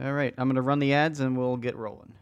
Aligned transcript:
All 0.00 0.12
right, 0.12 0.34
I'm 0.36 0.48
going 0.48 0.56
to 0.56 0.62
run 0.62 0.80
the 0.80 0.92
ads 0.92 1.20
and 1.20 1.36
we'll 1.36 1.56
get 1.56 1.76
rolling. 1.76 2.12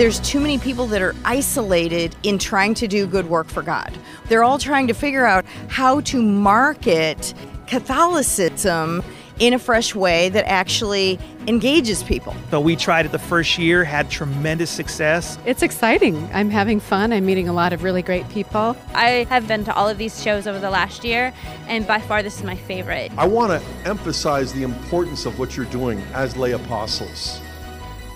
There's 0.00 0.18
too 0.20 0.40
many 0.40 0.56
people 0.56 0.86
that 0.86 1.02
are 1.02 1.14
isolated 1.26 2.16
in 2.22 2.38
trying 2.38 2.72
to 2.72 2.88
do 2.88 3.06
good 3.06 3.28
work 3.28 3.46
for 3.48 3.60
God. 3.60 3.92
They're 4.30 4.42
all 4.42 4.56
trying 4.56 4.86
to 4.86 4.94
figure 4.94 5.26
out 5.26 5.44
how 5.68 6.00
to 6.00 6.22
market 6.22 7.34
Catholicism 7.66 9.04
in 9.40 9.52
a 9.52 9.58
fresh 9.58 9.94
way 9.94 10.30
that 10.30 10.46
actually 10.46 11.18
engages 11.46 12.02
people. 12.02 12.34
So 12.50 12.62
we 12.62 12.76
tried 12.76 13.04
it 13.04 13.12
the 13.12 13.18
first 13.18 13.58
year, 13.58 13.84
had 13.84 14.10
tremendous 14.10 14.70
success. 14.70 15.38
It's 15.44 15.62
exciting. 15.62 16.30
I'm 16.32 16.48
having 16.48 16.80
fun. 16.80 17.12
I'm 17.12 17.26
meeting 17.26 17.50
a 17.50 17.52
lot 17.52 17.74
of 17.74 17.82
really 17.82 18.00
great 18.00 18.26
people. 18.30 18.78
I 18.94 19.26
have 19.28 19.46
been 19.46 19.64
to 19.64 19.74
all 19.74 19.86
of 19.86 19.98
these 19.98 20.22
shows 20.22 20.46
over 20.46 20.58
the 20.58 20.70
last 20.70 21.04
year, 21.04 21.34
and 21.68 21.86
by 21.86 22.00
far 22.00 22.22
this 22.22 22.38
is 22.38 22.42
my 22.42 22.56
favorite. 22.56 23.12
I 23.18 23.26
want 23.26 23.52
to 23.52 23.68
emphasize 23.86 24.50
the 24.54 24.62
importance 24.62 25.26
of 25.26 25.38
what 25.38 25.58
you're 25.58 25.66
doing 25.66 25.98
as 26.14 26.38
lay 26.38 26.52
apostles 26.52 27.42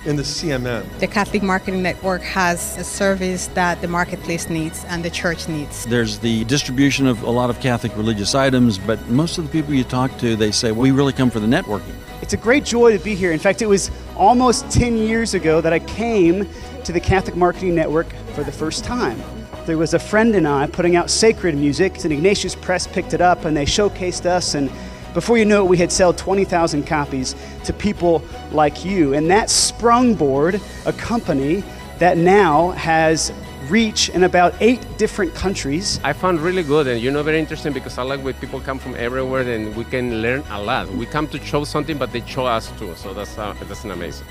in 0.07 0.17
the 0.17 0.23
CMN. 0.23 0.87
The 0.99 1.07
Catholic 1.07 1.43
Marketing 1.43 1.83
Network 1.83 2.23
has 2.23 2.77
a 2.77 2.85
service 2.85 3.47
that 3.49 3.81
the 3.81 3.89
marketplace 3.89 4.49
needs 4.49 4.85
and 4.87 5.05
the 5.05 5.11
church 5.11 5.49
needs. 5.49 5.85
There's 5.87 6.19
the 6.19 6.45
distribution 6.45 7.07
of 7.07 7.23
a 7.23 7.31
lot 7.31 7.51
of 7.51 7.61
Catholic 7.61 7.97
religious 7.97 8.35
items, 8.35 8.79
but 8.79 9.05
most 9.09 9.39
of 9.39 9.45
the 9.45 9.51
people 9.51 9.75
you 9.75 9.85
talk 9.85 10.17
to, 10.19 10.37
they 10.37 10.51
say, 10.51 10.73
we 10.73 10.91
really 10.91 11.13
come 11.13 11.31
for 11.31 11.41
the 11.41 11.47
networking. 11.47 11.95
It's 12.23 12.33
a 12.33 12.39
great 12.39 12.65
joy 12.65 12.97
to 12.97 13.03
be 13.03 13.15
here. 13.15 13.33
In 13.33 13.39
fact, 13.39 13.63
it 13.63 13.67
was 13.67 13.91
almost 14.17 14.71
10 14.71 14.97
years 14.97 15.35
ago 15.35 15.61
that 15.61 15.73
I 15.73 15.79
came 15.79 16.49
to 16.85 16.93
the 16.93 17.01
Catholic 17.01 17.37
Marketing 17.37 17.75
Network 17.75 18.13
for 18.35 18.45
the 18.45 18.53
first 18.53 18.85
time. 18.85 19.21
There 19.67 19.79
was 19.79 19.95
a 19.95 19.99
friend 19.99 20.35
and 20.35 20.47
I 20.47 20.67
putting 20.67 20.97
out 20.97 21.09
sacred 21.09 21.55
music, 21.55 22.05
and 22.05 22.13
Ignatius 22.13 22.55
Press 22.55 22.87
picked 22.87 23.15
it 23.15 23.23
up 23.23 23.47
and 23.47 23.57
they 23.57 23.65
showcased 23.65 24.27
us 24.27 24.55
and 24.55 24.71
before 25.15 25.39
you 25.39 25.45
knew 25.45 25.59
it, 25.59 25.67
we 25.67 25.77
had 25.77 25.93
sold 25.93 26.19
20,000 26.19 26.85
copies 26.85 27.35
to 27.65 27.73
people 27.73 28.23
like 28.51 28.85
you. 28.85 29.15
And 29.15 29.31
that 29.31 29.49
sprungboard 29.49 30.61
a 30.87 30.93
company 30.93 31.63
that 31.99 32.19
now 32.19 32.71
has 32.73 33.33
reach 33.69 34.11
in 34.11 34.25
about 34.25 34.55
eight 34.61 34.87
different 34.99 35.35
countries. 35.35 36.01
I 36.05 36.13
found 36.13 36.41
really 36.41 36.63
good 36.63 36.87
and 36.87 37.01
you 37.01 37.11
know 37.11 37.23
very 37.23 37.39
interesting 37.39 37.73
because 37.73 37.97
I 37.97 38.03
like 38.03 38.23
when 38.23 38.35
people 38.35 38.61
come 38.61 38.79
from 38.79 38.95
everywhere 38.97 39.43
and 39.43 39.75
we 39.75 39.85
can 39.85 40.21
learn 40.21 40.43
a 40.51 40.61
lot. 40.61 40.89
We 40.91 41.07
come 41.07 41.29
to 41.29 41.39
show 41.43 41.65
something, 41.65 41.97
but 41.97 42.13
they 42.13 42.21
show 42.27 42.47
us 42.47 42.71
too. 42.79 42.95
So 42.97 43.15
that's 43.15 43.39
uh, 43.39 43.55
that's 43.69 43.85
amazing. 43.85 44.27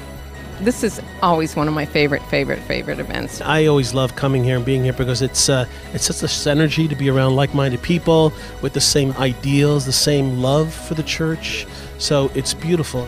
This 0.62 0.84
is 0.84 1.02
always 1.22 1.56
one 1.56 1.68
of 1.68 1.74
my 1.74 1.86
favorite, 1.86 2.24
favorite, 2.28 2.60
favorite 2.60 3.00
events. 3.00 3.42
I 3.42 3.66
always 3.66 3.94
love 3.94 4.16
coming 4.16 4.44
here 4.44 4.56
and 4.56 4.66
being 4.66 4.84
here 4.84 4.94
because 4.94 5.22
it's 5.22 5.50
uh, 5.50 5.66
it's 5.94 6.06
such 6.06 6.24
a 6.24 6.28
synergy 6.28 6.88
to 6.88 6.96
be 6.96 7.10
around 7.10 7.36
like-minded 7.36 7.82
people 7.82 8.32
with 8.62 8.74
the 8.74 8.82
same 8.82 9.12
ideals, 9.14 9.86
the 9.86 9.92
same 9.92 10.42
love 10.42 10.74
for 10.74 10.94
the 10.94 11.04
church. 11.04 11.66
So 11.98 12.32
it's 12.36 12.54
beautiful. 12.54 13.08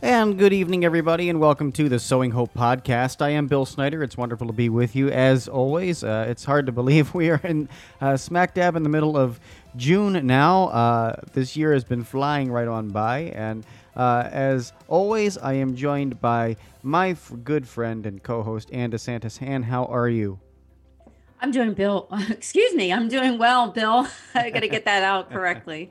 And 0.00 0.38
good 0.38 0.52
evening, 0.52 0.84
everybody, 0.84 1.28
and 1.28 1.40
welcome 1.40 1.72
to 1.72 1.88
the 1.88 1.98
Sowing 1.98 2.30
Hope 2.30 2.54
podcast. 2.54 3.20
I 3.20 3.30
am 3.30 3.48
Bill 3.48 3.66
Snyder. 3.66 4.00
It's 4.04 4.16
wonderful 4.16 4.46
to 4.46 4.52
be 4.52 4.68
with 4.68 4.94
you 4.94 5.08
as 5.08 5.48
always. 5.48 6.04
Uh, 6.04 6.26
it's 6.28 6.44
hard 6.44 6.66
to 6.66 6.72
believe 6.72 7.14
we 7.16 7.30
are 7.30 7.40
in 7.42 7.68
uh, 8.00 8.16
smack 8.16 8.54
dab 8.54 8.76
in 8.76 8.84
the 8.84 8.88
middle 8.88 9.16
of 9.16 9.40
June 9.74 10.24
now. 10.24 10.68
Uh, 10.68 11.16
this 11.32 11.56
year 11.56 11.72
has 11.72 11.82
been 11.82 12.04
flying 12.04 12.52
right 12.52 12.68
on 12.68 12.90
by, 12.90 13.32
and 13.34 13.66
uh, 13.96 14.28
as 14.30 14.72
always, 14.86 15.36
I 15.36 15.54
am 15.54 15.74
joined 15.74 16.20
by 16.20 16.56
my 16.84 17.10
f- 17.10 17.32
good 17.42 17.66
friend 17.66 18.06
and 18.06 18.22
co-host 18.22 18.70
Ann 18.72 18.92
DeSantis. 18.92 19.42
Ann, 19.42 19.64
how 19.64 19.86
are 19.86 20.08
you? 20.08 20.38
I'm 21.40 21.50
doing 21.50 21.74
Bill. 21.74 22.08
Excuse 22.30 22.72
me. 22.74 22.92
I'm 22.92 23.08
doing 23.08 23.36
well, 23.36 23.72
Bill. 23.72 24.06
I 24.34 24.50
got 24.50 24.60
to 24.60 24.68
get 24.68 24.84
that 24.84 25.02
out 25.02 25.30
correctly. 25.32 25.90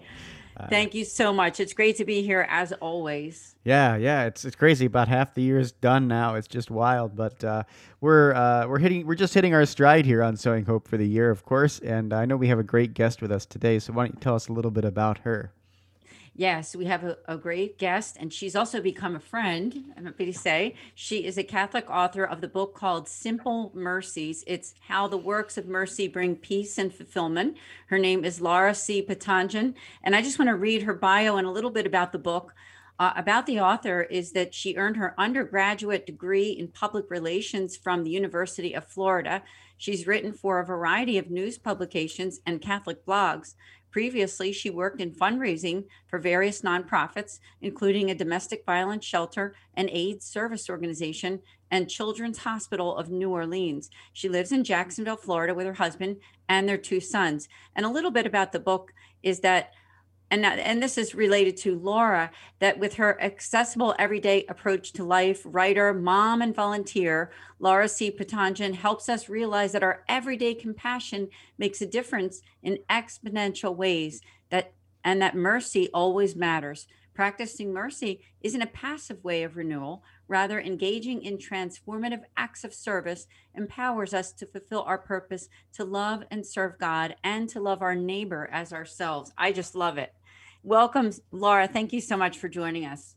Thank 0.70 0.96
you 0.96 1.06
so 1.06 1.32
much. 1.32 1.60
It's 1.60 1.74
great 1.74 1.98
to 1.98 2.06
be 2.06 2.24
here 2.24 2.48
as 2.50 2.74
always. 2.74 3.56
Yeah, 3.64 3.96
yeah, 3.96 4.26
it's 4.26 4.46
it's 4.46 4.56
crazy. 4.56 4.86
About 4.86 5.08
half 5.08 5.34
the 5.34 5.42
year 5.42 5.60
is 5.60 5.72
done 5.72 6.08
now. 6.08 6.36
It's 6.36 6.48
just 6.48 6.72
wild, 6.72 7.16
but 7.16 7.44
uh, 7.44 7.64
we're 8.02 8.34
uh, 8.34 8.68
we're 8.68 8.80
hitting 8.80 9.06
we're 9.06 9.16
just 9.16 9.34
hitting 9.34 9.54
our 9.54 9.66
stride 9.66 10.06
here 10.06 10.24
on 10.24 10.36
Sowing 10.36 10.66
Hope 10.66 10.88
for 10.88 10.98
the 10.98 11.08
year, 11.08 11.30
of 11.30 11.44
course. 11.44 11.80
And 11.80 12.14
I 12.14 12.26
know 12.26 12.38
we 12.38 12.48
have 12.48 12.60
a 12.60 12.64
great 12.64 12.94
guest 12.94 13.22
with 13.22 13.32
us 13.32 13.46
today. 13.46 13.80
So 13.80 13.94
why 13.94 14.06
don't 14.06 14.16
you 14.16 14.22
tell 14.22 14.36
us 14.36 14.48
a 14.48 14.54
little 14.54 14.72
bit 14.72 14.86
about 14.86 15.20
her? 15.20 15.52
Yes, 16.40 16.76
we 16.76 16.86
have 16.86 17.04
a, 17.04 17.18
a, 17.28 17.36
great 17.36 17.80
guest, 17.80 18.16
and 18.20 18.32
she's 18.32 18.56
also 18.56 18.80
become 18.80 19.16
a 19.16 19.20
friend. 19.20 19.86
I'm 19.98 20.06
happy 20.06 20.26
to 20.28 20.38
say 20.38 20.76
she 20.94 21.26
is 21.26 21.36
a 21.36 21.44
Catholic 21.44 21.90
author 21.90 22.24
of 22.24 22.42
the 22.42 22.48
book 22.48 22.76
called 22.76 23.10
Simple 23.10 23.72
Mercies. 23.74 24.44
It's 24.46 24.76
how 24.88 25.08
the 25.08 25.18
works 25.18 25.58
of 25.58 25.68
mercy 25.68 26.08
bring 26.08 26.36
peace 26.36 26.78
and 26.78 26.94
fulfillment. 26.94 27.58
Her 27.88 27.98
name 27.98 28.24
is 28.24 28.40
Laura 28.40 28.76
C. 28.76 29.02
Patanjan, 29.02 29.74
and 30.04 30.16
I 30.16 30.22
just 30.22 30.38
want 30.38 30.50
to 30.50 30.56
read 30.56 30.84
her 30.84 30.94
bio 30.94 31.38
and 31.38 31.48
a 31.48 31.52
little 31.52 31.72
bit 31.72 31.88
about 31.88 32.12
the 32.12 32.20
book. 32.20 32.54
Uh, 33.00 33.14
about 33.16 33.48
the 33.48 33.60
author 33.60 34.04
is 34.04 34.34
that 34.34 34.54
she 34.54 34.76
earned 34.76 34.98
her 34.98 35.16
undergraduate 35.20 36.06
degree 36.06 36.50
in 36.50 36.68
public 36.68 37.10
relations 37.10 37.76
from 37.76 38.04
the 38.04 38.12
University 38.12 38.74
of 38.74 38.88
Florida. 38.88 39.42
She's 39.78 40.08
written 40.08 40.34
for 40.34 40.60
a 40.60 40.66
variety 40.66 41.18
of 41.20 41.30
news 41.30 41.58
publications 41.60 42.42
and 42.46 42.62
Catholic 42.62 43.06
blogs. 43.06 43.54
Previously, 43.92 44.52
she 44.52 44.70
worked 44.70 45.02
in 45.02 45.12
fundraising 45.12 45.86
for 46.08 46.20
various 46.20 46.62
nonprofits, 46.62 47.40
including 47.62 48.12
a 48.12 48.16
domestic 48.16 48.66
violence 48.66 49.06
shelter, 49.06 49.56
an 49.76 49.90
AIDS 49.90 50.26
service 50.26 50.70
organization, 50.70 51.40
and 51.72 51.90
Children's 51.90 52.40
Hospital 52.40 52.96
of 52.96 53.10
New 53.10 53.30
Orleans. 53.30 53.90
She 54.14 54.30
lives 54.30 54.52
in 54.52 54.64
Jacksonville, 54.64 55.18
Florida, 55.18 55.54
with 55.54 55.66
her 55.66 55.74
husband 55.74 56.18
and 56.50 56.68
their 56.68 56.78
two 56.78 57.00
sons. 57.00 57.50
And 57.76 57.86
a 57.86 57.90
little 57.90 58.12
bit 58.12 58.26
about 58.26 58.52
the 58.52 58.60
book 58.60 58.94
is 59.24 59.40
that 59.42 59.72
and 60.30 60.46
and 60.46 60.84
this 60.84 60.98
is 60.98 61.16
related 61.16 61.56
to 61.58 61.80
Laura 61.80 62.32
that 62.60 62.80
with 62.80 62.96
her 62.96 63.22
accessible 63.22 63.96
everyday 63.98 64.46
approach 64.50 64.92
to 64.94 65.04
life, 65.04 65.42
writer, 65.46 65.94
mom, 65.94 66.42
and 66.42 66.54
volunteer, 66.54 67.32
Laura 67.60 67.88
C. 67.88 68.12
Patanjan 68.12 68.76
helps 68.76 69.08
us 69.08 69.30
realize 69.30 69.72
that 69.72 69.84
our 69.84 70.04
everyday 70.10 70.54
compassion 70.54 71.30
makes 71.58 71.82
a 71.82 71.86
difference 71.86 72.42
in 72.62 72.80
exponential 72.90 73.76
ways 73.76 74.22
that 74.50 74.74
and 75.04 75.22
that 75.22 75.36
mercy 75.36 75.90
always 75.94 76.36
matters. 76.36 76.88
Practicing 77.14 77.74
mercy 77.74 78.20
isn't 78.42 78.62
a 78.62 78.68
passive 78.68 79.24
way 79.24 79.42
of 79.42 79.58
renewal, 79.58 80.04
rather 80.28 80.60
engaging 80.60 81.24
in 81.24 81.38
transformative 81.38 82.22
acts 82.36 82.64
of 82.64 82.74
service 82.74 83.26
empowers 83.56 84.14
us 84.14 84.32
to 84.34 84.46
fulfill 84.46 84.84
our 84.84 84.98
purpose 85.00 85.50
to 85.74 85.84
love 85.84 86.24
and 86.30 86.46
serve 86.46 86.78
God 86.78 87.16
and 87.24 87.50
to 87.50 87.60
love 87.60 87.82
our 87.82 87.96
neighbor 87.96 88.48
as 88.52 88.72
ourselves. 88.72 89.32
I 89.38 89.52
just 89.52 89.74
love 89.74 89.98
it. 89.98 90.14
Welcome, 90.68 91.12
Laura. 91.32 91.66
Thank 91.66 91.94
you 91.94 92.02
so 92.02 92.18
much 92.18 92.40
for 92.40 92.50
joining 92.50 92.84
us. 92.84 93.16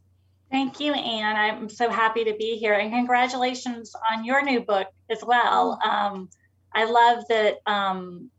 Thank 0.52 0.78
you, 0.78 0.92
Ann. 0.92 1.34
I'm 1.34 1.68
so 1.68 1.90
happy 1.90 2.22
to 2.22 2.34
be 2.38 2.56
here, 2.56 2.74
and 2.74 2.92
congratulations 2.92 3.92
on 4.12 4.24
your 4.24 4.40
new 4.40 4.60
book 4.60 4.86
as 5.10 5.18
well. 5.26 5.76
Um, 5.84 6.28
I 6.72 6.84
love 6.84 7.24
that 7.28 7.56
um, 7.66 8.30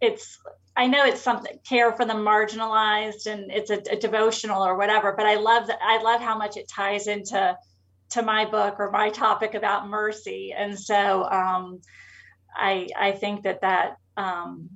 it's. 0.00 0.36
I 0.74 0.88
know 0.88 1.04
it's 1.04 1.20
something 1.20 1.60
care 1.64 1.92
for 1.92 2.04
the 2.04 2.14
marginalized, 2.14 3.26
and 3.26 3.52
it's 3.52 3.70
a, 3.70 3.80
a, 3.88 3.96
devotional 3.96 4.66
or 4.66 4.76
whatever. 4.76 5.14
But 5.16 5.26
I 5.26 5.36
love 5.36 5.68
that. 5.68 5.78
I 5.80 6.02
love 6.02 6.20
how 6.20 6.36
much 6.36 6.56
it 6.56 6.66
ties 6.66 7.06
into 7.06 7.56
to 8.10 8.22
my 8.22 8.46
book 8.46 8.80
or 8.80 8.90
my 8.90 9.10
topic 9.10 9.54
about 9.54 9.88
mercy, 9.88 10.52
and 10.52 10.76
so 10.76 11.22
um, 11.22 11.80
I 12.52 12.88
I 12.98 13.12
think 13.12 13.44
that 13.44 13.60
that 13.60 13.98
um, 14.16 14.70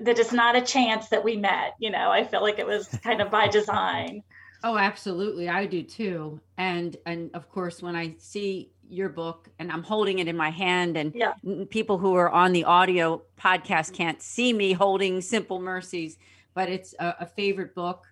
that 0.00 0.18
it's 0.18 0.32
not 0.32 0.56
a 0.56 0.62
chance 0.62 1.08
that 1.08 1.24
we 1.24 1.36
met. 1.36 1.74
You 1.78 1.90
know, 1.90 2.10
I 2.10 2.24
feel 2.24 2.42
like 2.42 2.58
it 2.58 2.66
was 2.66 2.88
kind 3.02 3.20
of 3.20 3.30
by 3.30 3.48
design. 3.58 4.22
Oh, 4.64 4.76
absolutely. 4.76 5.48
I 5.48 5.66
do 5.66 5.82
too. 5.82 6.40
And 6.56 6.96
and 7.06 7.30
of 7.34 7.48
course 7.50 7.82
when 7.82 7.94
I 7.94 8.14
see 8.18 8.72
your 8.90 9.08
book 9.08 9.48
and 9.58 9.70
I'm 9.70 9.82
holding 9.82 10.18
it 10.18 10.28
in 10.28 10.36
my 10.36 10.50
hand 10.50 10.96
and 10.96 11.12
yeah. 11.14 11.34
people 11.70 11.98
who 11.98 12.14
are 12.14 12.30
on 12.30 12.52
the 12.52 12.64
audio 12.64 13.22
podcast 13.38 13.92
can't 13.92 14.20
see 14.22 14.52
me 14.52 14.72
holding 14.72 15.20
Simple 15.20 15.60
Mercies, 15.60 16.16
but 16.54 16.68
it's 16.68 16.94
a, 16.98 17.16
a 17.20 17.26
favorite 17.26 17.74
book. 17.74 18.06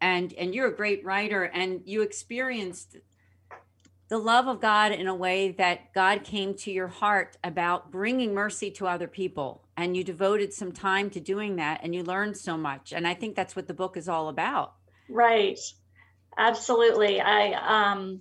And 0.00 0.32
and 0.34 0.54
you're 0.54 0.68
a 0.68 0.74
great 0.74 1.04
writer 1.04 1.44
and 1.44 1.82
you 1.84 2.02
experienced 2.02 2.96
the 4.08 4.18
love 4.18 4.46
of 4.48 4.60
God 4.60 4.92
in 4.92 5.06
a 5.06 5.14
way 5.14 5.52
that 5.52 5.92
God 5.92 6.24
came 6.24 6.54
to 6.54 6.70
your 6.70 6.88
heart 6.88 7.36
about 7.44 7.90
bringing 7.90 8.34
mercy 8.34 8.70
to 8.72 8.86
other 8.86 9.06
people. 9.06 9.62
And 9.76 9.96
you 9.96 10.02
devoted 10.02 10.52
some 10.52 10.72
time 10.72 11.10
to 11.10 11.20
doing 11.20 11.56
that 11.56 11.80
and 11.82 11.94
you 11.94 12.02
learned 12.02 12.36
so 12.36 12.56
much. 12.56 12.92
And 12.92 13.06
I 13.06 13.14
think 13.14 13.36
that's 13.36 13.54
what 13.54 13.68
the 13.68 13.74
book 13.74 13.96
is 13.96 14.08
all 14.08 14.28
about. 14.28 14.74
Right. 15.08 15.58
Absolutely. 16.36 17.20
I, 17.20 17.52
um, 17.92 18.20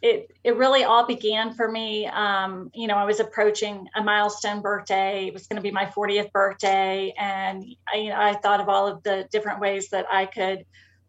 it, 0.00 0.30
it 0.42 0.56
really 0.56 0.84
all 0.84 1.06
began 1.06 1.54
for 1.54 1.70
me. 1.70 2.06
Um, 2.06 2.70
you 2.74 2.86
know, 2.86 2.96
I 2.96 3.04
was 3.04 3.20
approaching 3.20 3.88
a 3.94 4.02
milestone 4.02 4.60
birthday. 4.60 5.26
It 5.26 5.32
was 5.32 5.46
going 5.46 5.56
to 5.56 5.62
be 5.62 5.70
my 5.70 5.86
40th 5.86 6.32
birthday. 6.32 7.12
And 7.18 7.64
I, 7.92 7.98
you 7.98 8.10
know, 8.10 8.20
I 8.20 8.34
thought 8.34 8.60
of 8.60 8.68
all 8.68 8.86
of 8.86 9.02
the 9.02 9.28
different 9.30 9.60
ways 9.60 9.90
that 9.90 10.06
I 10.10 10.26
could 10.26 10.64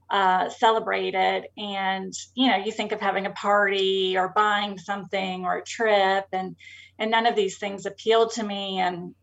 uh, 0.10 0.50
celebrated. 0.50 1.48
And 1.58 2.14
you 2.34 2.50
know, 2.50 2.58
you 2.58 2.72
think 2.72 2.92
of 2.92 3.02
having 3.02 3.26
a 3.26 3.32
party 3.32 4.18
or 4.18 4.30
buying 4.30 4.78
something 4.78 5.46
or 5.46 5.58
a 5.58 5.64
trip, 5.64 6.26
and 6.32 6.56
and 7.00 7.12
none 7.12 7.26
of 7.26 7.36
these 7.36 7.58
things 7.58 7.86
appealed 7.86 8.32
to 8.34 8.44
me. 8.44 8.80
And 8.80 9.16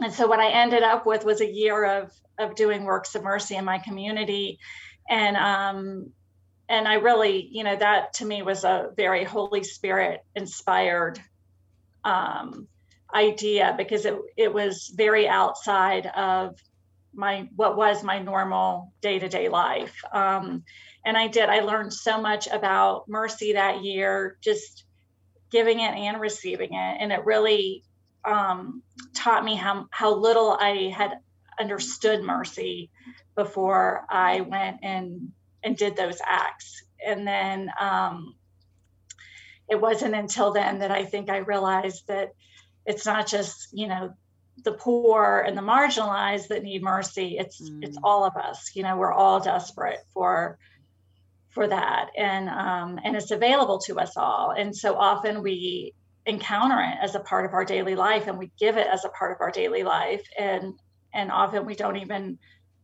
and 0.00 0.12
so 0.12 0.26
what 0.26 0.40
I 0.40 0.50
ended 0.50 0.82
up 0.82 1.06
with 1.06 1.24
was 1.24 1.40
a 1.40 1.52
year 1.52 1.84
of 1.84 2.12
of 2.38 2.54
doing 2.54 2.84
works 2.84 3.14
of 3.14 3.22
mercy 3.22 3.56
in 3.56 3.64
my 3.64 3.78
community, 3.78 4.58
and 5.08 5.36
um, 5.36 6.10
and 6.68 6.88
I 6.88 6.94
really, 6.94 7.48
you 7.50 7.64
know, 7.64 7.76
that 7.76 8.14
to 8.14 8.24
me 8.24 8.42
was 8.42 8.64
a 8.64 8.90
very 8.96 9.24
Holy 9.24 9.64
Spirit 9.64 10.24
inspired 10.34 11.20
um, 12.04 12.68
idea 13.14 13.74
because 13.76 14.04
it 14.04 14.16
it 14.36 14.52
was 14.52 14.92
very 14.94 15.28
outside 15.28 16.06
of 16.06 16.58
my 17.14 17.48
what 17.56 17.76
was 17.76 18.02
my 18.02 18.18
normal 18.18 18.92
day-to-day 19.02 19.48
life. 19.48 20.00
Um, 20.12 20.64
and 21.06 21.16
i 21.16 21.28
did 21.28 21.48
i 21.48 21.60
learned 21.60 21.92
so 21.92 22.20
much 22.20 22.46
about 22.46 23.08
mercy 23.08 23.52
that 23.52 23.84
year 23.84 24.38
just 24.40 24.84
giving 25.50 25.80
it 25.80 25.94
and 25.94 26.20
receiving 26.20 26.74
it. 26.74 26.96
And 27.00 27.12
it 27.12 27.24
really 27.24 27.84
um, 28.24 28.82
taught 29.14 29.44
me 29.44 29.54
how, 29.54 29.86
how 29.90 30.14
little 30.14 30.56
i 30.58 30.92
had 30.96 31.18
understood 31.60 32.22
mercy 32.22 32.90
before 33.36 34.04
i 34.10 34.40
went 34.40 34.78
and 34.82 35.32
and 35.62 35.76
did 35.76 35.96
those 35.96 36.18
acts. 36.24 36.82
And 37.06 37.26
then 37.26 37.70
um, 37.80 38.34
it 39.68 39.80
wasn't 39.80 40.14
until 40.14 40.52
then 40.52 40.80
that 40.80 40.90
i 40.90 41.04
think 41.04 41.30
i 41.30 41.38
realized 41.38 42.06
that 42.08 42.30
it's 42.86 43.06
not 43.06 43.26
just 43.26 43.68
you 43.72 43.86
know 43.86 44.14
the 44.62 44.72
poor 44.72 45.44
and 45.46 45.58
the 45.58 45.62
marginalized 45.62 46.48
that 46.48 46.62
need 46.62 46.82
mercy 46.82 47.36
it's 47.38 47.60
mm. 47.60 47.82
it's 47.82 47.98
all 48.02 48.24
of 48.24 48.36
us 48.36 48.70
you 48.74 48.82
know 48.82 48.96
we're 48.96 49.12
all 49.12 49.40
desperate 49.40 49.98
for 50.12 50.58
for 51.54 51.68
that. 51.68 52.10
And 52.18 52.48
um 52.48 52.98
and 53.02 53.16
it's 53.16 53.30
available 53.30 53.78
to 53.86 53.98
us 53.98 54.16
all. 54.16 54.50
And 54.50 54.76
so 54.76 54.96
often 54.96 55.42
we 55.42 55.94
encounter 56.26 56.80
it 56.80 56.98
as 57.00 57.14
a 57.14 57.20
part 57.20 57.46
of 57.46 57.54
our 57.54 57.64
daily 57.64 57.94
life 57.94 58.26
and 58.26 58.38
we 58.38 58.50
give 58.58 58.76
it 58.76 58.86
as 58.86 59.04
a 59.04 59.10
part 59.10 59.32
of 59.32 59.40
our 59.40 59.52
daily 59.52 59.84
life. 59.84 60.26
And 60.38 60.74
and 61.14 61.30
often 61.30 61.64
we 61.64 61.76
don't 61.76 61.96
even 61.96 62.38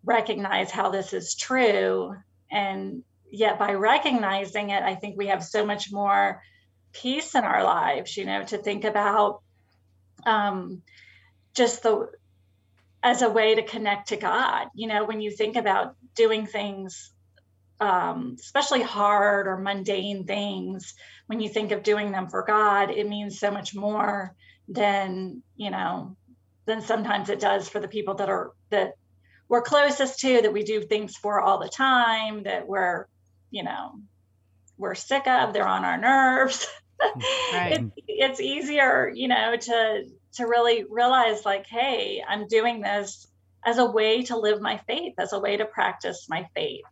recognize 0.04 0.70
how 0.70 0.90
this 0.90 1.12
is 1.12 1.34
true. 1.34 2.14
And 2.50 3.02
yet 3.32 3.60
by 3.60 3.74
recognizing 3.74 4.70
it 4.70 4.82
i 4.82 4.96
think 4.96 5.16
we 5.16 5.28
have 5.28 5.44
so 5.44 5.64
much 5.64 5.92
more 5.92 6.42
peace 6.92 7.36
in 7.36 7.44
our 7.44 7.62
lives 7.62 8.16
you 8.16 8.24
know 8.24 8.42
to 8.42 8.58
think 8.58 8.82
about 8.82 9.40
um 10.26 10.82
just 11.54 11.82
the 11.82 12.08
as 13.02 13.22
a 13.22 13.30
way 13.30 13.54
to 13.54 13.62
connect 13.62 14.08
to 14.08 14.16
God. 14.16 14.68
You 14.74 14.88
know, 14.88 15.04
when 15.04 15.20
you 15.20 15.30
think 15.30 15.56
about 15.56 15.96
doing 16.14 16.46
things, 16.46 17.12
um, 17.80 18.36
especially 18.38 18.82
hard 18.82 19.46
or 19.46 19.56
mundane 19.56 20.26
things, 20.26 20.94
when 21.26 21.40
you 21.40 21.48
think 21.48 21.72
of 21.72 21.82
doing 21.82 22.12
them 22.12 22.28
for 22.28 22.42
God, 22.42 22.90
it 22.90 23.08
means 23.08 23.38
so 23.38 23.50
much 23.50 23.74
more 23.74 24.34
than, 24.68 25.42
you 25.56 25.70
know, 25.70 26.16
than 26.66 26.82
sometimes 26.82 27.30
it 27.30 27.40
does 27.40 27.68
for 27.68 27.80
the 27.80 27.88
people 27.88 28.14
that 28.14 28.28
are 28.28 28.52
that 28.68 28.92
we're 29.48 29.62
closest 29.62 30.20
to, 30.20 30.42
that 30.42 30.52
we 30.52 30.62
do 30.62 30.80
things 30.82 31.16
for 31.16 31.40
all 31.40 31.58
the 31.58 31.68
time, 31.68 32.44
that 32.44 32.68
we're, 32.68 33.06
you 33.50 33.64
know, 33.64 33.98
we're 34.78 34.94
sick 34.94 35.26
of, 35.26 35.52
they're 35.52 35.66
on 35.66 35.84
our 35.84 35.98
nerves. 35.98 36.66
Right. 37.50 37.80
it, 37.80 37.92
it's 38.06 38.40
easier, 38.40 39.08
you 39.08 39.26
know, 39.26 39.56
to 39.56 40.04
to 40.34 40.44
really 40.44 40.84
realize 40.88 41.44
like 41.44 41.66
hey 41.66 42.22
i'm 42.28 42.46
doing 42.46 42.80
this 42.80 43.26
as 43.64 43.78
a 43.78 43.86
way 43.86 44.22
to 44.22 44.36
live 44.36 44.60
my 44.60 44.78
faith 44.86 45.14
as 45.18 45.32
a 45.32 45.38
way 45.38 45.56
to 45.56 45.64
practice 45.64 46.26
my 46.28 46.46
faith. 46.54 46.84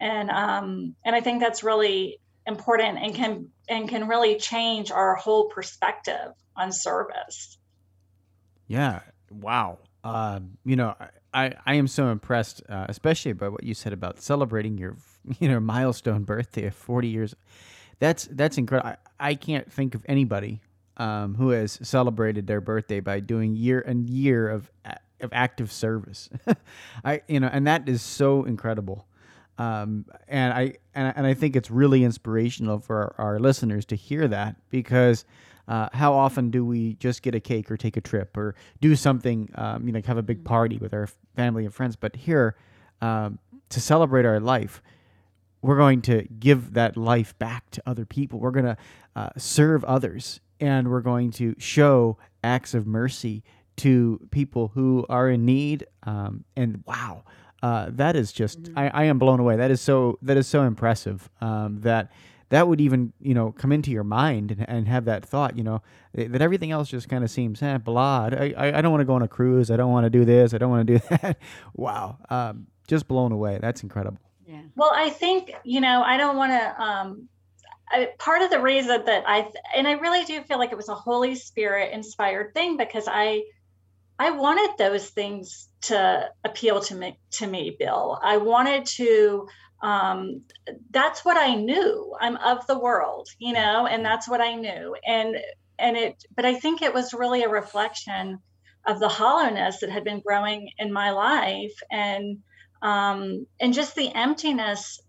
And 0.00 0.30
um 0.30 0.94
and 1.04 1.14
i 1.16 1.20
think 1.20 1.40
that's 1.40 1.62
really 1.62 2.20
important 2.46 2.98
and 2.98 3.14
can 3.14 3.48
and 3.68 3.88
can 3.88 4.08
really 4.08 4.36
change 4.36 4.90
our 4.90 5.16
whole 5.16 5.48
perspective 5.48 6.32
on 6.56 6.72
service. 6.72 7.58
Yeah. 8.66 9.00
Wow. 9.30 9.78
Um 10.04 10.58
you 10.64 10.76
know 10.76 10.94
i 11.34 11.52
i 11.66 11.74
am 11.74 11.88
so 11.88 12.08
impressed 12.08 12.62
uh, 12.68 12.86
especially 12.88 13.32
by 13.32 13.48
what 13.48 13.64
you 13.64 13.74
said 13.74 13.92
about 13.92 14.22
celebrating 14.22 14.78
your 14.78 14.96
you 15.40 15.48
know 15.48 15.60
milestone 15.60 16.24
birthday 16.24 16.66
of 16.66 16.74
40 16.74 17.08
years. 17.08 17.34
That's 17.98 18.28
that's 18.30 18.56
incredible. 18.56 18.96
I, 19.18 19.30
I 19.30 19.34
can't 19.34 19.70
think 19.70 19.96
of 19.96 20.06
anybody 20.08 20.60
um, 20.98 21.34
who 21.36 21.50
has 21.50 21.78
celebrated 21.82 22.46
their 22.46 22.60
birthday 22.60 23.00
by 23.00 23.20
doing 23.20 23.54
year 23.54 23.80
and 23.80 24.08
year 24.10 24.48
of 24.48 24.70
of 25.20 25.30
active 25.32 25.72
service. 25.72 26.28
I 27.04 27.22
you 27.28 27.40
know, 27.40 27.48
and 27.52 27.66
that 27.66 27.88
is 27.88 28.02
so 28.02 28.44
incredible. 28.44 29.06
Um, 29.58 30.04
and 30.28 30.52
I 30.52 30.74
and, 30.94 31.12
and 31.16 31.26
I 31.26 31.34
think 31.34 31.56
it's 31.56 31.70
really 31.70 32.04
inspirational 32.04 32.78
for 32.78 33.14
our, 33.18 33.32
our 33.32 33.38
listeners 33.38 33.84
to 33.86 33.96
hear 33.96 34.28
that 34.28 34.56
because 34.70 35.24
uh, 35.66 35.88
how 35.92 36.14
often 36.14 36.50
do 36.50 36.64
we 36.64 36.94
just 36.94 37.22
get 37.22 37.34
a 37.34 37.40
cake 37.40 37.70
or 37.70 37.76
take 37.76 37.96
a 37.96 38.00
trip 38.00 38.36
or 38.36 38.54
do 38.80 38.96
something 38.96 39.50
um, 39.56 39.86
you 39.86 39.92
know 39.92 40.00
have 40.04 40.18
a 40.18 40.22
big 40.22 40.44
party 40.44 40.78
with 40.78 40.94
our 40.94 41.08
family 41.34 41.64
and 41.64 41.74
friends? 41.74 41.96
But 41.96 42.16
here 42.16 42.56
um, 43.00 43.38
to 43.70 43.80
celebrate 43.80 44.24
our 44.24 44.40
life, 44.40 44.82
we're 45.62 45.76
going 45.76 46.02
to 46.02 46.22
give 46.38 46.74
that 46.74 46.96
life 46.96 47.36
back 47.38 47.70
to 47.72 47.82
other 47.84 48.04
people. 48.04 48.38
We're 48.38 48.52
going 48.52 48.64
to 48.64 48.76
uh, 49.16 49.30
serve 49.36 49.84
others 49.84 50.40
and 50.60 50.88
we're 50.88 51.00
going 51.00 51.30
to 51.32 51.54
show 51.58 52.18
acts 52.42 52.74
of 52.74 52.86
mercy 52.86 53.42
to 53.76 54.20
people 54.30 54.72
who 54.74 55.06
are 55.08 55.28
in 55.30 55.44
need. 55.44 55.86
Um, 56.02 56.44
and 56.56 56.82
wow, 56.86 57.24
uh, 57.62 57.90
that 57.90 58.16
is 58.16 58.32
just 58.32 58.62
Mm-hmm. 58.62 58.78
I, 58.78 58.90
I 58.92 59.04
am 59.04 59.18
blown 59.18 59.40
away. 59.40 59.56
That 59.56 59.70
is 59.70 59.80
so 59.80 60.18
that 60.22 60.36
is 60.36 60.46
so 60.46 60.62
impressive. 60.62 61.28
Um, 61.40 61.80
that 61.82 62.10
that 62.50 62.66
would 62.66 62.80
even 62.80 63.12
you 63.20 63.34
know 63.34 63.52
come 63.52 63.72
into 63.72 63.90
your 63.90 64.04
mind 64.04 64.50
and, 64.52 64.68
and 64.68 64.88
have 64.88 65.04
that 65.04 65.24
thought. 65.24 65.56
You 65.56 65.64
know 65.64 65.82
that 66.14 66.40
everything 66.40 66.70
else 66.70 66.88
just 66.88 67.08
kind 67.08 67.22
of 67.22 67.30
seems 67.30 67.62
eh, 67.62 67.78
blah. 67.78 68.30
I, 68.32 68.54
I 68.56 68.78
I 68.78 68.80
don't 68.80 68.90
want 68.90 69.02
to 69.02 69.06
go 69.06 69.14
on 69.14 69.22
a 69.22 69.28
cruise. 69.28 69.70
I 69.70 69.76
don't 69.76 69.92
want 69.92 70.04
to 70.04 70.10
do 70.10 70.24
this. 70.24 70.54
I 70.54 70.58
don't 70.58 70.70
want 70.70 70.86
to 70.86 70.98
do 70.98 71.04
that. 71.10 71.38
wow, 71.74 72.18
um, 72.30 72.66
just 72.88 73.06
blown 73.06 73.32
away. 73.32 73.58
That's 73.60 73.82
incredible. 73.82 74.18
Yeah. 74.46 74.62
Well, 74.76 74.90
I 74.94 75.10
think, 75.10 75.52
you 75.62 75.78
know, 75.82 76.02
I 76.02 76.16
don't 76.16 76.38
want 76.38 76.52
to, 76.52 76.82
um, 76.82 77.28
I, 77.90 78.08
part 78.18 78.42
of 78.42 78.50
the 78.50 78.60
reason 78.60 79.04
that 79.06 79.24
I, 79.26 79.50
and 79.74 79.86
I 79.86 79.92
really 79.92 80.24
do 80.24 80.42
feel 80.42 80.58
like 80.58 80.72
it 80.72 80.76
was 80.76 80.88
a 80.88 80.94
Holy 80.94 81.34
Spirit 81.34 81.92
inspired 81.92 82.54
thing 82.54 82.76
because 82.76 83.08
I, 83.08 83.42
I 84.18 84.30
wanted 84.32 84.76
those 84.78 85.08
things 85.08 85.68
to 85.82 86.28
appeal 86.44 86.80
to 86.80 86.94
me, 86.94 87.18
to 87.32 87.46
me, 87.46 87.76
Bill. 87.78 88.18
I 88.22 88.38
wanted 88.38 88.86
to, 88.86 89.48
um, 89.82 90.42
that's 90.90 91.24
what 91.24 91.36
I 91.36 91.54
knew. 91.54 92.14
I'm 92.20 92.36
of 92.36 92.66
the 92.66 92.78
world, 92.78 93.28
you 93.38 93.52
know, 93.52 93.86
and 93.86 94.04
that's 94.04 94.28
what 94.28 94.40
I 94.40 94.54
knew. 94.54 94.96
And, 95.06 95.36
and 95.78 95.96
it, 95.96 96.24
but 96.34 96.44
I 96.44 96.54
think 96.54 96.82
it 96.82 96.92
was 96.92 97.14
really 97.14 97.44
a 97.44 97.48
reflection 97.48 98.40
of 98.86 98.98
the 98.98 99.08
hollowness 99.08 99.80
that 99.80 99.90
had 99.90 100.02
been 100.02 100.20
growing 100.20 100.70
in 100.78 100.92
my 100.92 101.10
life 101.10 101.74
and, 101.90 102.38
um, 102.82 103.46
and 103.60 103.72
just 103.72 103.94
the 103.94 104.12
emptiness 104.14 105.00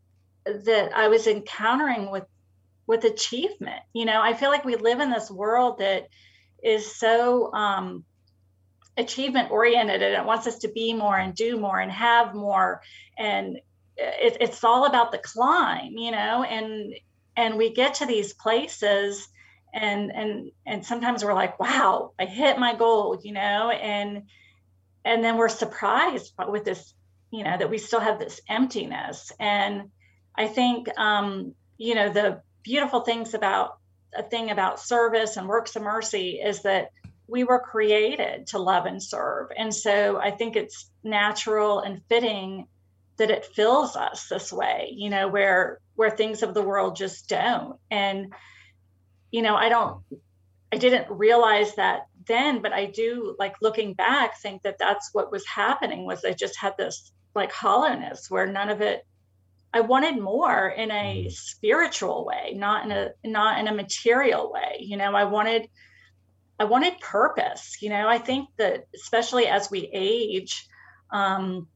that 0.45 0.91
I 0.95 1.07
was 1.07 1.27
encountering 1.27 2.12
with 2.12 2.25
with 2.89 3.05
achievement. 3.05 3.81
You 3.93 4.05
know, 4.05 4.19
I 4.22 4.34
feel 4.34 4.50
like 4.50 4.65
we 4.65 4.75
live 4.75 5.00
in 5.00 5.12
this 5.12 5.31
world 5.31 5.77
that 5.77 6.10
is 6.62 6.96
so 6.96 7.53
um, 7.53 8.03
achievement 8.98 9.51
oriented 9.51 10.01
and 10.01 10.15
it 10.15 10.25
wants 10.25 10.48
us 10.48 10.58
to 10.60 10.67
be 10.67 10.93
more 10.93 11.17
and 11.17 11.34
do 11.34 11.58
more 11.58 11.79
and 11.79 11.91
have 11.91 12.34
more. 12.34 12.81
And 13.17 13.60
it, 13.96 14.38
it's 14.41 14.63
all 14.63 14.86
about 14.86 15.12
the 15.12 15.17
climb 15.17 15.91
you 15.98 16.12
know 16.12 16.43
and 16.43 16.93
and 17.36 17.58
we 17.58 17.74
get 17.74 17.96
to 17.96 18.05
these 18.05 18.34
places 18.34 19.27
and 19.74 20.12
and 20.12 20.51
and 20.65 20.86
sometimes 20.86 21.24
we're 21.24 21.34
like 21.34 21.60
wow 21.60 22.13
i 22.17 22.25
hit 22.25 22.58
my 22.58 22.75
goal 22.75 23.19
you 23.22 23.34
know? 23.34 23.69
And 23.69 24.24
and 25.05 25.24
then 25.24 25.38
we're 25.38 25.50
surprised 25.50 26.34
with 26.48 26.65
this 26.65 26.93
you 27.31 27.43
know 27.43 27.58
that 27.58 27.69
we 27.69 27.77
still 27.77 28.00
have 28.00 28.19
this 28.19 28.41
emptiness. 28.50 29.31
And 29.39 29.91
i 30.36 30.48
think 30.48 30.88
um 30.98 31.53
you 31.77 31.96
know 31.96 32.12
the 32.12 32.41
beautiful 32.63 33.01
things 33.01 33.34
about 33.34 33.78
a 34.16 34.24
thing 34.24 34.50
about 34.50 34.80
service 34.80 35.38
and 35.38 35.48
works 35.48 35.75
of 35.75 35.84
mercy 35.84 36.39
is 36.44 36.63
that 36.63 36.89
we 37.28 37.44
were 37.44 37.60
created 37.60 38.48
to 38.48 38.58
love 38.58 38.86
and 38.86 39.01
serve. 39.01 39.50
And 39.56 39.74
so 39.74 40.20
i 40.20 40.32
think 40.32 40.56
it's 40.56 40.89
natural 41.04 41.80
and 41.80 42.01
fitting 42.10 42.68
that 43.18 43.30
it 43.30 43.46
fills 43.46 43.96
us 43.96 44.28
this 44.28 44.51
way 44.51 44.94
you 44.96 45.10
know 45.10 45.28
where 45.28 45.80
where 45.96 46.10
things 46.10 46.42
of 46.44 46.54
the 46.54 46.62
world 46.62 46.96
just 46.96 47.28
don't. 47.30 47.78
And 47.92 48.34
you 49.32 49.42
know 49.42 49.56
i 49.56 49.70
don't 49.70 50.01
i 50.72 50.78
didn't 50.78 51.10
realize 51.10 51.75
that 51.75 52.08
then 52.28 52.62
but 52.62 52.74
i 52.74 52.86
do 52.86 53.36
like 53.38 53.56
looking 53.62 53.94
back 53.94 54.39
think 54.39 54.62
that 54.63 54.78
that's 54.80 55.10
what 55.13 55.32
was 55.32 55.46
happening 55.46 56.06
was 56.06 56.25
i 56.25 56.34
just 56.34 56.58
had 56.58 56.75
this 56.78 57.12
like 57.36 57.51
hollowness 57.51 58.30
where 58.30 58.48
none 58.48 58.70
of 58.70 58.82
it 58.82 59.06
i 59.73 59.81
wanted 59.81 60.19
more 60.19 60.67
in 60.67 60.91
a 60.91 61.29
spiritual 61.29 62.25
way 62.25 62.53
not 62.55 62.85
in 62.85 62.91
a 62.91 63.09
not 63.23 63.59
in 63.59 63.67
a 63.67 63.73
material 63.73 64.51
way 64.51 64.77
you 64.79 64.97
know 64.97 65.13
i 65.13 65.23
wanted 65.23 65.67
i 66.59 66.63
wanted 66.63 66.99
purpose 66.99 67.77
you 67.81 67.89
know 67.89 68.07
i 68.07 68.17
think 68.17 68.49
that 68.57 68.85
especially 68.95 69.47
as 69.47 69.69
we 69.69 69.89
age 69.93 70.67
um 71.11 71.67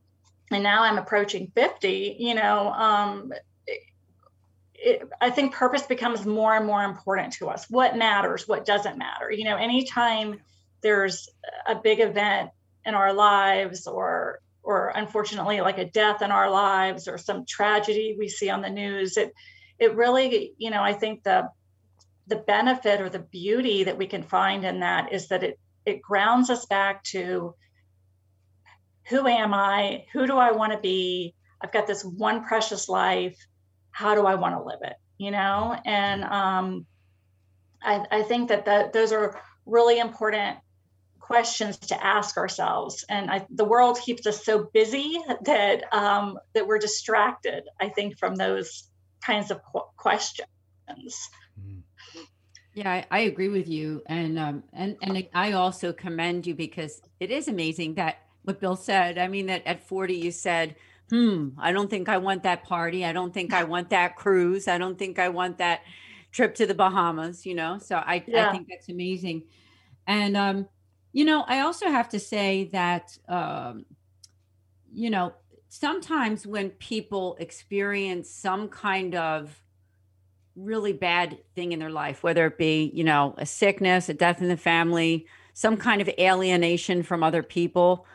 and 0.52 0.64
now 0.64 0.84
i'm 0.84 0.98
approaching 0.98 1.52
50 1.56 2.18
you 2.20 2.36
know 2.36 2.72
um 2.72 3.32
it, 4.84 5.08
I 5.22 5.30
think 5.30 5.54
purpose 5.54 5.84
becomes 5.84 6.26
more 6.26 6.54
and 6.54 6.66
more 6.66 6.84
important 6.84 7.34
to 7.34 7.48
us. 7.48 7.66
What 7.70 7.96
matters, 7.96 8.48
what 8.48 8.66
doesn't 8.66 8.98
matter. 8.98 9.32
You 9.32 9.46
know, 9.46 9.56
anytime 9.56 10.42
there's 10.82 11.30
a 11.66 11.76
big 11.76 12.02
event 12.02 12.52
in 12.86 12.94
our 12.94 13.14
lives 13.14 13.88
or 13.88 14.42
or 14.64 14.90
unfortunately 14.96 15.62
like 15.62 15.78
a 15.78 15.90
death 15.90 16.22
in 16.22 16.32
our 16.32 16.50
lives 16.50 17.08
or 17.08 17.18
some 17.18 17.46
tragedy 17.46 18.16
we 18.18 18.30
see 18.30 18.50
on 18.50 18.62
the 18.62 18.70
news, 18.70 19.18
it 19.18 19.34
it 19.80 19.96
really, 19.96 20.54
you 20.58 20.70
know, 20.70 20.82
I 20.82 20.94
think 20.94 21.24
the 21.24 21.50
the 22.28 22.38
benefit 22.38 23.02
or 23.02 23.10
the 23.10 23.20
beauty 23.20 23.84
that 23.84 23.98
we 23.98 24.08
can 24.08 24.24
find 24.24 24.64
in 24.64 24.80
that 24.80 25.12
is 25.12 25.28
that 25.28 25.44
it 25.44 25.60
it 25.86 26.02
grounds 26.02 26.50
us 26.50 26.66
back 26.66 27.04
to 27.04 27.56
who 29.10 29.28
am 29.28 29.54
I? 29.54 30.06
Who 30.14 30.26
do 30.26 30.38
I 30.38 30.52
want 30.52 30.72
to 30.72 30.80
be? 30.80 31.36
I've 31.62 31.74
got 31.74 31.88
this 31.88 32.04
one 32.04 32.46
precious 32.46 32.88
life 32.88 33.38
how 33.94 34.16
do 34.16 34.26
I 34.26 34.36
want 34.36 34.56
to 34.56 34.64
live 34.64 34.80
it? 34.82 34.96
You 35.18 35.32
know, 35.32 35.80
and 35.86 36.24
um, 36.26 36.86
I, 37.82 38.06
I 38.12 38.24
think 38.24 38.50
that 38.50 38.66
that 38.66 38.92
those 38.92 39.14
are 39.14 39.40
really 39.66 40.00
important 40.00 40.58
questions 41.24 41.78
to 41.78 42.06
ask 42.06 42.38
ourselves. 42.38 43.06
And 43.10 43.32
I, 43.32 43.46
the 43.50 43.66
world 43.66 43.98
keeps 44.00 44.28
us 44.28 44.44
so 44.44 44.70
busy 44.74 45.18
that 45.46 45.84
um, 45.94 46.38
that 46.54 46.68
we're 46.68 46.80
distracted. 46.80 47.64
I 47.80 47.90
think 47.90 48.18
from 48.18 48.36
those 48.36 48.90
kinds 49.26 49.50
of 49.50 49.62
qu- 49.72 49.90
questions. 49.98 50.48
Yeah, 52.74 52.92
I, 52.92 53.06
I 53.10 53.20
agree 53.22 53.50
with 53.50 53.68
you, 53.68 54.02
and 54.08 54.38
um, 54.38 54.64
and 54.74 54.98
and 55.02 55.28
I 55.34 55.54
also 55.54 55.94
commend 55.94 56.48
you 56.48 56.56
because 56.56 57.02
it 57.20 57.32
is 57.32 57.48
amazing 57.48 57.96
that 57.96 58.18
what 58.44 58.60
Bill 58.60 58.76
said. 58.76 59.18
I 59.18 59.28
mean, 59.28 59.46
that 59.46 59.66
at 59.66 59.88
forty 59.88 60.16
you 60.16 60.32
said 60.32 60.76
hmm, 61.10 61.50
I 61.60 61.72
don't 61.72 61.90
think 61.90 62.10
I 62.10 62.18
want 62.18 62.44
that 62.44 62.64
party. 62.64 63.06
I 63.06 63.14
don't 63.14 63.34
think 63.34 63.54
I 63.54 63.64
want 63.76 63.92
that 63.92 64.16
cruise. 64.16 64.68
I 64.68 64.78
don't 64.78 64.98
think 64.98 65.20
I 65.20 65.30
want 65.30 65.60
that 65.60 65.82
trip 66.32 66.56
to 66.56 66.66
the 66.66 66.74
Bahamas, 66.74 67.46
you 67.46 67.54
know? 67.54 67.78
So 67.78 67.96
I, 67.96 68.24
Yeah. 68.26 68.50
I 68.50 68.52
think 68.52 68.68
that's 68.68 68.90
amazing. 68.90 69.44
And, 70.08 70.36
um, 70.36 70.68
you 71.14 71.26
know, 71.26 71.46
I 71.48 71.60
also 71.60 71.88
have 71.88 72.10
to 72.10 72.20
say 72.20 72.66
that, 72.74 73.18
um, 73.30 73.86
you 74.92 75.12
know, 75.12 75.34
sometimes 75.70 76.46
when 76.46 76.72
people 76.72 77.38
experience 77.40 78.30
some 78.30 78.68
kind 78.68 79.16
of 79.16 79.64
really 80.56 80.94
bad 80.94 81.38
thing 81.56 81.72
in 81.72 81.80
their 81.80 81.92
life, 81.92 82.24
whether 82.24 82.48
it 82.48 82.58
be, 82.58 82.92
you 82.94 83.04
know, 83.04 83.36
a 83.38 83.46
sickness, 83.46 84.10
a 84.10 84.14
death 84.14 84.42
in 84.42 84.50
the 84.50 84.58
family, 84.58 85.28
some 85.54 85.78
kind 85.78 86.02
of 86.02 86.10
alienation 86.20 87.04
from 87.04 87.24
other 87.24 87.44
people, 87.44 88.06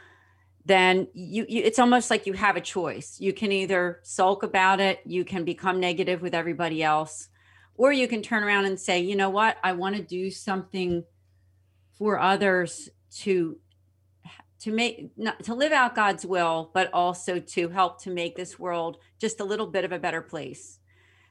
then 0.64 1.06
you, 1.14 1.46
you 1.48 1.62
it's 1.62 1.78
almost 1.78 2.10
like 2.10 2.26
you 2.26 2.32
have 2.32 2.56
a 2.56 2.60
choice. 2.60 3.16
You 3.20 3.32
can 3.32 3.52
either 3.52 4.00
sulk 4.02 4.42
about 4.42 4.80
it, 4.80 5.00
you 5.06 5.24
can 5.24 5.44
become 5.44 5.80
negative 5.80 6.20
with 6.20 6.34
everybody 6.34 6.82
else, 6.82 7.28
or 7.76 7.92
you 7.92 8.08
can 8.08 8.22
turn 8.22 8.42
around 8.42 8.66
and 8.66 8.78
say, 8.78 9.00
you 9.00 9.14
know 9.14 9.30
what, 9.30 9.56
I 9.62 9.72
want 9.72 9.96
to 9.96 10.02
do 10.02 10.30
something 10.30 11.04
for 11.98 12.18
others 12.18 12.88
to 13.10 13.58
to 14.60 14.72
make 14.72 15.10
not 15.16 15.42
to 15.44 15.54
live 15.54 15.72
out 15.72 15.94
God's 15.94 16.26
will, 16.26 16.70
but 16.74 16.92
also 16.92 17.38
to 17.38 17.68
help 17.68 18.02
to 18.02 18.10
make 18.10 18.36
this 18.36 18.58
world 18.58 18.98
just 19.18 19.40
a 19.40 19.44
little 19.44 19.66
bit 19.66 19.84
of 19.84 19.92
a 19.92 19.98
better 19.98 20.22
place. 20.22 20.78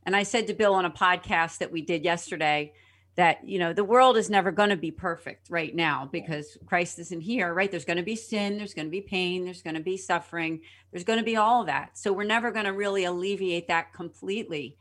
And 0.05 0.15
I 0.15 0.23
said 0.23 0.47
to 0.47 0.53
Bill 0.53 0.73
on 0.73 0.85
a 0.85 0.91
podcast 0.91 1.57
that 1.57 1.71
we 1.71 1.81
did 1.81 2.05
yesterday 2.05 2.73
that 3.15 3.45
you 3.47 3.59
know 3.59 3.73
the 3.73 3.83
world 3.83 4.15
is 4.15 4.29
never 4.29 4.51
going 4.51 4.69
to 4.69 4.77
be 4.77 4.91
perfect 4.91 5.49
right 5.49 5.75
now 5.75 6.07
because 6.09 6.57
Christ 6.65 6.99
isn't 6.99 7.21
here, 7.21 7.53
right? 7.53 7.69
There's 7.69 7.85
going 7.85 7.97
to 7.97 8.03
be 8.03 8.15
sin, 8.15 8.57
there's 8.57 8.73
going 8.73 8.87
to 8.87 8.91
be 8.91 9.01
pain, 9.01 9.43
there's 9.43 9.61
going 9.61 9.75
to 9.75 9.81
be 9.81 9.97
suffering, 9.97 10.61
there's 10.91 11.03
going 11.03 11.19
to 11.19 11.25
be 11.25 11.35
all 11.35 11.61
of 11.61 11.67
that. 11.67 11.97
So 11.97 12.13
we're 12.13 12.23
never 12.23 12.51
going 12.51 12.65
to 12.65 12.73
really 12.73 13.03
alleviate 13.03 13.67
that 13.67 13.91
completely. 13.91 14.77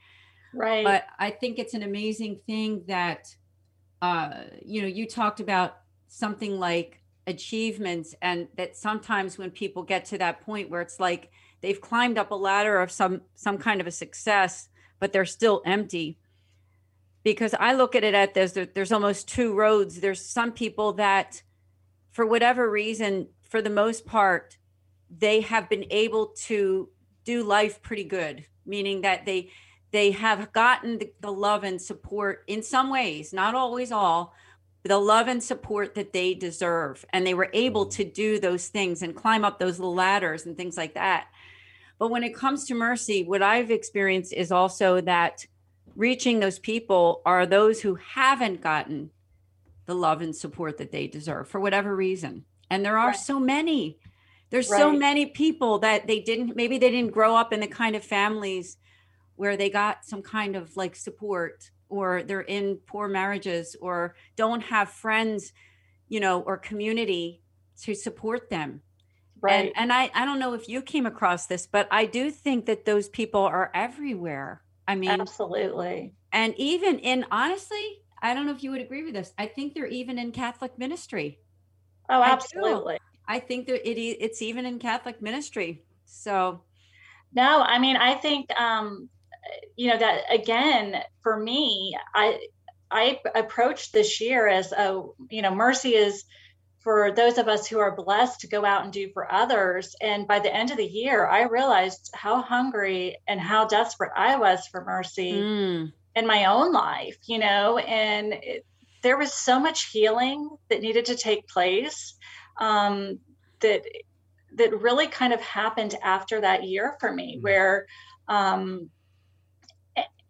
Right. 0.55 0.85
But 0.85 1.05
I 1.19 1.31
think 1.31 1.59
it's 1.59 1.75
an 1.75 1.83
amazing 1.83 2.41
thing 2.47 2.85
that 2.87 3.35
uh 4.03 4.45
you 4.65 4.83
know, 4.83 4.89
you 4.89 5.07
talked 5.07 5.41
about 5.41 5.79
something 6.09 6.59
like 6.59 7.01
achievements 7.27 8.15
and 8.23 8.49
that 8.57 8.77
sometimes 8.77 9.37
when 9.37 9.51
people 9.51 9.83
get 9.83 10.05
to 10.07 10.19
that 10.19 10.41
point 10.43 10.71
where 10.71 10.81
it's 10.81 11.01
like 11.01 11.31
they've 11.61 11.81
climbed 11.81 12.19
up 12.19 12.31
a 12.31 12.35
ladder 12.35 12.81
of 12.81 12.91
some 12.91 13.21
some 13.35 13.59
kind 13.59 13.81
of 13.81 13.87
a 13.87 13.91
success 13.91 14.69
but 14.99 15.13
they're 15.13 15.25
still 15.25 15.63
empty. 15.67 16.19
Because 17.23 17.55
i 17.59 17.73
look 17.73 17.95
at 17.95 18.05
it 18.05 18.15
at 18.15 18.35
there's 18.35 18.53
there's 18.53 18.93
almost 18.93 19.29
two 19.29 19.55
roads. 19.55 20.01
There's 20.01 20.25
some 20.25 20.53
people 20.53 20.93
that 20.95 21.43
for 22.13 22.25
whatever 22.25 22.71
reason 22.71 23.29
for 23.43 23.61
the 23.61 23.71
most 23.71 24.07
part 24.07 24.59
they 25.11 25.41
have 25.41 25.69
been 25.69 25.87
able 25.91 26.29
to 26.47 26.89
do 27.25 27.43
life 27.43 27.81
pretty 27.83 28.05
good 28.05 28.47
meaning 28.67 29.03
that 29.03 29.25
they 29.25 29.51
they 29.97 30.11
have 30.11 30.53
gotten 30.53 30.99
the, 30.99 31.11
the 31.21 31.33
love 31.33 31.65
and 31.65 31.81
support 31.81 32.45
in 32.47 32.63
some 32.63 32.91
ways 32.91 33.33
not 33.33 33.55
always 33.55 33.91
all 33.91 34.35
the 34.85 34.99
love 34.99 35.27
and 35.29 35.43
support 35.43 35.95
that 35.95 36.13
they 36.13 36.35
deserve. 36.35 37.05
And 37.13 37.27
they 37.27 37.35
were 37.35 37.51
able 37.53 37.87
to 37.87 38.05
do 38.05 38.39
those 38.39 38.69
things 38.69 39.03
and 39.03 39.17
climb 39.17 39.45
up 39.45 39.59
those 39.59 39.79
little 39.79 39.95
ladders 39.95 40.47
and 40.47 40.57
things 40.57 40.77
like 40.77 40.95
that. 40.95 41.27
But 41.99 42.11
when 42.11 42.23
it 42.23 42.35
comes 42.35 42.67
to 42.67 42.75
mercy 42.75 43.25
what 43.25 43.43
i've 43.43 43.71
experienced 43.71 44.33
is 44.33 44.53
also 44.53 45.01
that 45.01 45.47
reaching 45.95 46.41
those 46.41 46.59
people 46.59 47.23
are 47.25 47.47
those 47.47 47.81
who 47.81 47.95
haven't 47.95 48.61
gotten 48.61 49.11
the 49.87 49.95
love 49.95 50.21
and 50.21 50.37
support 50.37 50.77
that 50.79 50.93
they 50.93 51.07
deserve 51.07 51.49
for 51.49 51.61
whatever 51.61 51.97
reason. 51.97 52.45
And 52.71 52.85
there 52.85 52.99
are 52.99 53.15
so 53.15 53.41
many. 53.41 53.99
There's 54.51 54.69
so 54.69 54.93
many 54.93 55.27
people 55.27 55.79
that 55.81 56.07
they 56.07 56.21
didn't 56.21 56.55
maybe 56.55 56.79
they 56.79 56.91
didn't 56.91 57.13
grow 57.13 57.35
up 57.35 57.53
in 57.53 57.61
the 57.61 57.67
kind 57.67 57.97
of 57.97 58.05
families 58.05 58.77
where 59.37 59.57
they 59.57 59.71
got 59.71 60.05
some 60.05 60.23
kind 60.23 60.57
of 60.57 60.77
like 60.77 60.97
support 60.97 61.71
or 61.89 62.23
they're 62.23 62.41
in 62.41 62.77
poor 62.87 63.09
marriages 63.09 63.77
or 63.81 64.17
don't 64.35 64.63
have 64.63 64.89
friends, 64.89 65.53
you 66.09 66.21
know, 66.21 66.41
or 66.43 66.57
community 66.57 67.43
to 67.83 67.95
support 67.95 68.51
them. 68.51 68.83
Right. 69.41 69.67
And, 69.67 69.73
and 69.77 69.93
I, 69.93 70.11
I 70.15 70.25
don't 70.25 70.39
know 70.39 70.55
if 70.55 70.69
you 70.69 70.83
came 70.83 71.07
across 71.07 71.47
this, 71.47 71.67
but 71.67 71.87
I 71.91 72.07
do 72.07 72.31
think 72.31 72.67
that 72.67 72.85
those 72.85 73.09
people 73.09 73.43
are 73.43 73.71
everywhere. 73.75 74.63
I 74.89 74.95
mean, 74.95 75.21
Absolutely. 75.21 76.15
and 76.33 76.55
even 76.57 76.99
in 76.99 77.27
honestly, 77.31 78.03
I 78.23 78.35
don't 78.35 78.47
know 78.47 78.53
if 78.53 78.63
you 78.65 78.71
would 78.71 78.81
agree 78.81 79.05
with 79.05 79.15
this. 79.15 79.33
I 79.37 79.47
think 79.47 79.75
they're 79.75 79.87
even 79.87 80.19
in 80.19 80.33
Catholic 80.33 80.79
ministry. 80.79 81.41
Oh, 82.09 82.23
absolutely. 82.23 82.99
I 83.29 83.41
think 83.41 83.67
that 83.67 83.89
it 83.89 84.01
it's 84.01 84.41
even 84.41 84.65
in 84.65 84.79
Catholic 84.79 85.21
ministry. 85.21 85.85
So 86.07 86.63
No, 87.33 87.63
I 87.63 87.79
mean, 87.79 87.97
I 87.97 88.15
think, 88.15 88.51
um, 88.59 89.11
you 89.77 89.91
know, 89.91 89.99
that 89.99 90.23
again, 90.31 91.03
for 91.23 91.39
me, 91.39 91.97
I, 92.15 92.47
I 92.91 93.21
approached 93.35 93.93
this 93.93 94.21
year 94.21 94.47
as 94.47 94.73
a, 94.73 95.03
you 95.31 95.43
know, 95.43 95.55
mercy 95.55 95.95
is 95.95 96.25
for 96.81 97.11
those 97.11 97.37
of 97.37 97.49
us 97.49 97.67
who 97.67 97.81
are 97.81 97.97
blessed 97.97 98.41
to 98.41 98.47
go 98.47 98.65
out 98.65 98.85
and 98.85 98.93
do 98.93 99.11
for 99.13 99.31
others. 99.33 99.97
And 100.01 100.29
by 100.29 100.39
the 100.39 100.55
end 100.55 100.71
of 100.71 100.77
the 100.77 100.85
year, 100.87 101.27
I 101.27 101.43
realized 101.43 102.11
how 102.15 102.43
hungry 102.43 103.19
and 103.27 103.41
how 103.41 103.67
desperate 103.67 104.13
I 104.17 104.37
was 104.37 104.67
for 104.69 104.85
mercy 104.85 105.33
mm, 105.33 105.93
in 106.15 106.27
my 106.27 106.45
own 106.45 106.73
life, 106.73 107.17
you 107.27 107.39
know, 107.39 107.79
and 107.79 108.35
it, 108.35 108.65
there 109.03 109.19
was 109.19 109.33
so 109.33 109.59
much 109.59 109.91
healing 109.91 110.49
that 110.71 110.81
needed 110.81 111.07
to 111.07 111.17
take 111.17 111.49
place 111.49 112.17
um, 112.61 113.19
that 113.61 113.83
that 114.55 114.81
really 114.81 115.07
kind 115.09 115.33
of 115.33 115.41
happened 115.41 115.95
after 116.03 116.41
that 116.41 116.65
year 116.65 116.97
for 117.01 117.13
me, 117.13 117.39
where 117.41 117.87
um, 118.29 118.91
a- 118.91 118.96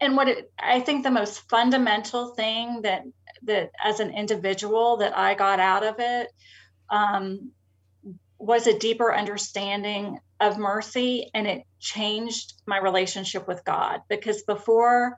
and 0.01 0.17
what 0.17 0.29
it, 0.29 0.51
I 0.59 0.81
think 0.81 1.03
the 1.03 1.11
most 1.11 1.49
fundamental 1.49 2.35
thing 2.35 2.83
that 2.83 3.03
that 3.45 3.71
as 3.83 4.01
an 4.01 4.11
individual 4.11 4.99
that 4.99 5.17
I 5.17 5.35
got 5.35 5.61
out 5.61 5.85
of 5.85 5.97
it 5.99 6.29
um, 6.91 7.53
was 8.39 8.67
a 8.67 8.79
deeper 8.79 9.15
understanding 9.15 10.19
of 10.41 10.59
mercy, 10.59 11.31
and 11.33 11.47
it 11.47 11.63
changed 11.81 12.55
my 12.67 12.79
relationship 12.79 13.49
with 13.49 13.65
God 13.65 14.01
because 14.09 14.43
before 14.43 15.17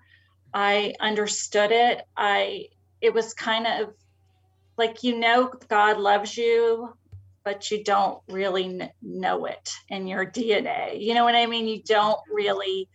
I 0.54 0.94
understood 1.00 1.72
it, 1.72 2.02
I 2.16 2.66
it 3.00 3.12
was 3.12 3.34
kind 3.34 3.66
of 3.66 3.94
like 4.76 5.02
you 5.02 5.18
know 5.18 5.52
God 5.68 5.98
loves 5.98 6.36
you, 6.36 6.94
but 7.44 7.70
you 7.70 7.82
don't 7.82 8.20
really 8.28 8.78
kn- 8.78 8.90
know 9.02 9.46
it 9.46 9.70
in 9.88 10.06
your 10.06 10.24
DNA. 10.24 11.00
You 11.00 11.14
know 11.14 11.24
what 11.24 11.34
I 11.34 11.46
mean? 11.46 11.66
You 11.66 11.82
don't 11.82 12.20
really 12.32 12.88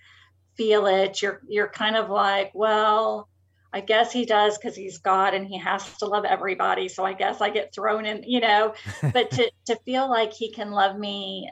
feel 0.58 0.86
it. 0.88 1.22
You're 1.22 1.42
you're 1.48 1.70
kind 1.70 1.96
of 1.96 2.10
like, 2.10 2.52
well, 2.54 3.30
I 3.72 3.82
guess 3.82 4.12
he 4.12 4.26
does 4.26 4.58
because 4.58 4.76
he's 4.76 5.00
God 5.00 5.34
and 5.34 5.48
he 5.48 5.58
has 5.60 5.98
to 5.98 6.06
love 6.06 6.26
everybody. 6.26 6.90
So 6.90 7.04
I 7.04 7.14
guess 7.14 7.42
I 7.42 7.50
get 7.50 7.74
thrown 7.74 8.06
in, 8.06 8.24
you 8.24 8.40
know. 8.40 8.74
But 9.14 9.32
to 9.32 9.52
to 9.68 9.76
feel 9.86 10.10
like 10.10 10.34
he 10.34 10.52
can 10.52 10.72
love 10.72 10.98
me 10.98 11.50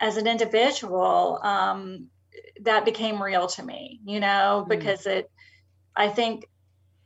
as 0.00 0.16
an 0.16 0.26
individual, 0.26 1.40
um, 1.42 2.08
that 2.62 2.84
became 2.84 3.22
real 3.22 3.46
to 3.46 3.62
me, 3.62 4.00
you 4.04 4.20
know, 4.20 4.64
Mm. 4.66 4.68
because 4.68 5.06
it 5.06 5.30
I 5.96 6.08
think 6.08 6.46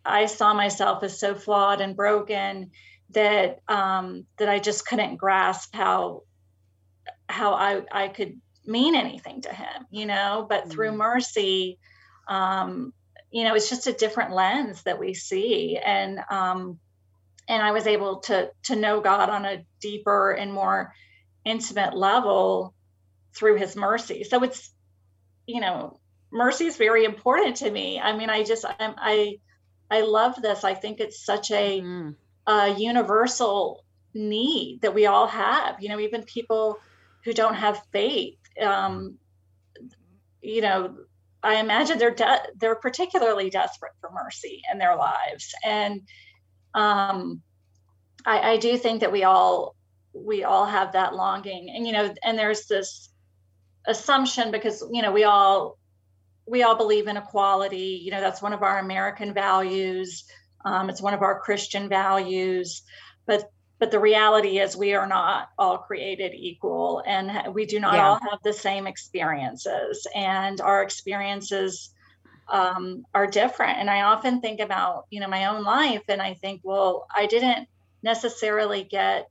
I 0.05 0.27
saw 0.27 0.55
myself 0.55 1.03
as 1.03 1.19
so 1.19 1.35
flawed 1.35 1.81
and 1.81 1.97
broken 1.97 2.71
that 3.11 3.61
um, 3.69 4.27
that 4.39 4.49
I 4.49 4.59
just 4.59 4.87
couldn't 4.87 5.17
grasp 5.17 5.75
how 5.75 6.23
how 7.29 7.55
I 7.55 7.83
I 7.91 8.09
could 8.09 8.41
mean 8.67 8.95
anything 8.95 9.43
to 9.43 9.53
him, 9.53 9.87
you 9.91 10.07
know. 10.07 10.47
But 10.49 10.71
through 10.71 10.93
mercy, 10.93 11.79
um, 12.29 12.93
you 13.31 13.45
know, 13.45 13.55
it's 13.55 13.69
just 13.69 13.87
a 13.87 13.93
different 13.93 14.33
lens 14.33 14.83
that 14.85 14.99
we 14.99 15.15
see, 15.15 15.79
and 15.79 16.21
um, 16.31 16.79
and 17.49 17.63
I 17.63 17.73
was 17.73 17.87
able 17.87 18.21
to 18.21 18.51
to 18.65 18.77
know 18.77 19.01
God 19.01 19.31
on 19.31 19.45
a 19.45 19.65
deeper 19.81 20.33
and 20.33 20.53
more 20.53 20.93
intimate 21.45 21.97
level 21.97 22.75
through 23.35 23.57
His 23.57 23.77
mercy. 23.77 24.25
So 24.25 24.43
it's 24.43 24.71
you 25.47 25.61
know 25.61 26.01
mercy 26.31 26.67
is 26.67 26.77
very 26.77 27.05
important 27.05 27.57
to 27.57 27.71
me. 27.71 28.01
I 28.01 28.17
mean, 28.17 28.31
I 28.31 28.45
just 28.45 28.65
I'm, 28.65 28.95
I 28.99 29.39
I 29.91 30.03
love 30.03 30.41
this. 30.41 30.65
I 30.65 30.75
think 30.75 31.01
it's 31.01 31.25
such 31.25 31.51
a, 31.51 31.81
mm, 31.81 32.15
a 32.47 32.75
universal 32.77 33.85
need 34.15 34.81
that 34.83 34.95
we 34.95 35.07
all 35.07 35.27
have. 35.27 35.77
You 35.81 35.89
know, 35.89 36.01
even 36.01 36.23
people 36.25 36.79
who 37.25 37.33
don't 37.33 37.55
have 37.55 37.83
faith. 37.93 38.39
Um, 38.61 39.19
you 40.41 40.61
know, 40.61 40.97
I 41.43 41.57
imagine 41.57 41.99
they're 41.99 42.15
de- 42.15 42.47
they're 42.57 42.77
particularly 42.77 43.51
desperate 43.51 43.93
for 44.01 44.11
mercy 44.13 44.63
in 44.73 44.79
their 44.79 44.97
lives, 44.97 45.55
and 45.65 46.03
um, 46.75 47.43
I, 48.25 48.53
I 48.53 48.57
do 48.59 48.77
think 48.77 49.01
that 49.01 49.13
we 49.13 49.25
all 49.25 49.77
we 50.13 50.45
all 50.45 50.67
have 50.67 50.93
that 50.93 51.15
longing, 51.15 51.71
and 51.75 51.87
you 51.87 51.93
know, 51.93 52.13
and 52.25 52.39
there's 52.39 52.67
this 52.67 53.11
assumption 53.87 54.51
because 54.51 54.83
you 54.93 55.03
know 55.03 55.13
we 55.13 55.25
all 55.25 55.79
we 56.47 56.63
all 56.63 56.77
believe 56.77 57.07
in 57.09 57.17
equality. 57.17 58.01
You 58.03 58.11
know, 58.11 58.21
that's 58.21 58.43
one 58.43 58.53
of 58.53 58.63
our 58.63 58.79
American 58.79 59.35
values. 59.35 60.25
Um, 60.65 60.91
it's 60.91 61.03
one 61.03 61.15
of 61.15 61.23
our 61.23 61.41
Christian 61.41 61.89
values, 61.89 62.83
but 63.27 63.45
but 63.79 63.91
the 63.91 64.01
reality 64.01 64.59
is 64.59 64.77
we 64.77 64.95
are 64.95 65.07
not 65.07 65.49
all 65.59 65.79
created 65.79 66.33
equal, 66.35 67.03
and 67.07 67.55
we 67.55 67.67
do 67.67 67.81
not 67.81 67.95
Yeah. 67.95 68.09
all 68.09 68.19
have 68.31 68.39
the 68.45 68.53
same 68.53 68.87
experiences, 68.87 70.07
and 70.15 70.61
our 70.61 70.83
experiences 70.83 71.91
um, 72.51 73.05
are 73.15 73.27
different. 73.27 73.79
And 73.79 73.91
I 73.91 74.03
often 74.03 74.41
think 74.41 74.61
about 74.61 75.05
you 75.11 75.21
know 75.21 75.29
my 75.29 75.47
own 75.47 75.63
life, 75.65 76.03
and 76.09 76.23
I 76.23 76.35
think, 76.35 76.61
well, 76.65 77.07
I 77.15 77.27
didn't 77.27 77.69
necessarily 78.03 78.85
get 78.85 79.27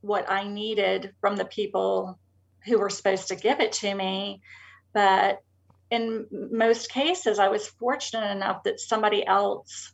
what 0.00 0.30
I 0.30 0.48
needed 0.48 1.14
from 1.20 1.36
the 1.36 1.44
people 1.44 2.18
who 2.66 2.78
were 2.78 2.90
supposed 2.90 3.28
to 3.28 3.36
give 3.36 3.60
it 3.60 3.72
to 3.72 3.94
me, 3.94 4.40
but 4.94 5.38
in 5.90 6.26
most 6.52 6.90
cases, 6.90 7.38
I 7.38 7.48
was 7.48 7.68
fortunate 7.68 8.30
enough 8.30 8.62
that 8.64 8.80
somebody 8.80 9.26
else 9.26 9.92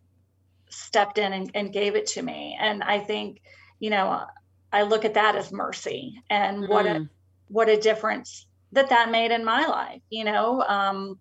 stepped 0.71 1.19
in 1.19 1.33
and, 1.33 1.51
and 1.55 1.73
gave 1.73 1.97
it 1.97 2.07
to 2.09 2.23
me. 2.23 2.57
And 2.61 2.83
I 2.83 3.01
think, 3.01 3.41
you 3.79 3.91
know, 3.91 4.27
I 4.73 4.83
look 4.83 5.05
at 5.05 5.15
that 5.15 5.37
as 5.37 5.53
mercy 5.53 6.23
and 6.29 6.69
what 6.69 6.87
a 6.87 6.91
Mm. 7.01 7.09
what 7.49 7.69
a 7.69 7.79
difference 7.79 8.47
that 8.73 8.91
that 8.91 9.11
made 9.11 9.31
in 9.31 9.45
my 9.45 9.67
life. 9.67 10.03
You 10.11 10.25
know, 10.25 10.63
um, 10.63 11.19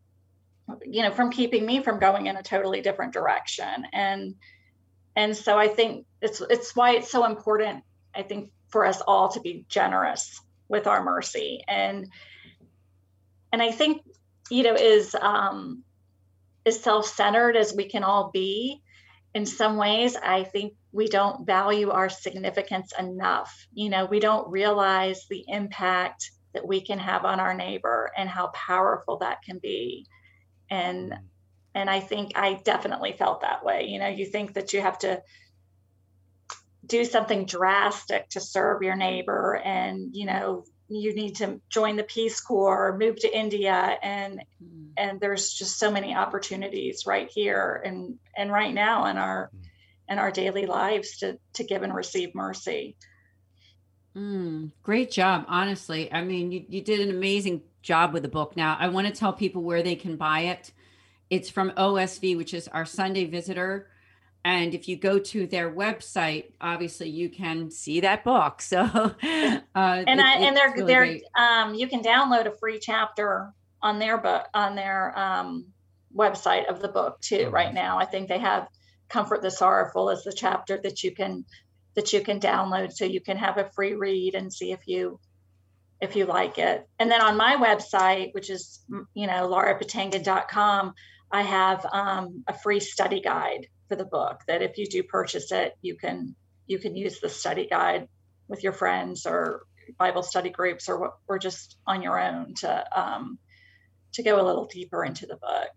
you 0.85 1.01
know, 1.03 1.11
from 1.11 1.31
keeping 1.31 1.65
me 1.65 1.81
from 1.81 1.99
going 1.99 2.27
in 2.27 2.35
a 2.35 2.43
totally 2.43 2.81
different 2.81 3.13
direction. 3.13 3.85
And 3.93 4.35
and 5.15 5.35
so 5.35 5.57
I 5.57 5.67
think 5.67 6.05
it's 6.21 6.41
it's 6.41 6.75
why 6.75 6.95
it's 6.95 7.11
so 7.11 7.25
important. 7.25 7.83
I 8.13 8.23
think 8.23 8.51
for 8.69 8.85
us 8.85 9.01
all 9.01 9.29
to 9.29 9.39
be 9.39 9.65
generous 9.69 10.41
with 10.67 10.87
our 10.87 11.01
mercy 11.03 11.63
and 11.67 12.11
and 13.53 13.61
I 13.61 13.71
think 13.71 14.03
you 14.49 14.63
know 14.63 14.75
is 14.75 15.15
um 15.15 15.83
as 16.65 16.81
self-centered 16.81 17.55
as 17.55 17.73
we 17.73 17.85
can 17.85 18.03
all 18.03 18.29
be 18.33 18.81
in 19.33 19.45
some 19.45 19.77
ways 19.77 20.15
i 20.15 20.43
think 20.43 20.73
we 20.97 21.07
don't 21.07 21.45
value 21.45 21.91
our 21.91 22.09
significance 22.09 22.91
enough. 22.97 23.67
You 23.71 23.89
know 23.89 24.05
we 24.05 24.19
don't 24.19 24.49
realize 24.49 25.27
the 25.29 25.45
impact 25.47 26.31
that 26.55 26.67
we 26.67 26.81
can 26.81 26.97
have 26.97 27.23
on 27.23 27.39
our 27.39 27.53
neighbor 27.53 28.11
and 28.17 28.27
how 28.27 28.47
powerful 28.47 29.19
that 29.19 29.43
can 29.43 29.59
be. 29.59 30.07
And 30.71 31.11
mm-hmm. 31.11 31.23
and 31.75 31.89
i 31.89 31.99
think 31.99 32.31
i 32.35 32.55
definitely 32.63 33.13
felt 33.13 33.41
that 33.41 33.63
way. 33.63 33.85
You 33.87 33.99
know 33.99 34.07
you 34.07 34.25
think 34.25 34.55
that 34.55 34.73
you 34.73 34.81
have 34.81 34.97
to 34.99 35.21
do 36.85 37.05
something 37.05 37.45
drastic 37.45 38.29
to 38.29 38.39
serve 38.39 38.81
your 38.81 38.95
neighbor 38.95 39.61
and 39.63 40.15
you 40.15 40.25
know 40.25 40.63
you 40.89 41.13
need 41.13 41.35
to 41.35 41.59
join 41.69 41.95
the 41.95 42.03
peace 42.03 42.39
corps 42.39 42.89
or 42.89 42.97
move 42.97 43.17
to 43.17 43.37
india 43.37 43.97
and 44.01 44.41
and 44.97 45.19
there's 45.19 45.53
just 45.53 45.77
so 45.77 45.91
many 45.91 46.15
opportunities 46.15 47.05
right 47.05 47.29
here 47.33 47.81
and 47.85 48.15
and 48.35 48.51
right 48.51 48.73
now 48.73 49.05
in 49.05 49.17
our 49.17 49.51
in 50.09 50.17
our 50.17 50.31
daily 50.31 50.65
lives 50.65 51.17
to 51.17 51.37
to 51.53 51.63
give 51.63 51.83
and 51.83 51.93
receive 51.93 52.33
mercy 52.33 52.95
Mm, 54.17 54.71
great 54.81 55.11
job, 55.11 55.45
honestly. 55.47 56.11
I 56.11 56.23
mean, 56.23 56.51
you, 56.51 56.65
you 56.67 56.81
did 56.81 57.01
an 57.01 57.11
amazing 57.11 57.61
job 57.83 58.13
with 58.13 58.23
the 58.23 58.29
book. 58.29 58.57
Now, 58.57 58.75
I 58.79 58.87
want 58.87 59.05
to 59.05 59.13
tell 59.13 59.31
people 59.31 59.61
where 59.61 59.83
they 59.83 59.95
can 59.95 60.15
buy 60.15 60.39
it. 60.41 60.71
It's 61.29 61.51
from 61.51 61.69
OSV, 61.71 62.35
which 62.35 62.53
is 62.53 62.67
our 62.69 62.85
Sunday 62.85 63.25
visitor. 63.25 63.89
And 64.47 64.73
if 64.73 64.87
you 64.87 64.95
go 64.95 65.19
to 65.19 65.45
their 65.45 65.69
website, 65.69 66.53
obviously 66.61 67.09
you 67.09 67.27
can 67.29 67.69
see 67.69 67.99
that 67.99 68.23
book. 68.23 68.61
So, 68.67 68.79
uh, 68.79 69.13
and 69.75 70.19
it- 70.21 70.25
I 70.25 70.35
and 70.39 70.55
they're 70.55 70.71
really 70.71 70.85
they're 70.85 71.05
great. 71.05 71.23
um 71.37 71.75
you 71.75 71.87
can 71.87 72.01
download 72.01 72.45
a 72.47 72.55
free 72.57 72.79
chapter 72.79 73.51
on 73.81 73.99
their 73.99 74.17
book 74.17 74.45
on 74.53 74.75
their 74.75 75.17
um 75.19 75.65
website 76.15 76.69
of 76.69 76.81
the 76.81 76.87
book 76.87 77.19
too 77.19 77.49
right 77.49 77.73
now. 77.73 77.97
I 77.99 78.05
think 78.05 78.29
they 78.29 78.39
have 78.39 78.69
Comfort 79.09 79.41
the 79.41 79.51
Sorrowful 79.51 80.09
as 80.09 80.23
the 80.23 80.31
chapter 80.31 80.79
that 80.81 81.03
you 81.03 81.11
can 81.13 81.43
that 81.95 82.13
you 82.13 82.21
can 82.21 82.39
download 82.39 82.93
so 82.93 83.03
you 83.03 83.19
can 83.19 83.35
have 83.37 83.57
a 83.57 83.69
free 83.75 83.95
read 83.95 84.33
and 84.33 84.51
see 84.53 84.71
if 84.71 84.87
you 84.87 85.19
if 85.99 86.15
you 86.15 86.25
like 86.25 86.57
it. 86.57 86.87
And 86.99 87.11
then 87.11 87.21
on 87.21 87.35
my 87.35 87.57
website, 87.57 88.33
which 88.33 88.49
is 88.49 88.79
you 89.13 89.27
know 89.27 89.49
laurapatangan.com, 89.49 90.93
I 91.33 91.41
have 91.41 91.85
um, 91.91 92.45
a 92.47 92.53
free 92.53 92.79
study 92.79 93.19
guide 93.19 93.67
for 93.87 93.95
the 93.95 94.05
book 94.05 94.41
that 94.47 94.61
if 94.61 94.77
you 94.77 94.85
do 94.85 95.03
purchase 95.03 95.51
it, 95.51 95.75
you 95.81 95.95
can 95.95 96.35
you 96.67 96.79
can 96.79 96.95
use 96.95 97.19
the 97.19 97.29
study 97.29 97.67
guide 97.67 98.07
with 98.47 98.63
your 98.63 98.73
friends 98.73 99.25
or 99.25 99.63
Bible 99.97 100.23
study 100.23 100.49
groups 100.49 100.89
or 100.89 101.13
or 101.27 101.39
just 101.39 101.77
on 101.85 102.01
your 102.01 102.19
own 102.19 102.53
to 102.55 102.99
um, 102.99 103.39
to 104.13 104.23
go 104.23 104.41
a 104.41 104.45
little 104.45 104.65
deeper 104.65 105.03
into 105.03 105.25
the 105.25 105.37
book. 105.37 105.71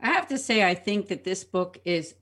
I 0.00 0.08
have 0.08 0.28
to 0.28 0.38
say, 0.38 0.62
I 0.62 0.74
think 0.74 1.08
that 1.08 1.24
this 1.24 1.42
book 1.42 1.78
is 1.84 2.14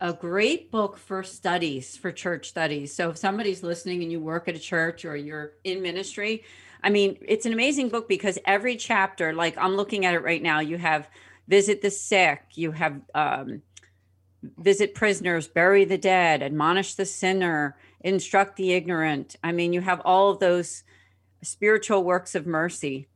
a 0.00 0.12
great 0.12 0.70
book 0.70 0.96
for 0.96 1.22
studies, 1.22 1.96
for 1.96 2.10
church 2.10 2.48
studies. 2.48 2.94
So 2.94 3.10
if 3.10 3.18
somebody's 3.18 3.62
listening 3.62 4.02
and 4.02 4.10
you 4.10 4.20
work 4.20 4.48
at 4.48 4.56
a 4.56 4.58
church 4.58 5.04
or 5.04 5.14
you're 5.14 5.52
in 5.64 5.82
ministry, 5.82 6.44
I 6.82 6.90
mean, 6.90 7.18
it's 7.26 7.46
an 7.46 7.52
amazing 7.52 7.90
book 7.90 8.08
because 8.08 8.38
every 8.44 8.76
chapter, 8.76 9.32
like 9.32 9.56
I'm 9.56 9.76
looking 9.76 10.04
at 10.04 10.14
it 10.14 10.20
right 10.20 10.42
now, 10.42 10.60
you 10.60 10.78
have 10.78 11.08
visit 11.46 11.82
the 11.82 11.90
sick, 11.90 12.42
you 12.54 12.72
have 12.72 13.00
um, 13.14 13.62
visit 14.58 14.94
prisoners, 14.94 15.48
bury 15.48 15.84
the 15.84 15.98
dead, 15.98 16.42
admonish 16.42 16.94
the 16.94 17.06
sinner, 17.06 17.76
instruct 18.00 18.56
the 18.56 18.72
ignorant. 18.72 19.36
I 19.42 19.52
mean, 19.52 19.72
you 19.72 19.80
have 19.80 20.00
all 20.04 20.30
of 20.30 20.38
those 20.38 20.84
spiritual 21.42 22.04
works 22.04 22.34
of 22.34 22.46
mercy. 22.46 23.08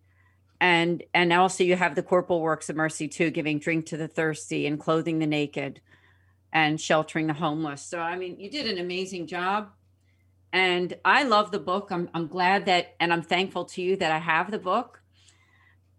And 0.60 1.02
and 1.14 1.32
also 1.32 1.62
you 1.62 1.76
have 1.76 1.94
the 1.94 2.02
corporal 2.02 2.40
works 2.40 2.68
of 2.68 2.76
mercy 2.76 3.06
too, 3.06 3.30
giving 3.30 3.58
drink 3.58 3.86
to 3.86 3.96
the 3.96 4.08
thirsty 4.08 4.66
and 4.66 4.78
clothing 4.78 5.18
the 5.18 5.26
naked 5.26 5.80
and 6.52 6.80
sheltering 6.80 7.28
the 7.28 7.34
homeless. 7.34 7.82
So 7.82 8.00
I 8.00 8.16
mean, 8.16 8.40
you 8.40 8.50
did 8.50 8.66
an 8.66 8.78
amazing 8.78 9.26
job. 9.26 9.70
And 10.52 10.94
I 11.04 11.24
love 11.24 11.52
the 11.52 11.60
book. 11.60 11.88
I'm 11.90 12.08
I'm 12.12 12.26
glad 12.26 12.66
that 12.66 12.96
and 12.98 13.12
I'm 13.12 13.22
thankful 13.22 13.66
to 13.66 13.82
you 13.82 13.96
that 13.96 14.10
I 14.10 14.18
have 14.18 14.50
the 14.50 14.58
book 14.58 15.02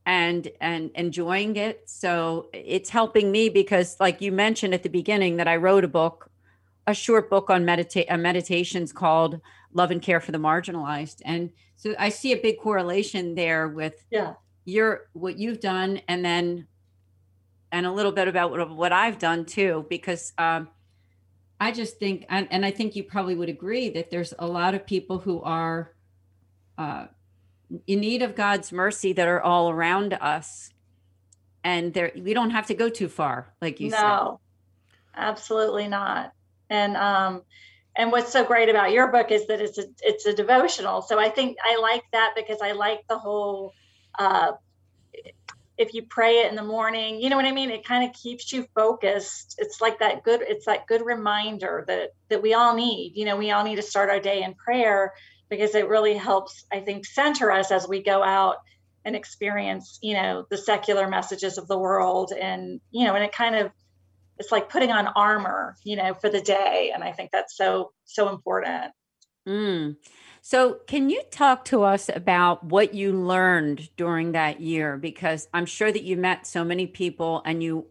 and 0.05 0.49
and 0.59 0.91
enjoying 0.95 1.55
it. 1.55 1.83
So 1.87 2.49
it's 2.53 2.89
helping 2.89 3.31
me 3.31 3.49
because 3.49 3.99
like 3.99 4.21
you 4.21 4.31
mentioned 4.31 4.73
at 4.73 4.83
the 4.83 4.89
beginning 4.89 5.37
that 5.37 5.47
I 5.47 5.55
wrote 5.55 5.83
a 5.83 5.87
book, 5.87 6.31
a 6.87 6.93
short 6.93 7.29
book 7.29 7.49
on 7.49 7.65
meditate 7.65 8.09
meditations 8.17 8.91
called 8.91 9.39
Love 9.73 9.91
and 9.91 10.01
Care 10.01 10.19
for 10.19 10.31
the 10.31 10.37
Marginalized. 10.37 11.21
And 11.25 11.51
so 11.75 11.95
I 11.99 12.09
see 12.09 12.31
a 12.31 12.37
big 12.37 12.59
correlation 12.59 13.35
there 13.35 13.67
with 13.67 14.05
yeah 14.09 14.33
your 14.65 15.07
what 15.13 15.37
you've 15.37 15.59
done 15.59 16.01
and 16.07 16.23
then 16.23 16.67
and 17.71 17.85
a 17.85 17.91
little 17.91 18.11
bit 18.11 18.27
about 18.27 18.51
what, 18.51 18.69
what 18.69 18.91
I've 18.91 19.19
done 19.19 19.45
too, 19.45 19.85
because 19.89 20.33
um, 20.37 20.69
I 21.59 21.71
just 21.71 21.97
think, 21.97 22.25
and, 22.29 22.47
and, 22.51 22.65
I 22.65 22.71
think 22.71 22.95
you 22.95 23.03
probably 23.03 23.35
would 23.35 23.49
agree 23.49 23.89
that 23.89 24.09
there's 24.09 24.33
a 24.39 24.47
lot 24.47 24.73
of 24.73 24.85
people 24.85 25.19
who 25.19 25.41
are 25.41 25.93
uh, 26.77 27.07
in 27.87 27.99
need 27.99 28.21
of 28.21 28.35
God's 28.35 28.71
mercy 28.71 29.13
that 29.13 29.27
are 29.27 29.41
all 29.41 29.69
around 29.69 30.13
us, 30.13 30.71
and 31.63 31.93
there 31.93 32.11
we 32.15 32.33
don't 32.33 32.51
have 32.51 32.67
to 32.67 32.73
go 32.73 32.89
too 32.89 33.09
far, 33.09 33.53
like 33.61 33.79
you 33.79 33.89
no, 33.89 33.97
said. 33.97 34.03
No, 34.03 34.39
absolutely 35.15 35.87
not. 35.87 36.33
And 36.69 36.97
um, 36.97 37.43
and 37.95 38.11
what's 38.11 38.31
so 38.31 38.43
great 38.43 38.69
about 38.69 38.91
your 38.91 39.11
book 39.11 39.31
is 39.31 39.47
that 39.47 39.61
it's 39.61 39.77
a 39.77 39.85
it's 40.01 40.25
a 40.25 40.33
devotional. 40.33 41.01
So 41.01 41.19
I 41.19 41.29
think 41.29 41.57
I 41.63 41.79
like 41.79 42.03
that 42.11 42.33
because 42.35 42.59
I 42.61 42.71
like 42.71 43.07
the 43.07 43.17
whole 43.17 43.73
uh, 44.17 44.53
if 45.79 45.93
you 45.93 46.03
pray 46.03 46.39
it 46.39 46.49
in 46.49 46.55
the 46.55 46.63
morning 46.63 47.21
you 47.21 47.29
know 47.29 47.37
what 47.37 47.45
i 47.45 47.51
mean 47.51 47.71
it 47.71 47.85
kind 47.85 48.07
of 48.07 48.13
keeps 48.13 48.51
you 48.51 48.67
focused 48.75 49.55
it's 49.57 49.79
like 49.79 49.97
that 49.99 50.23
good 50.23 50.41
it's 50.41 50.65
that 50.65 50.85
good 50.87 51.03
reminder 51.03 51.85
that 51.87 52.09
that 52.27 52.41
we 52.41 52.53
all 52.53 52.75
need 52.75 53.13
you 53.15 53.25
know 53.25 53.37
we 53.37 53.49
all 53.49 53.63
need 53.63 53.77
to 53.77 53.81
start 53.81 54.09
our 54.09 54.19
day 54.19 54.43
in 54.43 54.53
prayer 54.53 55.13
because 55.49 55.75
it 55.75 55.87
really 55.87 56.15
helps 56.15 56.65
i 56.71 56.79
think 56.79 57.05
center 57.05 57.51
us 57.51 57.71
as 57.71 57.87
we 57.87 58.01
go 58.01 58.23
out 58.23 58.57
and 59.05 59.15
experience 59.15 59.99
you 60.01 60.13
know 60.13 60.45
the 60.49 60.57
secular 60.57 61.07
messages 61.07 61.57
of 61.57 61.67
the 61.67 61.77
world 61.77 62.31
and 62.31 62.79
you 62.91 63.05
know 63.05 63.15
and 63.15 63.23
it 63.23 63.31
kind 63.31 63.55
of 63.55 63.71
it's 64.37 64.51
like 64.51 64.69
putting 64.69 64.91
on 64.91 65.07
armor 65.07 65.75
you 65.83 65.95
know 65.95 66.13
for 66.13 66.29
the 66.29 66.41
day 66.41 66.91
and 66.93 67.03
i 67.03 67.11
think 67.11 67.31
that's 67.31 67.55
so 67.55 67.91
so 68.05 68.29
important 68.29 68.91
mm. 69.47 69.95
So, 70.41 70.79
can 70.87 71.09
you 71.09 71.21
talk 71.31 71.65
to 71.65 71.83
us 71.83 72.09
about 72.13 72.63
what 72.63 72.93
you 72.93 73.11
learned 73.11 73.89
during 73.97 74.31
that 74.31 74.61
year? 74.61 74.97
Because 74.97 75.49
I'm 75.53 75.65
sure 75.65 75.91
that 75.91 76.03
you 76.03 76.15
met 76.15 76.47
so 76.47 76.63
many 76.63 76.87
people 76.87 77.41
and 77.45 77.61
you 77.61 77.87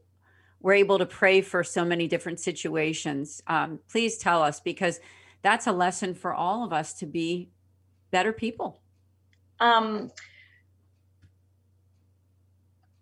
were 0.61 0.73
able 0.73 0.99
to 0.99 1.07
pray 1.07 1.40
for 1.40 1.62
so 1.62 1.85
many 1.85 2.09
different 2.09 2.40
situations. 2.40 3.42
Um, 3.47 3.81
please 3.90 4.16
tell 4.18 4.42
us, 4.42 4.61
because 4.61 4.99
that's 5.42 5.66
a 5.66 5.72
lesson 5.72 6.14
for 6.14 6.33
all 6.33 6.64
of 6.64 6.72
us 6.72 6.92
to 6.94 7.07
be 7.07 7.51
better 8.11 8.33
people. 8.33 8.81
Um, 9.61 10.11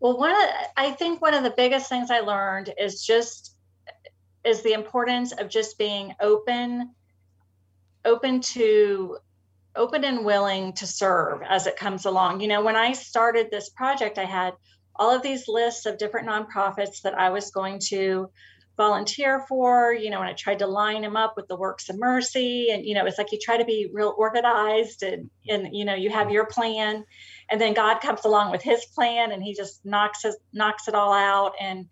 well, 0.00 0.18
one 0.18 0.30
of, 0.30 0.50
I 0.76 0.90
think 0.92 1.22
one 1.22 1.34
of 1.34 1.42
the 1.42 1.54
biggest 1.56 1.88
things 1.88 2.10
I 2.10 2.20
learned 2.20 2.72
is 2.78 3.04
just 3.04 3.54
is 4.44 4.62
the 4.62 4.72
importance 4.72 5.32
of 5.32 5.48
just 5.48 5.76
being 5.78 6.14
open 6.20 6.94
open 8.04 8.40
to 8.40 9.18
open 9.74 10.04
and 10.04 10.24
willing 10.24 10.72
to 10.72 10.86
serve 10.86 11.42
as 11.46 11.66
it 11.66 11.76
comes 11.76 12.06
along. 12.06 12.40
You 12.40 12.48
know, 12.48 12.62
when 12.62 12.76
I 12.76 12.92
started 12.92 13.48
this 13.50 13.68
project, 13.70 14.16
I 14.16 14.24
had 14.24 14.54
all 14.94 15.14
of 15.14 15.22
these 15.22 15.48
lists 15.48 15.84
of 15.84 15.98
different 15.98 16.28
nonprofits 16.28 17.02
that 17.02 17.18
I 17.18 17.30
was 17.30 17.50
going 17.50 17.80
to 17.88 18.30
volunteer 18.76 19.40
for, 19.48 19.92
you 19.92 20.10
know, 20.10 20.20
and 20.20 20.28
I 20.28 20.34
tried 20.34 20.58
to 20.60 20.66
line 20.66 21.02
them 21.02 21.16
up 21.16 21.34
with 21.36 21.48
the 21.48 21.56
works 21.56 21.88
of 21.88 21.98
mercy. 21.98 22.70
And, 22.70 22.84
you 22.84 22.94
know, 22.94 23.06
it's 23.06 23.18
like 23.18 23.32
you 23.32 23.38
try 23.40 23.56
to 23.56 23.64
be 23.64 23.90
real 23.92 24.14
organized 24.16 25.02
and, 25.02 25.30
and, 25.48 25.74
you 25.74 25.84
know, 25.84 25.94
you 25.94 26.10
have 26.10 26.30
your 26.30 26.46
plan 26.46 27.04
and 27.50 27.60
then 27.60 27.74
God 27.74 28.00
comes 28.00 28.24
along 28.24 28.50
with 28.50 28.62
his 28.62 28.84
plan 28.86 29.32
and 29.32 29.42
he 29.42 29.54
just 29.54 29.84
knocks 29.84 30.24
it, 30.24 30.34
knocks 30.52 30.88
it 30.88 30.94
all 30.94 31.12
out. 31.12 31.52
And, 31.60 31.86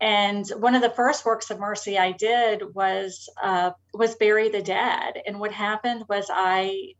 and 0.00 0.48
one 0.58 0.74
of 0.74 0.82
the 0.82 0.90
first 0.90 1.26
works 1.26 1.50
of 1.50 1.58
mercy 1.58 1.98
I 1.98 2.12
did 2.12 2.62
was 2.74 3.28
uh, 3.42 3.72
was 3.92 4.14
bury 4.14 4.48
the 4.48 4.62
dead. 4.62 5.20
And 5.26 5.40
what 5.40 5.50
happened 5.50 6.04
was 6.08 6.30
I 6.32 6.94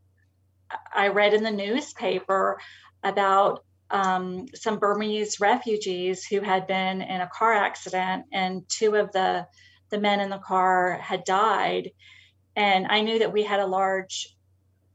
I 0.93 1.09
read 1.09 1.33
in 1.33 1.45
the 1.45 1.51
newspaper 1.51 2.59
about 3.05 3.65
um, 3.91 4.47
some 4.55 4.79
Burmese 4.79 5.41
refugees 5.41 6.25
who 6.25 6.41
had 6.41 6.67
been 6.67 7.01
in 7.01 7.21
a 7.21 7.31
car 7.33 7.53
accident, 7.53 8.27
and 8.33 8.69
two 8.69 8.95
of 8.97 9.13
the 9.13 9.47
the 9.91 9.99
men 9.99 10.21
in 10.21 10.29
the 10.29 10.39
car 10.39 10.99
had 11.03 11.25
died. 11.25 11.93
And 12.55 12.87
I 12.89 13.01
knew 13.01 13.21
that 13.21 13.33
we 13.33 13.43
had 13.43 13.61
a 13.61 13.67
large 13.67 14.37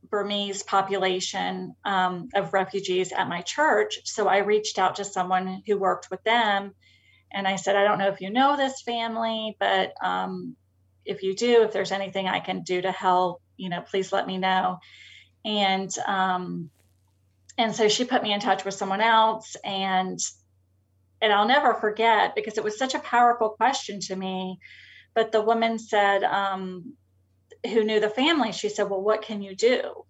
Burmese 0.08 0.62
population 0.62 1.76
um, 1.84 2.30
of 2.36 2.54
refugees 2.54 3.12
at 3.12 3.28
my 3.28 3.42
church, 3.42 4.00
so 4.06 4.28
I 4.28 4.40
reached 4.40 4.78
out 4.78 4.96
to 4.96 5.06
someone 5.06 5.64
who 5.66 5.78
worked 5.78 6.10
with 6.12 6.24
them, 6.24 6.74
and 7.32 7.48
I 7.48 7.56
said, 7.56 7.76
I 7.76 7.84
don't 7.84 7.98
know 7.98 8.10
if 8.10 8.22
you 8.22 8.30
know 8.30 8.56
this 8.56 8.82
family, 8.84 9.56
but 9.60 9.94
um, 10.04 10.56
if 11.06 11.24
you 11.24 11.36
do, 11.36 11.64
if 11.64 11.72
there's 11.74 11.92
anything 11.92 12.28
I 12.28 12.40
can 12.40 12.62
do 12.62 12.82
to 12.82 12.92
help, 12.92 13.42
you 13.58 13.70
know, 13.70 13.82
please 13.82 14.12
let 14.12 14.28
me 14.28 14.38
know 14.38 14.80
and 15.46 15.94
um, 16.08 16.70
and 17.58 17.76
so 17.76 17.88
she 17.88 18.06
put 18.06 18.24
me 18.24 18.34
in 18.34 18.40
touch 18.40 18.66
with 18.66 18.74
someone 18.74 19.02
else 19.02 19.56
and 19.64 20.20
and 21.22 21.32
I'll 21.32 21.48
never 21.48 21.74
forget 21.76 22.36
because 22.36 22.58
it 22.58 22.64
was 22.66 22.78
such 22.78 22.96
a 22.96 23.00
powerful 23.00 23.52
question 23.52 24.02
to 24.02 24.16
me. 24.16 24.60
But 25.16 25.32
the 25.32 25.42
woman 25.42 25.80
said, 25.80 26.22
um, 26.22 26.96
who 27.66 27.86
knew 27.86 28.02
the 28.02 28.10
family, 28.10 28.52
she 28.52 28.68
said, 28.68 28.90
"Well, 28.90 29.02
what 29.02 29.22
can 29.22 29.42
you 29.42 29.56
do?" 29.56 30.06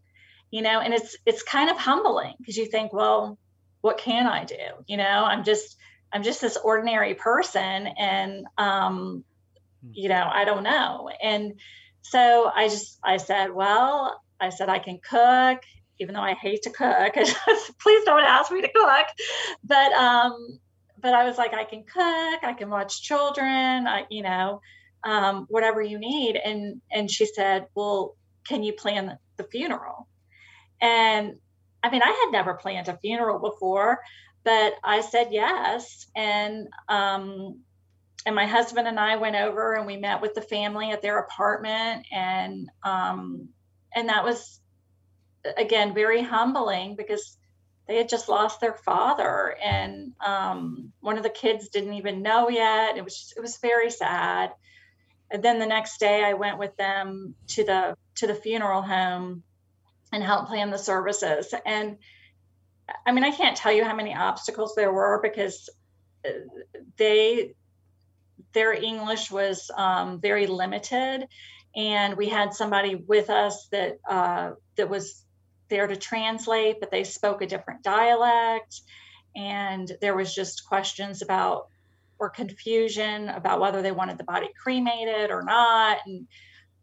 You 0.49 0.63
know, 0.63 0.79
and 0.79 0.93
it's 0.93 1.15
it's 1.25 1.43
kind 1.43 1.69
of 1.69 1.77
humbling 1.77 2.33
because 2.39 2.57
you 2.57 2.65
think, 2.65 2.93
"Well, 2.93 3.37
what 3.81 3.99
can 3.99 4.25
I 4.25 4.43
do?" 4.45 4.55
You 4.87 4.97
know, 4.97 5.03
I'm 5.25 5.43
just 5.43 5.77
I'm 6.11 6.23
just 6.23 6.41
this 6.41 6.57
ordinary 6.57 7.13
person, 7.13 7.87
and 7.97 8.45
um, 8.57 9.23
hmm. 9.83 9.91
you 9.93 10.09
know, 10.09 10.27
I 10.31 10.45
don't 10.45 10.63
know. 10.63 11.09
And 11.21 11.59
so 12.01 12.51
I 12.53 12.69
just 12.69 12.97
I 13.03 13.17
said, 13.17 13.53
"Well, 13.53 14.19
I 14.39 14.49
said 14.49 14.67
I 14.69 14.79
can 14.79 14.99
cook, 15.07 15.61
even 15.99 16.15
though 16.15 16.21
I 16.21 16.33
hate 16.33 16.63
to 16.63 16.69
cook. 16.69 17.13
Please 17.81 18.05
don't 18.05 18.23
ask 18.23 18.51
me 18.51 18.61
to 18.61 18.69
cook. 18.73 19.07
But 19.63 19.91
um, 19.93 20.59
but 20.99 21.13
I 21.13 21.25
was 21.25 21.37
like, 21.37 21.53
I 21.53 21.65
can 21.65 21.83
cook, 21.83 22.43
I 22.43 22.55
can 22.57 22.69
watch 22.69 23.01
children, 23.01 23.87
I, 23.87 24.05
you 24.09 24.23
know, 24.23 24.61
um, 25.03 25.45
whatever 25.49 25.81
you 25.81 25.99
need. 25.99 26.37
And 26.37 26.81
and 26.91 27.09
she 27.09 27.25
said, 27.25 27.67
Well, 27.75 28.15
can 28.47 28.63
you 28.63 28.73
plan 28.73 29.17
the 29.37 29.43
funeral? 29.43 30.07
And 30.81 31.35
I 31.83 31.89
mean, 31.89 32.01
I 32.01 32.07
had 32.07 32.31
never 32.31 32.53
planned 32.53 32.87
a 32.87 32.97
funeral 32.97 33.39
before, 33.39 33.99
but 34.43 34.73
I 34.83 35.01
said 35.01 35.27
yes. 35.31 36.07
And 36.15 36.67
um, 36.89 37.59
and 38.25 38.35
my 38.35 38.45
husband 38.45 38.87
and 38.87 38.99
I 38.99 39.17
went 39.17 39.35
over 39.35 39.73
and 39.73 39.85
we 39.85 39.97
met 39.97 40.21
with 40.21 40.33
the 40.33 40.41
family 40.41 40.91
at 40.91 41.01
their 41.01 41.19
apartment 41.19 42.05
and 42.11 42.69
um, 42.83 43.49
and 43.95 44.09
that 44.09 44.23
was 44.23 44.61
again 45.57 45.93
very 45.93 46.21
humbling 46.21 46.95
because 46.95 47.37
they 47.87 47.97
had 47.97 48.09
just 48.09 48.29
lost 48.29 48.61
their 48.61 48.73
father 48.73 49.55
and 49.61 50.13
um, 50.25 50.93
one 51.01 51.17
of 51.17 51.23
the 51.23 51.29
kids 51.29 51.69
didn't 51.69 51.93
even 51.93 52.21
know 52.21 52.49
yet. 52.49 52.97
It 52.97 53.03
was 53.03 53.17
just, 53.17 53.33
it 53.35 53.41
was 53.41 53.57
very 53.57 53.89
sad. 53.89 54.51
And 55.29 55.43
then 55.43 55.59
the 55.59 55.65
next 55.65 55.99
day, 55.99 56.23
I 56.23 56.33
went 56.33 56.59
with 56.59 56.77
them 56.77 57.35
to 57.49 57.63
the 57.63 57.97
to 58.15 58.27
the 58.27 58.35
funeral 58.35 58.83
home 58.83 59.43
and 60.11 60.23
helped 60.23 60.49
plan 60.49 60.69
the 60.69 60.77
services. 60.77 61.53
And 61.65 61.97
I 63.05 63.11
mean, 63.11 63.23
I 63.23 63.31
can't 63.31 63.57
tell 63.57 63.71
you 63.71 63.83
how 63.83 63.95
many 63.95 64.13
obstacles 64.13 64.75
there 64.75 64.93
were 64.93 65.19
because 65.21 65.69
uh, 66.23 66.29
they 66.97 67.53
their 68.53 68.73
English 68.73 69.31
was 69.31 69.71
um, 69.75 70.21
very 70.21 70.45
limited, 70.45 71.27
and 71.75 72.15
we 72.15 72.29
had 72.29 72.53
somebody 72.53 72.93
with 72.95 73.31
us 73.31 73.67
that 73.71 73.97
uh, 74.07 74.51
that 74.75 74.89
was 74.89 75.25
there 75.69 75.87
to 75.87 75.95
translate, 75.95 76.79
but 76.79 76.91
they 76.91 77.03
spoke 77.03 77.41
a 77.41 77.47
different 77.47 77.83
dialect, 77.83 78.81
and 79.35 79.91
there 80.01 80.15
was 80.15 80.33
just 80.33 80.67
questions 80.67 81.21
about 81.21 81.67
or 82.19 82.29
confusion 82.29 83.29
about 83.29 83.59
whether 83.59 83.81
they 83.81 83.91
wanted 83.91 84.17
the 84.17 84.23
body 84.23 84.49
cremated 84.61 85.31
or 85.31 85.43
not, 85.43 85.97
and 86.05 86.27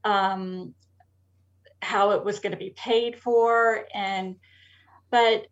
um, 0.05 0.75
how 1.83 2.13
it 2.13 2.25
was 2.25 2.41
going 2.41 2.53
to 2.53 2.59
be 2.59 2.75
paid 2.77 3.17
for, 3.17 3.87
and 3.95 4.37
but 5.11 5.47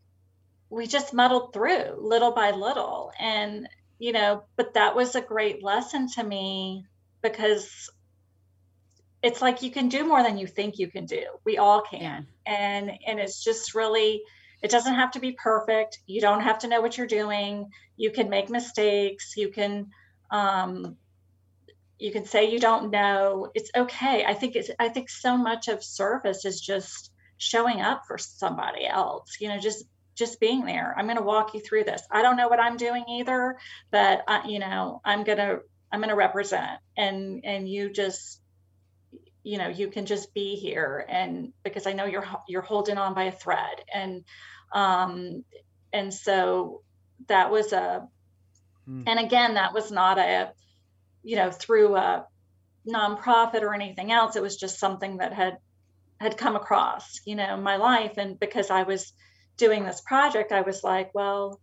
we 0.70 0.86
just 0.86 1.14
muddled 1.14 1.52
through 1.52 1.96
little 1.98 2.32
by 2.32 2.50
little. 2.50 3.12
And 3.18 3.68
you 3.98 4.12
know 4.12 4.44
but 4.56 4.74
that 4.74 4.94
was 4.94 5.14
a 5.14 5.20
great 5.20 5.62
lesson 5.62 6.08
to 6.08 6.22
me 6.22 6.84
because 7.22 7.90
it's 9.22 9.42
like 9.42 9.62
you 9.62 9.70
can 9.70 9.88
do 9.88 10.06
more 10.06 10.22
than 10.22 10.38
you 10.38 10.46
think 10.46 10.78
you 10.78 10.88
can 10.88 11.06
do. 11.06 11.24
We 11.44 11.58
all 11.58 11.82
can. 11.82 12.26
Yeah. 12.46 12.52
and 12.54 12.90
and 13.06 13.18
it's 13.18 13.42
just 13.42 13.74
really 13.74 14.22
it 14.62 14.70
doesn't 14.70 14.94
have 14.94 15.12
to 15.12 15.20
be 15.20 15.32
perfect. 15.32 15.98
You 16.06 16.20
don't 16.20 16.40
have 16.40 16.60
to 16.60 16.68
know 16.68 16.80
what 16.80 16.98
you're 16.98 17.06
doing. 17.06 17.70
You 17.96 18.10
can 18.10 18.28
make 18.28 18.50
mistakes. 18.50 19.34
You 19.36 19.50
can 19.50 19.90
um 20.30 20.96
you 21.98 22.12
can 22.12 22.24
say 22.26 22.50
you 22.50 22.60
don't 22.60 22.90
know. 22.90 23.50
It's 23.54 23.70
okay. 23.76 24.24
I 24.24 24.34
think 24.34 24.56
it's 24.56 24.70
i 24.78 24.88
think 24.88 25.10
so 25.10 25.36
much 25.36 25.68
of 25.68 25.82
service 25.82 26.44
is 26.44 26.60
just 26.60 27.10
showing 27.38 27.80
up 27.80 28.02
for 28.08 28.18
somebody 28.18 28.84
else 28.84 29.36
you 29.38 29.46
know 29.48 29.60
just 29.60 29.84
just 30.18 30.40
being 30.40 30.66
there. 30.66 30.94
I'm 30.98 31.06
going 31.06 31.16
to 31.16 31.22
walk 31.22 31.54
you 31.54 31.60
through 31.60 31.84
this. 31.84 32.02
I 32.10 32.22
don't 32.22 32.36
know 32.36 32.48
what 32.48 32.60
I'm 32.60 32.76
doing 32.76 33.04
either, 33.08 33.56
but 33.90 34.22
I, 34.26 34.46
you 34.48 34.58
know, 34.58 35.00
I'm 35.04 35.22
going 35.22 35.38
to 35.38 35.60
I'm 35.90 36.00
going 36.00 36.10
to 36.10 36.16
represent. 36.16 36.80
And 36.96 37.42
and 37.44 37.68
you 37.68 37.90
just 37.90 38.40
you 39.42 39.58
know, 39.58 39.68
you 39.68 39.88
can 39.88 40.06
just 40.06 40.34
be 40.34 40.56
here 40.56 41.04
and 41.08 41.52
because 41.62 41.86
I 41.86 41.92
know 41.92 42.04
you're 42.04 42.26
you're 42.48 42.62
holding 42.62 42.98
on 42.98 43.14
by 43.14 43.24
a 43.24 43.32
thread 43.32 43.82
and 43.92 44.24
um 44.72 45.44
and 45.92 46.12
so 46.12 46.82
that 47.28 47.50
was 47.50 47.72
a 47.72 48.06
mm. 48.88 49.04
and 49.06 49.18
again 49.18 49.54
that 49.54 49.72
was 49.72 49.90
not 49.90 50.18
a 50.18 50.52
you 51.22 51.36
know 51.36 51.50
through 51.50 51.96
a 51.96 52.26
nonprofit 52.86 53.62
or 53.62 53.74
anything 53.74 54.12
else 54.12 54.36
it 54.36 54.42
was 54.42 54.56
just 54.56 54.78
something 54.78 55.18
that 55.18 55.32
had 55.32 55.58
had 56.20 56.36
come 56.36 56.56
across 56.56 57.20
you 57.24 57.34
know 57.34 57.56
my 57.56 57.76
life 57.76 58.18
and 58.18 58.38
because 58.38 58.70
I 58.70 58.82
was 58.82 59.12
doing 59.58 59.84
this 59.84 60.00
project, 60.00 60.52
I 60.52 60.62
was 60.62 60.82
like, 60.82 61.14
well, 61.14 61.60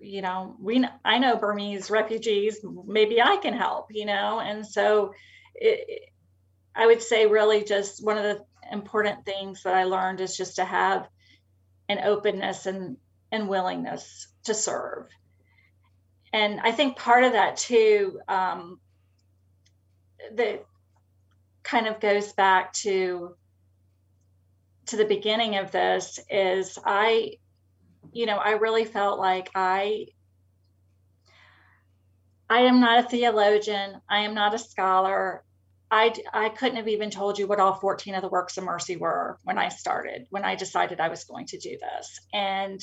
you 0.00 0.22
know, 0.22 0.56
we 0.60 0.84
I 1.04 1.18
know 1.18 1.36
Burmese 1.36 1.90
refugees, 1.90 2.58
maybe 2.86 3.22
I 3.22 3.36
can 3.36 3.54
help, 3.54 3.86
you 3.90 4.06
know, 4.06 4.40
and 4.40 4.66
so 4.66 5.14
it, 5.54 6.10
I 6.74 6.86
would 6.86 7.02
say 7.02 7.26
really 7.26 7.64
just 7.64 8.04
one 8.04 8.18
of 8.18 8.24
the 8.24 8.44
important 8.72 9.24
things 9.24 9.62
that 9.62 9.74
I 9.74 9.84
learned 9.84 10.20
is 10.20 10.36
just 10.36 10.56
to 10.56 10.64
have 10.64 11.08
an 11.88 11.98
openness 12.00 12.66
and 12.66 12.96
and 13.30 13.48
willingness 13.48 14.28
to 14.44 14.54
serve. 14.54 15.08
And 16.32 16.60
I 16.60 16.72
think 16.72 16.96
part 16.96 17.24
of 17.24 17.32
that 17.32 17.56
too, 17.56 18.20
um, 18.28 18.80
that 20.34 20.64
kind 21.62 21.86
of 21.86 22.00
goes 22.00 22.32
back 22.32 22.72
to 22.74 23.36
to 24.86 24.96
the 24.96 25.04
beginning 25.04 25.56
of 25.56 25.70
this 25.70 26.20
is 26.28 26.78
I, 26.84 27.34
you 28.12 28.26
know, 28.26 28.36
I 28.36 28.52
really 28.52 28.84
felt 28.84 29.18
like 29.18 29.50
I 29.54 30.06
I 32.48 32.60
am 32.60 32.80
not 32.80 33.04
a 33.04 33.08
theologian. 33.08 34.00
I 34.08 34.20
am 34.20 34.34
not 34.34 34.54
a 34.54 34.58
scholar. 34.58 35.42
I, 35.94 36.12
I 36.32 36.48
couldn't 36.48 36.76
have 36.76 36.88
even 36.88 37.10
told 37.10 37.38
you 37.38 37.46
what 37.46 37.60
all 37.60 37.74
14 37.74 38.14
of 38.14 38.22
the 38.22 38.28
works 38.28 38.56
of 38.56 38.64
mercy 38.64 38.96
were 38.96 39.38
when 39.44 39.58
I 39.58 39.68
started, 39.68 40.26
when 40.30 40.44
I 40.44 40.56
decided 40.56 40.98
I 40.98 41.08
was 41.08 41.24
going 41.24 41.46
to 41.46 41.58
do 41.58 41.78
this. 41.78 42.20
And 42.32 42.80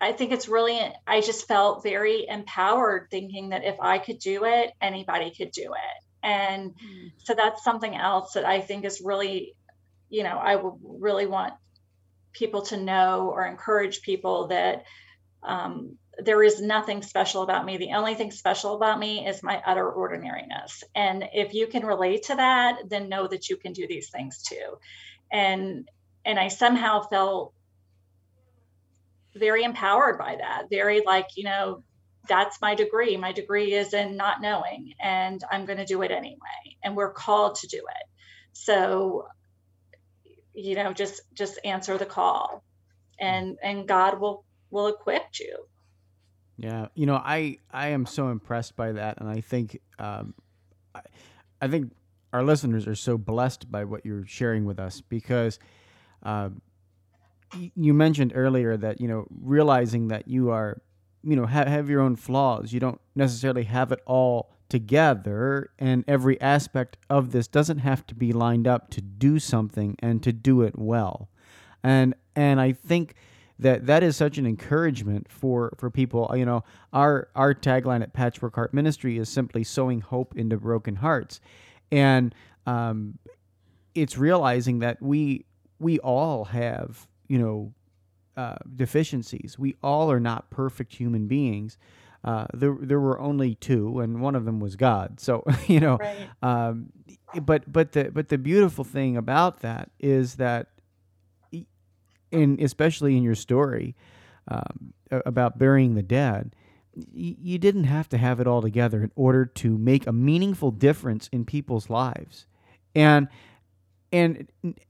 I 0.00 0.12
think 0.12 0.32
it's 0.32 0.48
really, 0.48 0.80
I 1.06 1.20
just 1.20 1.48
felt 1.48 1.82
very 1.82 2.26
empowered 2.28 3.08
thinking 3.10 3.50
that 3.50 3.64
if 3.64 3.76
I 3.80 3.98
could 3.98 4.18
do 4.18 4.44
it, 4.44 4.72
anybody 4.80 5.32
could 5.36 5.50
do 5.50 5.72
it. 5.72 6.04
And 6.22 6.70
mm. 6.70 7.12
so 7.18 7.34
that's 7.34 7.64
something 7.64 7.94
else 7.94 8.32
that 8.32 8.44
I 8.44 8.60
think 8.60 8.84
is 8.84 9.02
really 9.04 9.54
you 10.08 10.22
know, 10.22 10.38
I 10.38 10.56
would 10.56 10.74
really 10.82 11.26
want 11.26 11.54
people 12.32 12.62
to 12.62 12.76
know 12.76 13.30
or 13.32 13.46
encourage 13.46 14.02
people 14.02 14.48
that 14.48 14.84
um, 15.42 15.96
there 16.18 16.42
is 16.42 16.60
nothing 16.60 17.02
special 17.02 17.42
about 17.42 17.64
me. 17.64 17.76
The 17.76 17.92
only 17.92 18.14
thing 18.14 18.30
special 18.30 18.74
about 18.74 18.98
me 18.98 19.26
is 19.26 19.42
my 19.42 19.62
utter 19.64 19.90
ordinariness. 19.90 20.82
And 20.94 21.28
if 21.32 21.54
you 21.54 21.66
can 21.66 21.84
relate 21.84 22.24
to 22.24 22.36
that, 22.36 22.88
then 22.88 23.08
know 23.08 23.26
that 23.26 23.48
you 23.48 23.56
can 23.56 23.72
do 23.72 23.86
these 23.86 24.10
things 24.10 24.42
too. 24.42 24.78
And 25.30 25.88
and 26.24 26.38
I 26.38 26.48
somehow 26.48 27.02
felt 27.02 27.52
very 29.34 29.64
empowered 29.64 30.18
by 30.18 30.36
that. 30.36 30.64
Very 30.70 31.02
like, 31.04 31.28
you 31.36 31.44
know, 31.44 31.84
that's 32.28 32.60
my 32.60 32.74
degree. 32.74 33.16
My 33.16 33.32
degree 33.32 33.72
is 33.74 33.94
in 33.94 34.16
not 34.16 34.40
knowing, 34.40 34.94
and 35.00 35.40
I'm 35.50 35.66
going 35.66 35.78
to 35.78 35.84
do 35.84 36.02
it 36.02 36.10
anyway. 36.10 36.76
And 36.82 36.96
we're 36.96 37.12
called 37.12 37.56
to 37.56 37.68
do 37.68 37.78
it. 37.78 38.08
So 38.52 39.26
you 40.56 40.74
know 40.74 40.92
just 40.92 41.20
just 41.34 41.58
answer 41.64 41.98
the 41.98 42.06
call 42.06 42.64
and 43.20 43.58
and 43.62 43.86
god 43.86 44.18
will 44.18 44.44
will 44.70 44.88
equip 44.88 45.22
you 45.38 45.68
yeah 46.56 46.86
you 46.94 47.06
know 47.06 47.16
i 47.16 47.58
i 47.72 47.88
am 47.88 48.06
so 48.06 48.28
impressed 48.28 48.76
by 48.76 48.92
that 48.92 49.18
and 49.20 49.28
i 49.28 49.40
think 49.40 49.80
um 49.98 50.34
i, 50.94 51.00
I 51.60 51.68
think 51.68 51.92
our 52.32 52.42
listeners 52.42 52.86
are 52.86 52.94
so 52.94 53.16
blessed 53.18 53.70
by 53.70 53.84
what 53.84 54.04
you're 54.04 54.26
sharing 54.26 54.64
with 54.64 54.78
us 54.78 55.00
because 55.00 55.58
um 56.22 56.60
you 57.74 57.94
mentioned 57.94 58.32
earlier 58.34 58.76
that 58.76 59.00
you 59.00 59.08
know 59.08 59.26
realizing 59.30 60.08
that 60.08 60.28
you 60.28 60.50
are 60.50 60.80
you 61.22 61.36
know 61.36 61.46
ha- 61.46 61.66
have 61.66 61.88
your 61.88 62.00
own 62.00 62.16
flaws. 62.16 62.72
You 62.72 62.80
don't 62.80 63.00
necessarily 63.14 63.64
have 63.64 63.92
it 63.92 64.00
all 64.06 64.52
together 64.68 65.70
and 65.78 66.04
every 66.08 66.40
aspect 66.40 66.96
of 67.08 67.30
this 67.30 67.46
doesn't 67.46 67.78
have 67.78 68.04
to 68.06 68.14
be 68.14 68.32
lined 68.32 68.66
up 68.66 68.90
to 68.90 69.00
do 69.00 69.38
something 69.38 69.96
and 70.00 70.22
to 70.22 70.32
do 70.32 70.62
it 70.62 70.78
well. 70.78 71.28
And 71.82 72.14
and 72.34 72.60
i 72.60 72.72
think 72.72 73.14
that 73.58 73.86
that 73.86 74.02
is 74.02 74.16
such 74.16 74.38
an 74.38 74.46
encouragement 74.46 75.26
for 75.30 75.72
for 75.78 75.90
people 75.90 76.30
you 76.36 76.44
know 76.44 76.62
our 76.92 77.28
our 77.34 77.54
tagline 77.54 78.02
at 78.02 78.12
patchwork 78.12 78.54
heart 78.54 78.74
ministry 78.74 79.18
is 79.18 79.28
simply 79.28 79.64
sowing 79.64 80.00
hope 80.00 80.36
into 80.36 80.56
broken 80.56 80.96
hearts 80.96 81.40
and 81.90 82.34
um, 82.66 83.18
it's 83.94 84.18
realizing 84.18 84.80
that 84.80 85.00
we 85.00 85.44
we 85.78 85.98
all 86.00 86.44
have 86.46 87.06
you 87.28 87.38
know 87.38 87.72
uh, 88.36 88.56
deficiencies 88.74 89.58
we 89.58 89.74
all 89.82 90.10
are 90.10 90.20
not 90.20 90.50
perfect 90.50 90.94
human 90.94 91.26
beings 91.26 91.78
uh, 92.26 92.46
there 92.52 92.76
there 92.80 92.98
were 92.98 93.20
only 93.20 93.54
two, 93.54 94.00
and 94.00 94.20
one 94.20 94.34
of 94.34 94.44
them 94.44 94.58
was 94.58 94.74
God. 94.74 95.20
So 95.20 95.44
you 95.68 95.78
know, 95.78 95.96
right. 95.96 96.28
um, 96.42 96.92
but 97.40 97.70
but 97.72 97.92
the 97.92 98.10
but 98.10 98.28
the 98.28 98.36
beautiful 98.36 98.84
thing 98.84 99.16
about 99.16 99.60
that 99.60 99.90
is 100.00 100.34
that, 100.34 100.66
in 102.36 102.58
especially 102.60 103.16
in 103.16 103.22
your 103.22 103.34
story 103.34 103.96
um, 104.48 104.92
about 105.10 105.58
burying 105.58 105.94
the 105.94 106.02
dead, 106.02 106.54
you 107.12 107.58
didn't 107.58 107.84
have 107.84 108.08
to 108.08 108.18
have 108.18 108.40
it 108.40 108.46
all 108.46 108.62
together 108.62 109.02
in 109.02 109.12
order 109.16 109.44
to 109.44 109.76
make 109.76 110.06
a 110.06 110.12
meaningful 110.12 110.70
difference 110.70 111.28
in 111.32 111.44
people's 111.44 111.90
lives, 111.90 112.46
and 112.94 113.28
and 114.12 114.46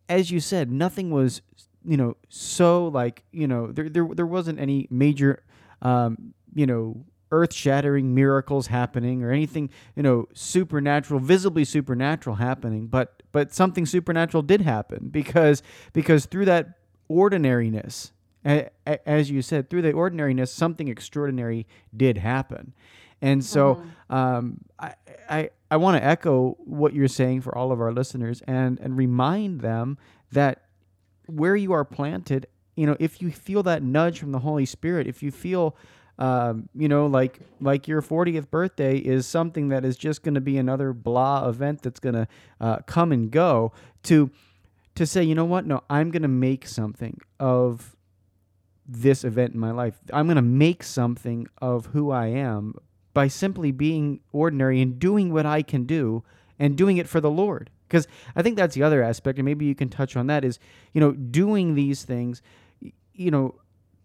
as 0.09 0.31
you 0.31 0.41
said, 0.41 0.71
nothing 0.71 1.11
was 1.11 1.43
you 1.85 1.97
know 1.97 2.17
so 2.29 2.89
like 2.89 3.25
you 3.33 3.47
know 3.47 3.73
there 3.73 3.89
there 3.89 4.09
there 4.13 4.27
wasn't 4.27 4.59
any 4.59 4.87
major 4.91 5.43
um, 5.83 6.35
you 6.55 6.67
know 6.67 7.05
earth 7.33 7.53
shattering 7.53 8.15
miracles 8.15 8.69
happening 8.69 9.23
or 9.23 9.31
anything, 9.31 9.71
you 9.95 10.03
know, 10.03 10.29
supernatural, 10.33 11.21
visibly 11.21 11.65
supernatural 11.65 12.37
happening, 12.37 12.87
but 12.87 13.23
but 13.33 13.53
something 13.53 13.85
supernatural 13.85 14.43
did 14.43 14.61
happen 14.61 15.09
because 15.11 15.63
because 15.93 16.27
through 16.27 16.45
that 16.47 16.79
ordinariness, 17.09 18.13
as 18.45 19.31
you 19.31 19.43
said, 19.43 19.69
through 19.69 19.83
the 19.83 19.93
ordinariness, 19.93 20.53
something 20.53 20.89
extraordinary 20.89 21.67
did 21.97 22.19
happen. 22.19 22.75
And 23.23 23.45
so 23.45 23.77
mm-hmm. 23.77 24.15
um, 24.15 24.59
I, 24.79 24.95
I, 25.29 25.51
I 25.71 25.77
want 25.79 26.01
to 26.01 26.07
echo 26.07 26.57
what 26.61 26.95
you're 26.95 27.09
saying 27.09 27.41
for 27.41 27.57
all 27.57 27.73
of 27.73 27.81
our 27.81 27.93
listeners 27.93 28.43
and, 28.47 28.79
and 28.81 28.97
remind 28.97 29.63
them 29.63 29.99
that 30.33 30.63
where 31.27 31.57
you 31.57 31.73
are 31.73 31.85
planted, 31.85 32.47
you 32.77 32.87
know, 32.87 32.97
if 33.01 33.23
you 33.23 33.31
feel 33.31 33.63
that 33.65 33.83
nudge 33.83 34.21
from 34.21 34.33
the 34.33 34.41
Holy 34.41 34.67
Spirit, 34.67 35.07
if 35.07 35.23
you 35.23 35.31
feel 35.31 35.77
um, 36.19 36.69
you 36.75 36.89
know, 36.89 37.07
like 37.07 37.41
like 37.61 37.87
your 37.89 38.01
40th 38.01 38.51
birthday 38.51 38.97
is 38.97 39.27
something 39.27 39.69
that 39.69 39.85
is 39.85 39.97
just 39.97 40.23
going 40.23 40.35
to 40.35 40.41
be 40.41 40.57
another 40.57 40.93
blah 40.93 41.47
event 41.49 41.83
that's 41.83 42.01
going 42.01 42.15
to 42.15 42.29
uh, 42.61 42.79
come 42.87 43.13
and 43.13 43.31
go. 43.31 43.73
To 44.05 44.31
to 44.97 45.07
say, 45.07 45.23
you 45.23 45.35
know 45.35 45.45
what? 45.45 45.67
No, 45.67 45.83
I'm 45.89 46.11
going 46.11 46.23
to 46.23 46.29
make 46.29 46.67
something 46.67 47.21
of 47.39 47.97
this 48.89 49.25
event 49.25 49.55
in 49.55 49.61
my 49.61 49.71
life. 49.71 49.95
I'm 50.13 50.27
going 50.27 50.37
to 50.37 50.43
make 50.43 50.83
something 50.83 51.47
of 51.59 51.87
who 51.87 52.11
I 52.11 52.27
am 52.27 52.75
by 53.15 53.29
simply 53.29 53.73
being 53.73 54.21
ordinary 54.33 54.81
and 54.81 54.99
doing 54.99 55.33
what 55.33 55.47
I 55.47 55.63
can 55.63 55.85
do 55.85 56.25
and 56.59 56.77
doing 56.77 56.97
it 56.97 57.09
for 57.09 57.21
the 57.21 57.31
Lord. 57.31 57.71
Because 57.89 58.09
I 58.35 58.43
think 58.43 58.57
that's 58.57 58.75
the 58.75 58.83
other 58.83 59.03
aspect, 59.03 59.39
and 59.39 59.45
maybe 59.45 59.65
you 59.65 59.75
can 59.75 59.89
touch 59.89 60.17
on 60.17 60.27
that 60.27 60.45
is, 60.45 60.59
you 60.93 61.01
know, 61.01 61.13
doing 61.13 61.75
these 61.75 62.03
things, 62.03 62.43
you 63.15 63.31
know, 63.31 63.55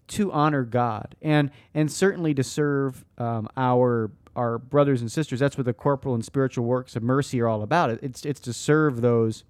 to 0.09 0.31
honor 0.31 0.63
God 0.63 1.15
and 1.21 1.51
and 1.73 1.89
certainly 1.89 2.33
to 2.33 2.43
serve 2.43 3.05
um, 3.17 3.47
our 3.55 4.11
our 4.35 4.57
brothers 4.57 5.01
and 5.01 5.11
sisters. 5.11 5.39
That's 5.39 5.57
what 5.57 5.65
the 5.65 5.73
corporal 5.73 6.13
and 6.13 6.23
spiritual 6.23 6.65
works 6.65 6.95
of 6.95 7.01
mercy 7.01 7.39
are 7.41 7.47
all 7.47 7.63
about. 7.63 7.89
It's 7.89 8.25
it's 8.25 8.41
to 8.41 8.53
serve 8.53 9.01
those 9.01 9.45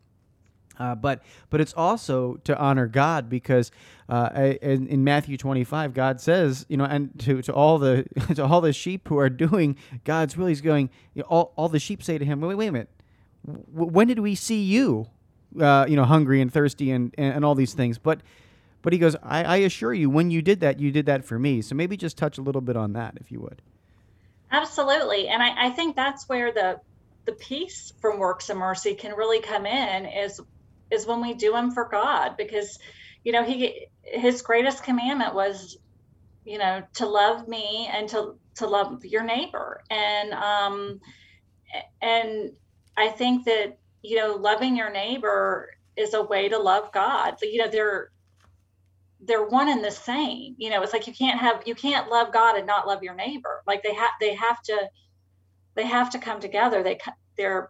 uh, 0.81 0.95
but 0.95 1.21
but 1.51 1.61
it's 1.61 1.73
also 1.73 2.35
to 2.43 2.57
honor 2.57 2.87
God 2.87 3.29
because 3.29 3.71
uh, 4.09 4.55
in, 4.61 4.87
in, 4.87 5.03
Matthew 5.03 5.37
25 5.37 5.93
God 5.93 6.19
says 6.19 6.65
you 6.69 6.77
know 6.77 6.85
and 6.85 7.17
to, 7.19 7.41
to 7.43 7.53
all 7.53 7.77
the 7.77 8.05
to 8.35 8.43
all 8.43 8.61
the 8.61 8.73
sheep 8.73 9.07
who 9.07 9.19
are 9.19 9.29
doing 9.29 9.77
God's 10.03 10.35
will 10.35 10.47
he's 10.47 10.61
going 10.61 10.89
you 11.13 11.21
know, 11.21 11.27
all, 11.29 11.53
all 11.55 11.69
the 11.69 11.79
sheep 11.79 12.01
say 12.01 12.17
to 12.17 12.25
him 12.25 12.41
wait 12.41 12.55
wait 12.55 12.67
a 12.67 12.71
minute. 12.71 12.89
When 13.43 14.07
did 14.07 14.19
we 14.19 14.33
see 14.33 14.63
you 14.63 15.07
uh, 15.59 15.85
you 15.87 15.95
know 15.95 16.05
hungry 16.05 16.41
and 16.41 16.51
thirsty 16.51 16.89
and, 16.89 17.13
and, 17.17 17.35
and 17.35 17.45
all 17.45 17.53
these 17.53 17.73
things? 17.73 17.99
But 17.99 18.21
but 18.81 18.91
he 18.91 18.97
goes 18.97 19.15
I, 19.21 19.43
I 19.43 19.55
assure 19.57 19.93
you 19.93 20.09
when 20.09 20.31
you 20.31 20.41
did 20.41 20.61
that 20.61 20.79
you 20.79 20.91
did 20.91 21.05
that 21.05 21.23
for 21.23 21.37
me. 21.37 21.61
So 21.61 21.75
maybe 21.75 21.95
just 21.95 22.17
touch 22.17 22.39
a 22.39 22.41
little 22.41 22.61
bit 22.61 22.75
on 22.75 22.93
that 22.93 23.17
if 23.21 23.31
you 23.31 23.39
would. 23.41 23.61
Absolutely. 24.51 25.27
And 25.27 25.41
I, 25.43 25.67
I 25.67 25.69
think 25.69 25.95
that's 25.95 26.27
where 26.27 26.51
the 26.51 26.81
the 27.25 27.33
peace 27.33 27.93
from 28.01 28.17
works 28.17 28.49
of 28.49 28.57
mercy 28.57 28.95
can 28.95 29.13
really 29.13 29.41
come 29.41 29.65
in 29.65 30.05
is 30.05 30.41
is 30.91 31.06
when 31.08 31.21
we 31.21 31.34
do 31.34 31.51
them 31.51 31.71
for 31.71 31.88
God 31.89 32.36
because 32.38 32.77
you 33.23 33.32
know 33.32 33.43
he 33.43 33.88
his 34.04 34.41
greatest 34.41 34.84
commandment 34.84 35.34
was 35.34 35.77
you 36.43 36.58
know 36.58 36.84
to 36.95 37.08
love 37.08 37.47
me 37.47 37.89
and 37.91 38.10
to 38.10 38.38
to 38.56 38.67
love 38.67 39.04
your 39.06 39.23
neighbor. 39.23 39.82
And 39.89 40.34
um 40.34 40.99
and 42.01 42.51
I 42.97 43.10
think 43.10 43.45
that 43.45 43.77
you 44.01 44.17
know 44.17 44.36
loving 44.36 44.75
your 44.75 44.91
neighbor 44.91 45.69
is 45.95 46.13
a 46.13 46.23
way 46.23 46.49
to 46.49 46.58
love 46.58 46.91
God. 46.91 47.36
You 47.41 47.60
know 47.60 47.69
they're 47.69 48.10
they're 49.23 49.45
one 49.45 49.69
and 49.69 49.84
the 49.84 49.91
same. 49.91 50.56
You 50.58 50.71
know 50.71 50.82
it's 50.82 50.93
like 50.93 51.08
you 51.08 51.13
can't 51.13 51.39
have 51.39 51.63
you 51.65 51.75
can't 51.75 52.10
love 52.10 52.34
God 52.34 52.58
and 52.58 52.67
not 52.67 52.88
love 52.88 53.04
your 53.04 53.15
neighbor. 53.15 53.62
Like 53.67 53.84
they 53.84 53.93
have 53.93 54.12
they 54.19 54.36
have 54.36 54.62
to 54.63 54.89
they 55.75 55.86
have 55.86 56.12
to 56.12 56.19
come 56.19 56.39
together. 56.39 56.84
They 56.84 56.99
they're 57.38 57.69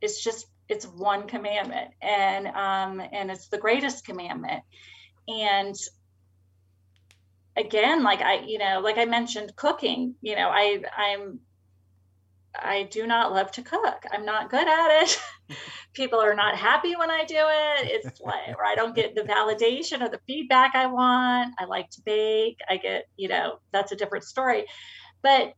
it's 0.00 0.22
just 0.22 0.46
it's 0.68 0.86
one 0.86 1.26
commandment 1.26 1.90
and 2.00 2.46
um 2.46 3.06
and 3.12 3.30
it's 3.30 3.48
the 3.48 3.58
greatest 3.58 4.04
commandment. 4.04 4.62
And 5.28 5.74
again 7.56 8.02
like 8.02 8.20
i 8.20 8.40
you 8.40 8.58
know 8.58 8.80
like 8.82 8.98
i 8.98 9.04
mentioned 9.04 9.54
cooking 9.54 10.14
you 10.20 10.34
know 10.34 10.48
i 10.48 10.82
i'm 10.96 11.38
i 12.56 12.84
do 12.84 13.06
not 13.06 13.32
love 13.32 13.50
to 13.50 13.62
cook. 13.62 14.04
I'm 14.12 14.24
not 14.24 14.48
good 14.48 14.66
at 14.66 15.02
it. 15.02 15.20
People 15.92 16.20
are 16.20 16.34
not 16.34 16.56
happy 16.56 16.94
when 16.96 17.10
i 17.10 17.24
do 17.24 17.36
it. 17.36 17.90
It's 17.90 18.20
like 18.20 18.56
or 18.56 18.64
i 18.64 18.74
don't 18.74 18.94
get 18.94 19.14
the 19.14 19.22
validation 19.22 20.02
or 20.02 20.08
the 20.08 20.20
feedback 20.26 20.74
i 20.74 20.86
want. 20.86 21.54
I 21.58 21.64
like 21.64 21.90
to 21.90 22.02
bake. 22.04 22.58
I 22.68 22.76
get 22.76 23.06
you 23.16 23.28
know 23.28 23.58
that's 23.72 23.92
a 23.92 23.96
different 23.96 24.24
story. 24.24 24.66
But 25.22 25.54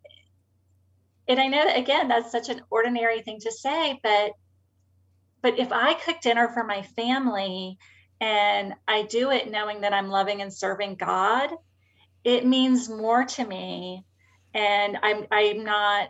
and 1.28 1.40
i 1.40 1.48
know 1.48 1.64
that 1.64 1.78
again 1.78 2.08
that's 2.08 2.30
such 2.30 2.48
an 2.48 2.62
ordinary 2.70 3.20
thing 3.22 3.38
to 3.40 3.50
say 3.50 3.98
but 4.02 4.32
but 5.46 5.60
if 5.60 5.70
I 5.70 5.94
cook 5.94 6.20
dinner 6.20 6.48
for 6.48 6.64
my 6.64 6.82
family 6.82 7.78
and 8.20 8.74
I 8.88 9.02
do 9.02 9.30
it 9.30 9.48
knowing 9.48 9.82
that 9.82 9.92
I'm 9.92 10.08
loving 10.08 10.42
and 10.42 10.52
serving 10.52 10.96
God, 10.96 11.50
it 12.24 12.44
means 12.44 12.88
more 12.88 13.24
to 13.24 13.46
me. 13.46 14.04
And 14.54 14.98
I'm 15.00 15.24
I'm 15.30 15.62
not 15.62 16.08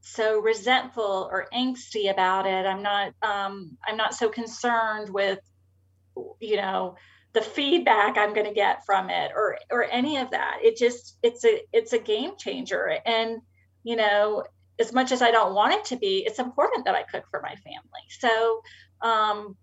so 0.00 0.40
resentful 0.40 1.28
or 1.30 1.48
angsty 1.52 2.10
about 2.10 2.46
it. 2.46 2.64
I'm 2.64 2.82
not 2.82 3.12
um, 3.20 3.76
I'm 3.86 3.98
not 3.98 4.14
so 4.14 4.30
concerned 4.30 5.10
with 5.10 5.40
you 6.40 6.56
know 6.56 6.96
the 7.34 7.42
feedback 7.42 8.16
I'm 8.16 8.32
going 8.32 8.46
to 8.46 8.54
get 8.54 8.86
from 8.86 9.10
it 9.10 9.32
or 9.36 9.58
or 9.70 9.84
any 9.84 10.16
of 10.16 10.30
that. 10.30 10.60
It 10.62 10.78
just 10.78 11.18
it's 11.22 11.44
a 11.44 11.60
it's 11.74 11.92
a 11.92 11.98
game 11.98 12.38
changer. 12.38 12.96
And 13.04 13.42
you 13.84 13.96
know 13.96 14.44
as 14.78 14.92
much 14.92 15.12
as 15.12 15.22
I 15.22 15.30
don't 15.30 15.54
want 15.54 15.74
it 15.74 15.84
to 15.86 15.96
be, 15.96 16.24
it's 16.26 16.38
important 16.38 16.86
that 16.86 16.94
I 16.94 17.02
cook 17.02 17.24
for 17.30 17.40
my 17.40 17.54
family. 17.56 18.06
So, 18.08 18.62
um, 19.00 19.56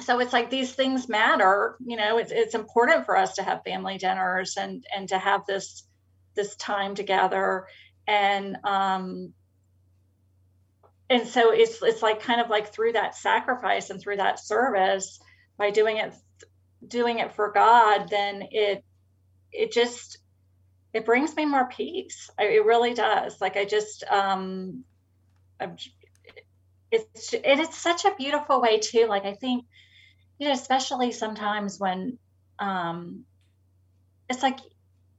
so 0.00 0.20
it's 0.20 0.32
like 0.32 0.50
these 0.50 0.72
things 0.72 1.08
matter. 1.08 1.76
You 1.84 1.96
know, 1.96 2.18
it's 2.18 2.30
it's 2.30 2.54
important 2.54 3.06
for 3.06 3.16
us 3.16 3.34
to 3.34 3.42
have 3.42 3.64
family 3.64 3.98
dinners 3.98 4.56
and 4.56 4.84
and 4.94 5.08
to 5.08 5.18
have 5.18 5.44
this 5.46 5.84
this 6.34 6.54
time 6.56 6.94
together. 6.94 7.66
And 8.06 8.56
um, 8.64 9.32
and 11.10 11.26
so 11.26 11.52
it's 11.52 11.82
it's 11.82 12.02
like 12.02 12.22
kind 12.22 12.40
of 12.40 12.48
like 12.48 12.72
through 12.72 12.92
that 12.92 13.16
sacrifice 13.16 13.90
and 13.90 14.00
through 14.00 14.16
that 14.16 14.38
service 14.38 15.20
by 15.56 15.70
doing 15.70 15.96
it 15.96 16.14
doing 16.86 17.18
it 17.18 17.32
for 17.32 17.50
God, 17.52 18.08
then 18.08 18.44
it 18.50 18.84
it 19.52 19.72
just 19.72 20.18
it 20.92 21.04
brings 21.04 21.34
me 21.36 21.44
more 21.44 21.68
peace. 21.68 22.30
I, 22.38 22.44
it 22.44 22.64
really 22.64 22.94
does. 22.94 23.40
Like 23.40 23.56
I 23.56 23.64
just, 23.64 24.04
um, 24.04 24.84
I'm, 25.60 25.76
it's 26.90 27.34
and 27.34 27.60
it's 27.60 27.76
such 27.76 28.04
a 28.04 28.14
beautiful 28.16 28.60
way 28.60 28.78
too. 28.78 29.06
Like 29.06 29.26
I 29.26 29.34
think, 29.34 29.66
you 30.38 30.48
know, 30.48 30.54
especially 30.54 31.12
sometimes 31.12 31.78
when, 31.78 32.18
um, 32.58 33.24
it's 34.28 34.42
like 34.42 34.58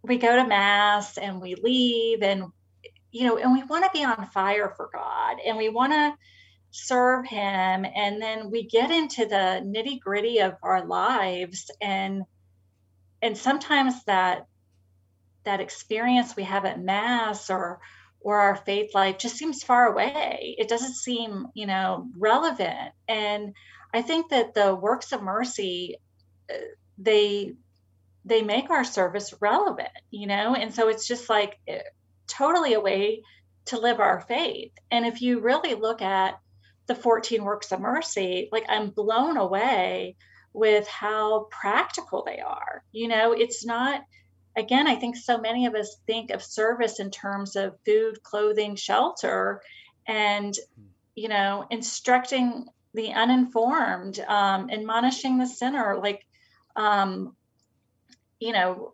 we 0.01 0.17
go 0.17 0.36
to 0.36 0.47
mass 0.47 1.17
and 1.17 1.41
we 1.41 1.55
leave 1.55 2.21
and 2.21 2.45
you 3.12 3.27
know 3.27 3.38
and 3.38 3.51
we 3.53 3.63
want 3.63 3.84
to 3.84 3.91
be 3.93 4.03
on 4.03 4.27
fire 4.27 4.73
for 4.75 4.89
god 4.93 5.38
and 5.45 5.58
we 5.58 5.69
want 5.69 5.91
to 5.91 6.13
serve 6.71 7.25
him 7.25 7.86
and 7.95 8.21
then 8.21 8.51
we 8.51 8.63
get 8.67 8.91
into 8.91 9.25
the 9.25 9.62
nitty 9.65 9.99
gritty 9.99 10.39
of 10.39 10.53
our 10.62 10.86
lives 10.86 11.71
and 11.82 12.23
and 13.21 13.38
sometimes 13.38 14.03
that 14.05 14.45
that 15.49 15.62
experience 15.62 16.35
we 16.35 16.43
have 16.43 16.63
at 16.65 16.79
mass 16.79 17.49
or 17.49 17.79
or 18.21 18.38
our 18.39 18.55
faith 18.55 18.93
life 18.93 19.17
just 19.17 19.38
seems 19.38 19.63
far 19.63 19.91
away. 19.91 20.55
It 20.59 20.69
doesn't 20.69 20.93
seem 20.93 21.47
you 21.55 21.65
know 21.65 22.07
relevant. 22.17 22.91
And 23.07 23.53
i 23.91 24.03
think 24.03 24.29
that 24.29 24.53
the 24.53 24.75
works 24.75 25.12
of 25.13 25.23
mercy 25.23 25.95
uh, 26.53 26.57
they 26.99 27.53
they 28.25 28.43
make 28.43 28.69
our 28.69 28.83
service 28.83 29.33
relevant 29.41 29.89
you 30.12 30.27
know? 30.27 30.53
And 30.53 30.71
so 30.73 30.89
it's 30.89 31.07
just 31.07 31.27
like 31.29 31.57
uh, 31.67 31.89
totally 32.27 32.73
a 32.73 32.79
way 32.79 33.23
to 33.65 33.79
live 33.79 33.99
our 33.99 34.21
faith. 34.21 34.73
And 34.91 35.05
if 35.05 35.21
you 35.23 35.39
really 35.39 35.73
look 35.73 36.01
at 36.03 36.39
the 36.85 36.95
14 36.95 37.43
works 37.43 37.71
of 37.71 37.79
mercy 37.79 38.49
like 38.51 38.65
i'm 38.69 38.89
blown 38.89 39.38
away 39.38 40.15
with 40.53 40.88
how 40.88 41.47
practical 41.62 42.23
they 42.25 42.39
are. 42.39 42.83
You 42.91 43.07
know 43.07 43.31
it's 43.31 43.65
not 43.65 44.01
again, 44.55 44.88
I 44.88 44.95
think 44.95 45.15
so 45.15 45.38
many 45.38 45.65
of 45.65 45.75
us 45.75 45.97
think 46.05 46.31
of 46.31 46.43
service 46.43 46.99
in 46.99 47.12
terms 47.12 47.55
of 47.55 47.77
food, 47.85 48.21
clothing, 48.23 48.75
shelter, 48.75 49.62
and 50.07 50.55
you 51.15 51.27
know, 51.27 51.65
instructing 51.69 52.65
the 52.93 53.12
uninformed, 53.12 54.19
um, 54.27 54.69
admonishing 54.69 55.38
the 55.38 55.45
sinner, 55.45 55.99
like 56.01 56.25
um, 56.75 57.35
you 58.39 58.53
know, 58.53 58.93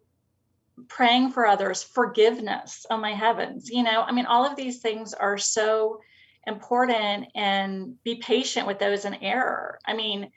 praying 0.88 1.32
for 1.32 1.46
others, 1.46 1.84
forgiveness. 1.84 2.86
Oh 2.90 2.98
my 2.98 3.14
heavens, 3.14 3.70
you 3.70 3.84
know, 3.84 4.02
I 4.02 4.12
mean, 4.12 4.26
all 4.26 4.46
of 4.46 4.56
these 4.56 4.80
things 4.80 5.14
are 5.14 5.38
so 5.38 6.02
important, 6.48 7.28
and 7.36 7.96
be 8.04 8.16
patient 8.16 8.68
with 8.68 8.80
those 8.80 9.06
in 9.06 9.16
error. 9.16 9.80
I 9.86 9.94
mean, 9.96 10.32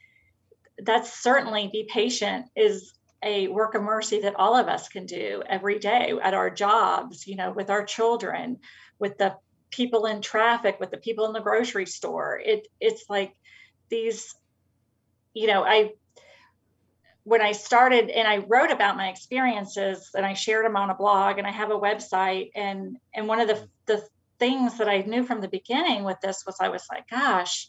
that's 0.79 1.23
certainly 1.23 1.69
be 1.73 1.89
patient 1.91 2.47
is 2.57 2.93
a 3.23 3.49
work 3.49 3.75
of 3.75 3.83
mercy 3.83 4.21
that 4.21 4.37
all 4.37 4.57
of 4.57 4.69
us 4.69 4.89
can 4.89 5.07
do 5.07 5.43
every 5.47 5.79
day 5.79 6.15
at 6.23 6.35
our 6.35 6.51
jobs, 6.51 7.27
you 7.27 7.37
know, 7.37 7.51
with 7.51 7.71
our 7.71 7.85
children, 7.85 8.59
with 8.99 9.19
the 9.19 9.37
people 9.71 10.07
in 10.07 10.23
traffic, 10.23 10.79
with 10.81 10.91
the 10.91 10.99
people 10.99 11.27
in 11.27 11.33
the 11.33 11.41
grocery 11.41 11.87
store. 11.87 12.41
It 12.43 12.69
it's 12.81 13.05
like 13.09 13.35
these, 13.91 14.35
you 15.35 15.47
know, 15.47 15.65
I 15.65 15.93
when 17.25 17.43
I 17.43 17.53
started 17.53 18.09
and 18.09 18.27
I 18.27 18.39
wrote 18.39 18.71
about 18.71 18.97
my 18.97 19.09
experiences 19.09 20.11
and 20.15 20.25
I 20.25 20.33
shared 20.35 20.65
them 20.65 20.77
on 20.77 20.91
a 20.91 20.95
blog 20.95 21.39
and 21.39 21.47
I 21.47 21.51
have 21.51 21.71
a 21.71 21.79
website 21.79 22.51
and 22.55 22.97
and 23.15 23.27
one 23.27 23.41
of 23.41 23.49
the 23.49 23.69
the 23.87 24.03
things 24.39 24.79
that 24.79 24.89
I 24.89 25.03
knew 25.03 25.25
from 25.25 25.41
the 25.41 25.49
beginning 25.49 26.05
with 26.05 26.21
this 26.21 26.45
was 26.47 26.57
I 26.61 26.69
was 26.69 26.87
like, 26.91 27.09
gosh, 27.09 27.69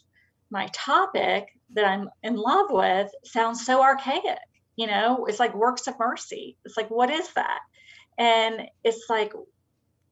my 0.51 0.67
topic 0.71 1.47
that 1.73 1.85
I'm 1.85 2.09
in 2.23 2.35
love 2.35 2.67
with 2.69 3.09
sounds 3.23 3.65
so 3.65 3.81
archaic 3.81 4.37
you 4.79 4.87
know 4.87 5.25
it's 5.25 5.41
like 5.41 5.53
works 5.53 5.87
of 5.87 5.99
mercy. 5.99 6.55
It's 6.63 6.77
like 6.77 6.89
what 6.89 7.09
is 7.09 7.27
that? 7.33 7.59
And 8.17 8.61
it's 8.81 9.09
like 9.09 9.33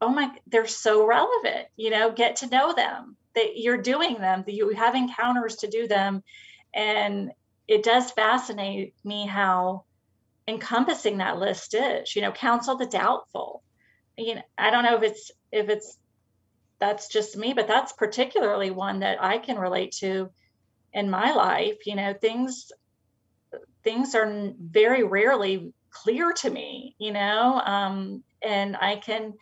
oh 0.01 0.09
my 0.09 0.29
they're 0.47 0.67
so 0.67 1.07
relevant 1.07 1.67
you 1.77 1.89
know 1.89 2.11
get 2.11 2.35
to 2.37 2.49
know 2.49 2.73
them 2.73 3.15
that 3.33 3.55
you're 3.55 3.81
doing 3.81 4.15
them 4.19 4.43
that 4.45 4.53
you 4.53 4.69
have 4.71 4.93
encounters 4.93 5.55
to 5.57 5.69
do 5.69 5.87
them. 5.87 6.21
And 6.75 7.31
it 7.65 7.83
does 7.83 8.11
fascinate 8.11 8.93
me 9.05 9.25
how 9.25 9.85
encompassing 10.49 11.19
that 11.19 11.39
list 11.39 11.73
is 11.73 12.13
you 12.13 12.21
know 12.21 12.33
counsel 12.33 12.75
the 12.75 12.85
doubtful. 12.85 13.63
You 14.17 14.35
know 14.35 14.41
i 14.57 14.69
don't 14.69 14.83
know 14.83 14.97
if 14.97 15.03
it's 15.03 15.31
if 15.53 15.69
it's 15.69 15.97
that's 16.79 17.07
just 17.07 17.37
me 17.37 17.53
but 17.53 17.67
that's 17.67 17.93
particularly 17.93 18.71
one 18.71 18.99
that 18.99 19.23
i 19.23 19.37
can 19.37 19.57
relate 19.57 19.93
to 19.99 20.29
in 20.93 21.09
my 21.09 21.31
life 21.33 21.77
you 21.85 21.95
know 21.95 22.13
things 22.13 22.71
things 23.83 24.15
are 24.15 24.53
very 24.59 25.03
rarely 25.03 25.73
clear 25.89 26.33
to 26.33 26.49
me 26.49 26.95
you 26.99 27.11
know 27.11 27.61
um, 27.65 28.23
and 28.41 28.75
i 28.77 28.95
can 28.95 29.33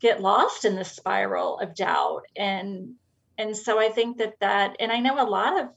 get 0.00 0.20
lost 0.20 0.64
in 0.64 0.74
the 0.74 0.84
spiral 0.84 1.60
of 1.60 1.76
doubt. 1.76 2.22
And 2.36 2.94
and 3.38 3.56
so 3.56 3.78
i 3.78 3.88
think 3.88 4.18
that 4.18 4.34
that 4.40 4.76
and 4.80 4.92
i 4.92 5.00
know 5.00 5.22
a 5.22 5.28
lot 5.28 5.60
of 5.60 5.68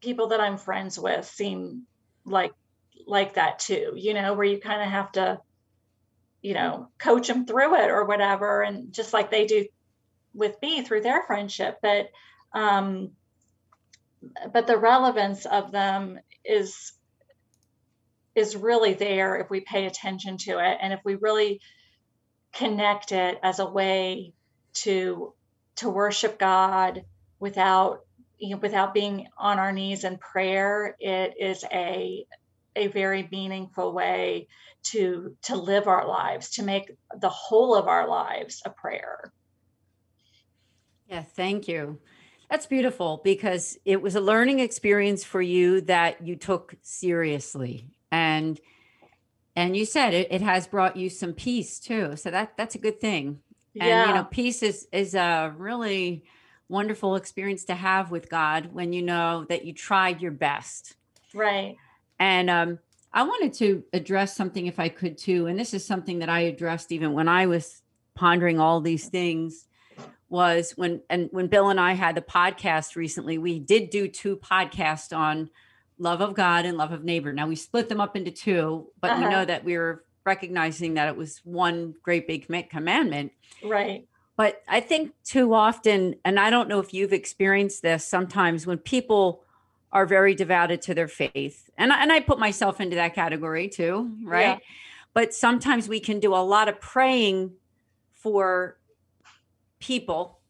people 0.00 0.28
that 0.28 0.40
i'm 0.40 0.58
friends 0.58 0.98
with 0.98 1.24
seem 1.24 1.82
like 2.24 2.52
like 3.06 3.34
that 3.34 3.58
too 3.58 3.92
you 3.96 4.14
know 4.14 4.34
where 4.34 4.46
you 4.46 4.58
kind 4.58 4.82
of 4.82 4.88
have 4.88 5.10
to 5.12 5.40
you 6.42 6.54
know 6.54 6.88
coach 6.98 7.28
them 7.28 7.46
through 7.46 7.74
it 7.76 7.90
or 7.90 8.04
whatever 8.04 8.62
and 8.62 8.92
just 8.92 9.12
like 9.12 9.30
they 9.30 9.46
do 9.46 9.64
with 10.34 10.60
me 10.60 10.82
through 10.82 11.00
their 11.00 11.22
friendship 11.22 11.78
but 11.80 12.10
um 12.52 13.10
but 14.52 14.66
the 14.66 14.76
relevance 14.76 15.46
of 15.46 15.70
them 15.72 16.18
is 16.44 16.92
is 18.34 18.56
really 18.56 18.94
there 18.94 19.36
if 19.36 19.48
we 19.48 19.60
pay 19.60 19.86
attention 19.86 20.36
to 20.36 20.58
it 20.58 20.78
and 20.80 20.92
if 20.92 21.00
we 21.04 21.14
really 21.14 21.60
connect 22.52 23.12
it 23.12 23.38
as 23.42 23.58
a 23.58 23.66
way 23.66 24.32
to 24.72 25.32
to 25.76 25.88
worship 25.88 26.38
God 26.38 27.04
without 27.38 28.00
you 28.38 28.50
know 28.50 28.58
without 28.58 28.94
being 28.94 29.26
on 29.38 29.58
our 29.58 29.72
knees 29.72 30.04
in 30.04 30.18
prayer 30.18 30.96
it 30.98 31.34
is 31.38 31.64
a 31.72 32.26
a 32.76 32.88
very 32.88 33.28
meaningful 33.30 33.92
way 33.92 34.48
to 34.82 35.36
to 35.42 35.56
live 35.56 35.86
our 35.86 36.06
lives 36.06 36.50
to 36.50 36.62
make 36.62 36.90
the 37.20 37.28
whole 37.28 37.74
of 37.74 37.86
our 37.86 38.08
lives 38.08 38.62
a 38.64 38.70
prayer. 38.70 39.32
Yeah 41.08 41.22
thank 41.22 41.68
you 41.68 42.00
that's 42.50 42.66
beautiful 42.66 43.20
because 43.24 43.78
it 43.84 44.00
was 44.00 44.14
a 44.14 44.20
learning 44.20 44.60
experience 44.60 45.24
for 45.24 45.40
you 45.42 45.80
that 45.82 46.26
you 46.26 46.36
took 46.36 46.74
seriously. 46.82 47.90
And 48.12 48.60
and 49.56 49.76
you 49.76 49.84
said 49.84 50.14
it, 50.14 50.28
it 50.32 50.40
has 50.42 50.66
brought 50.66 50.96
you 50.96 51.08
some 51.08 51.32
peace 51.32 51.78
too. 51.78 52.16
So 52.16 52.30
that 52.30 52.56
that's 52.56 52.74
a 52.74 52.78
good 52.78 53.00
thing. 53.00 53.40
And 53.80 53.88
Yeah. 53.88 54.06
you 54.08 54.14
know 54.14 54.24
peace 54.24 54.62
is 54.62 54.86
is 54.92 55.14
a 55.14 55.54
really 55.56 56.24
wonderful 56.68 57.16
experience 57.16 57.64
to 57.64 57.74
have 57.74 58.10
with 58.10 58.30
god 58.30 58.72
when 58.72 58.92
you 58.92 59.02
know 59.02 59.44
that 59.48 59.64
you 59.64 59.72
tried 59.72 60.20
your 60.20 60.32
best. 60.32 60.96
Right. 61.32 61.76
And 62.18 62.50
um 62.50 62.78
i 63.12 63.22
wanted 63.22 63.52
to 63.54 63.84
address 63.92 64.36
something 64.36 64.66
if 64.66 64.78
i 64.78 64.88
could 64.88 65.18
too. 65.18 65.46
And 65.46 65.58
this 65.58 65.74
is 65.74 65.84
something 65.84 66.20
that 66.20 66.28
i 66.28 66.40
addressed 66.40 66.92
even 66.92 67.12
when 67.12 67.28
i 67.28 67.46
was 67.46 67.82
pondering 68.14 68.60
all 68.60 68.80
these 68.80 69.08
things 69.08 69.66
was 70.28 70.72
when 70.76 71.00
and 71.10 71.28
when 71.32 71.46
bill 71.46 71.68
and 71.68 71.78
i 71.80 71.92
had 71.92 72.14
the 72.14 72.20
podcast 72.22 72.96
recently 72.96 73.38
we 73.38 73.58
did 73.58 73.90
do 73.90 74.08
two 74.08 74.36
podcasts 74.36 75.16
on 75.16 75.48
love 75.98 76.20
of 76.20 76.34
god 76.34 76.64
and 76.64 76.76
love 76.78 76.92
of 76.92 77.04
neighbor 77.04 77.32
now 77.32 77.46
we 77.46 77.54
split 77.56 77.88
them 77.88 78.00
up 78.00 78.16
into 78.16 78.30
two 78.30 78.88
but 79.00 79.16
we 79.18 79.24
Uh-huh. 79.24 79.30
know 79.30 79.44
that 79.44 79.64
we 79.64 79.76
were 79.76 80.04
recognizing 80.24 80.94
that 80.94 81.08
it 81.08 81.16
was 81.16 81.40
one 81.44 81.94
great 82.02 82.26
big 82.26 82.48
commandment 82.70 83.32
right 83.62 84.06
but 84.36 84.62
I 84.66 84.80
think 84.80 85.12
too 85.22 85.54
often, 85.54 86.16
and 86.24 86.40
I 86.40 86.50
don't 86.50 86.68
know 86.68 86.80
if 86.80 86.92
you've 86.92 87.12
experienced 87.12 87.82
this 87.82 88.04
sometimes 88.04 88.66
when 88.66 88.78
people 88.78 89.44
are 89.92 90.06
very 90.06 90.34
devoted 90.34 90.82
to 90.82 90.92
their 90.94 91.06
faith, 91.06 91.70
and 91.78 91.92
I, 91.92 92.02
and 92.02 92.10
I 92.10 92.18
put 92.18 92.40
myself 92.40 92.80
into 92.80 92.96
that 92.96 93.14
category 93.14 93.68
too, 93.68 94.10
right? 94.24 94.40
Yeah. 94.42 94.58
But 95.12 95.34
sometimes 95.34 95.88
we 95.88 96.00
can 96.00 96.18
do 96.18 96.34
a 96.34 96.42
lot 96.42 96.68
of 96.68 96.80
praying 96.80 97.52
for 98.12 98.76
people 99.84 100.40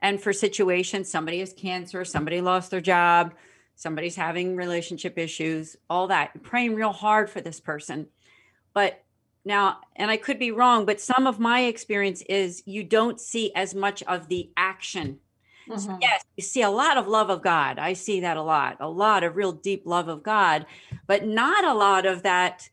and 0.00 0.20
for 0.20 0.32
situations. 0.32 1.08
Somebody 1.08 1.38
has 1.38 1.52
cancer, 1.52 2.04
somebody 2.04 2.40
lost 2.40 2.70
their 2.70 2.80
job, 2.80 3.34
somebody's 3.76 4.16
having 4.16 4.56
relationship 4.56 5.16
issues, 5.18 5.76
all 5.88 6.08
that. 6.08 6.42
Praying 6.42 6.74
real 6.74 6.92
hard 6.92 7.30
for 7.30 7.40
this 7.40 7.60
person. 7.60 8.08
But 8.74 9.04
now, 9.44 9.78
and 9.94 10.10
I 10.10 10.16
could 10.16 10.38
be 10.38 10.50
wrong, 10.50 10.84
but 10.84 11.00
some 11.00 11.26
of 11.26 11.38
my 11.38 11.60
experience 11.62 12.22
is 12.22 12.62
you 12.66 12.82
don't 12.82 13.20
see 13.20 13.52
as 13.54 13.74
much 13.74 14.02
of 14.04 14.28
the 14.28 14.50
action. 14.56 15.20
So 15.68 15.88
Mhm. 15.90 15.98
yes, 16.00 16.24
you 16.36 16.42
see 16.42 16.62
a 16.62 16.70
lot 16.70 16.96
of 16.96 17.06
love 17.06 17.30
of 17.30 17.40
God. 17.40 17.78
I 17.78 17.92
see 17.92 18.20
that 18.20 18.36
a 18.36 18.42
lot, 18.42 18.78
a 18.80 18.88
lot 18.88 19.22
of 19.22 19.36
real 19.36 19.52
deep 19.52 19.82
love 19.86 20.08
of 20.08 20.24
God, 20.24 20.66
but 21.06 21.24
not 21.24 21.64
a 21.64 21.72
lot 21.72 22.04
of 22.04 22.24
that 22.24 22.68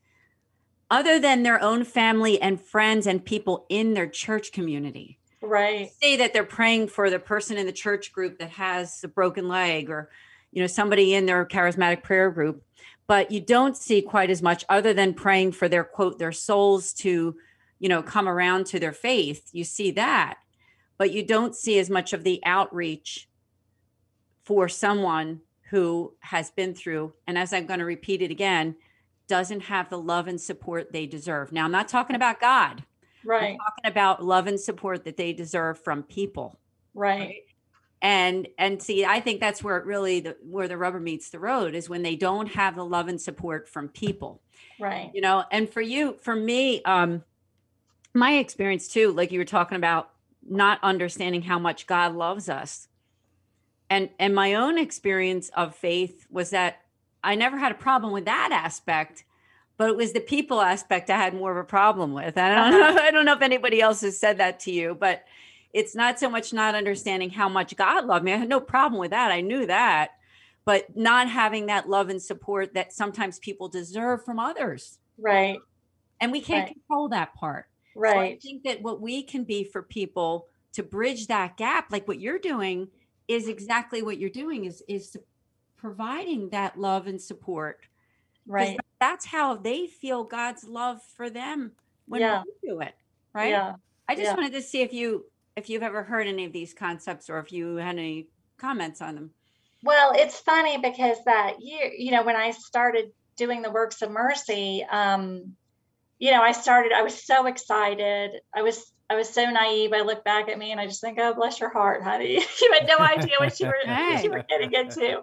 other 0.90 1.20
than 1.20 1.44
their 1.44 1.62
own 1.62 1.84
family 1.84 2.42
and 2.42 2.60
friends 2.60 3.06
and 3.06 3.24
people 3.24 3.64
in 3.68 3.94
their 3.94 4.08
church 4.08 4.50
community 4.50 5.19
right. 5.42 5.90
say 6.02 6.16
that 6.16 6.32
they're 6.32 6.44
praying 6.44 6.88
for 6.88 7.10
the 7.10 7.18
person 7.18 7.56
in 7.56 7.66
the 7.66 7.72
church 7.72 8.12
group 8.12 8.38
that 8.38 8.50
has 8.50 9.02
a 9.04 9.08
broken 9.08 9.48
leg 9.48 9.90
or 9.90 10.10
you 10.52 10.60
know 10.60 10.66
somebody 10.66 11.14
in 11.14 11.26
their 11.26 11.44
charismatic 11.46 12.02
prayer 12.02 12.30
group 12.30 12.62
but 13.06 13.32
you 13.32 13.40
don't 13.40 13.76
see 13.76 14.00
quite 14.00 14.30
as 14.30 14.40
much 14.40 14.64
other 14.68 14.92
than 14.94 15.14
praying 15.14 15.52
for 15.52 15.68
their 15.68 15.84
quote 15.84 16.18
their 16.18 16.32
souls 16.32 16.92
to 16.92 17.34
you 17.78 17.88
know 17.88 18.02
come 18.02 18.28
around 18.28 18.66
to 18.66 18.78
their 18.78 18.92
faith. 18.92 19.50
You 19.52 19.64
see 19.64 19.90
that 19.92 20.38
but 20.96 21.12
you 21.12 21.22
don't 21.22 21.56
see 21.56 21.78
as 21.78 21.88
much 21.88 22.12
of 22.12 22.24
the 22.24 22.42
outreach 22.44 23.26
for 24.44 24.68
someone 24.68 25.40
who 25.70 26.14
has 26.20 26.50
been 26.50 26.74
through 26.74 27.12
and 27.26 27.38
as 27.38 27.52
i'm 27.52 27.66
going 27.66 27.80
to 27.80 27.84
repeat 27.84 28.22
it 28.22 28.30
again 28.30 28.76
doesn't 29.26 29.62
have 29.62 29.88
the 29.88 29.98
love 29.98 30.26
and 30.26 30.40
support 30.40 30.92
they 30.92 31.06
deserve. 31.06 31.52
Now 31.52 31.64
i'm 31.64 31.72
not 31.72 31.88
talking 31.88 32.16
about 32.16 32.40
god 32.40 32.84
right 33.24 33.52
I'm 33.52 33.58
talking 33.58 33.90
about 33.90 34.24
love 34.24 34.46
and 34.46 34.58
support 34.58 35.04
that 35.04 35.16
they 35.16 35.32
deserve 35.32 35.78
from 35.78 36.02
people. 36.02 36.58
right 36.94 37.42
And 38.02 38.48
and 38.58 38.82
see, 38.82 39.04
I 39.04 39.20
think 39.20 39.40
that's 39.40 39.62
where 39.62 39.76
it 39.76 39.84
really 39.84 40.20
the 40.20 40.36
where 40.42 40.68
the 40.68 40.78
rubber 40.78 41.00
meets 41.00 41.30
the 41.30 41.38
road 41.38 41.74
is 41.74 41.88
when 41.88 42.02
they 42.02 42.16
don't 42.16 42.46
have 42.54 42.76
the 42.76 42.84
love 42.84 43.08
and 43.08 43.20
support 43.20 43.68
from 43.68 43.88
people. 43.88 44.40
right 44.78 45.10
You 45.12 45.20
know, 45.20 45.44
and 45.50 45.68
for 45.68 45.82
you, 45.82 46.16
for 46.20 46.34
me, 46.34 46.82
um, 46.84 47.22
my 48.14 48.36
experience 48.36 48.88
too, 48.88 49.12
like 49.12 49.32
you 49.32 49.38
were 49.38 49.44
talking 49.44 49.76
about 49.76 50.10
not 50.48 50.78
understanding 50.82 51.42
how 51.42 51.58
much 51.58 51.86
God 51.86 52.14
loves 52.14 52.48
us. 52.48 52.88
And 53.90 54.08
and 54.18 54.34
my 54.34 54.54
own 54.54 54.78
experience 54.78 55.50
of 55.50 55.74
faith 55.74 56.26
was 56.30 56.50
that 56.50 56.80
I 57.22 57.34
never 57.34 57.58
had 57.58 57.72
a 57.72 57.76
problem 57.76 58.12
with 58.12 58.24
that 58.24 58.50
aspect, 58.52 59.24
but 59.80 59.88
it 59.88 59.96
was 59.96 60.12
the 60.12 60.20
people 60.20 60.60
aspect 60.60 61.08
I 61.08 61.16
had 61.16 61.32
more 61.32 61.52
of 61.52 61.56
a 61.56 61.64
problem 61.64 62.12
with. 62.12 62.36
I 62.36 62.54
don't 62.54 62.70
know, 62.70 62.86
uh-huh. 62.88 62.98
I 63.02 63.10
don't 63.10 63.24
know 63.24 63.32
if 63.32 63.40
anybody 63.40 63.80
else 63.80 64.02
has 64.02 64.18
said 64.18 64.36
that 64.36 64.60
to 64.60 64.70
you, 64.70 64.94
but 64.94 65.24
it's 65.72 65.94
not 65.94 66.20
so 66.20 66.28
much 66.28 66.52
not 66.52 66.74
understanding 66.74 67.30
how 67.30 67.48
much 67.48 67.74
God 67.76 68.04
loved 68.04 68.22
me. 68.22 68.34
I 68.34 68.36
had 68.36 68.48
no 68.50 68.60
problem 68.60 69.00
with 69.00 69.12
that. 69.12 69.32
I 69.32 69.40
knew 69.40 69.64
that, 69.64 70.10
but 70.66 70.94
not 70.94 71.30
having 71.30 71.64
that 71.66 71.88
love 71.88 72.10
and 72.10 72.20
support 72.20 72.74
that 72.74 72.92
sometimes 72.92 73.38
people 73.38 73.68
deserve 73.68 74.22
from 74.22 74.38
others. 74.38 74.98
right 75.16 75.58
And 76.20 76.30
we 76.30 76.42
can't 76.42 76.66
Right. 76.66 76.74
control 76.74 77.08
that 77.08 77.32
part. 77.32 77.64
Right. 77.96 78.12
So 78.12 78.20
I 78.20 78.38
think 78.38 78.64
that 78.64 78.82
what 78.82 79.00
we 79.00 79.22
can 79.22 79.44
be 79.44 79.64
for 79.64 79.80
people 79.82 80.48
to 80.74 80.82
bridge 80.82 81.26
that 81.28 81.56
gap, 81.56 81.90
like 81.90 82.06
what 82.06 82.20
you're 82.20 82.38
doing, 82.38 82.88
is 83.28 83.48
exactly 83.48 84.02
what 84.02 84.18
you're 84.18 84.28
doing 84.28 84.66
is 84.66 84.82
is 84.88 85.16
providing 85.78 86.50
that 86.50 86.78
love 86.78 87.06
and 87.06 87.18
support. 87.18 87.80
Right 88.50 88.78
That's 88.98 89.26
how 89.26 89.56
they 89.56 89.86
feel 89.86 90.24
God's 90.24 90.64
love 90.64 91.00
for 91.16 91.30
them 91.30 91.72
when 92.06 92.20
Yeah. 92.20 92.42
we 92.62 92.68
do 92.68 92.80
it. 92.80 92.94
Right. 93.32 93.50
yeah 93.50 93.74
I 94.08 94.14
just 94.16 94.26
yeah. 94.26 94.34
wanted 94.34 94.52
to 94.54 94.62
see 94.62 94.82
if 94.82 94.92
you 94.92 95.24
if 95.56 95.70
you've 95.70 95.82
ever 95.82 96.02
heard 96.02 96.26
any 96.26 96.44
of 96.44 96.52
these 96.52 96.74
concepts 96.74 97.30
or 97.30 97.38
if 97.38 97.52
you 97.52 97.76
had 97.76 97.96
any 97.96 98.26
comments 98.58 99.00
on 99.00 99.14
them. 99.14 99.30
Well, 99.82 100.12
it's 100.14 100.38
funny 100.40 100.78
because 100.78 101.16
that 101.26 101.60
year, 101.60 101.92
you 101.96 102.10
know, 102.10 102.24
when 102.24 102.36
I 102.36 102.50
started 102.50 103.12
doing 103.36 103.62
the 103.62 103.70
works 103.70 104.02
of 104.02 104.10
mercy, 104.10 104.84
um, 104.90 105.54
you 106.18 106.32
know, 106.32 106.42
I 106.42 106.52
started, 106.52 106.92
I 106.92 107.02
was 107.02 107.24
so 107.24 107.46
excited. 107.46 108.32
I 108.54 108.62
was, 108.62 108.92
I 109.08 109.14
was 109.14 109.28
so 109.28 109.44
naive. 109.48 109.92
I 109.92 110.02
look 110.02 110.24
back 110.24 110.48
at 110.48 110.58
me 110.58 110.72
and 110.72 110.80
I 110.80 110.86
just 110.86 111.00
think, 111.00 111.18
oh, 111.20 111.34
bless 111.34 111.60
your 111.60 111.70
heart, 111.70 112.02
honey. 112.02 112.34
you 112.60 112.72
had 112.72 112.86
no 112.86 112.98
idea 112.98 113.36
what 113.38 113.58
you 113.58 113.66
were, 113.66 113.78
what 113.86 114.24
you 114.24 114.30
were 114.30 114.44
getting 114.48 114.72
into. 114.72 115.22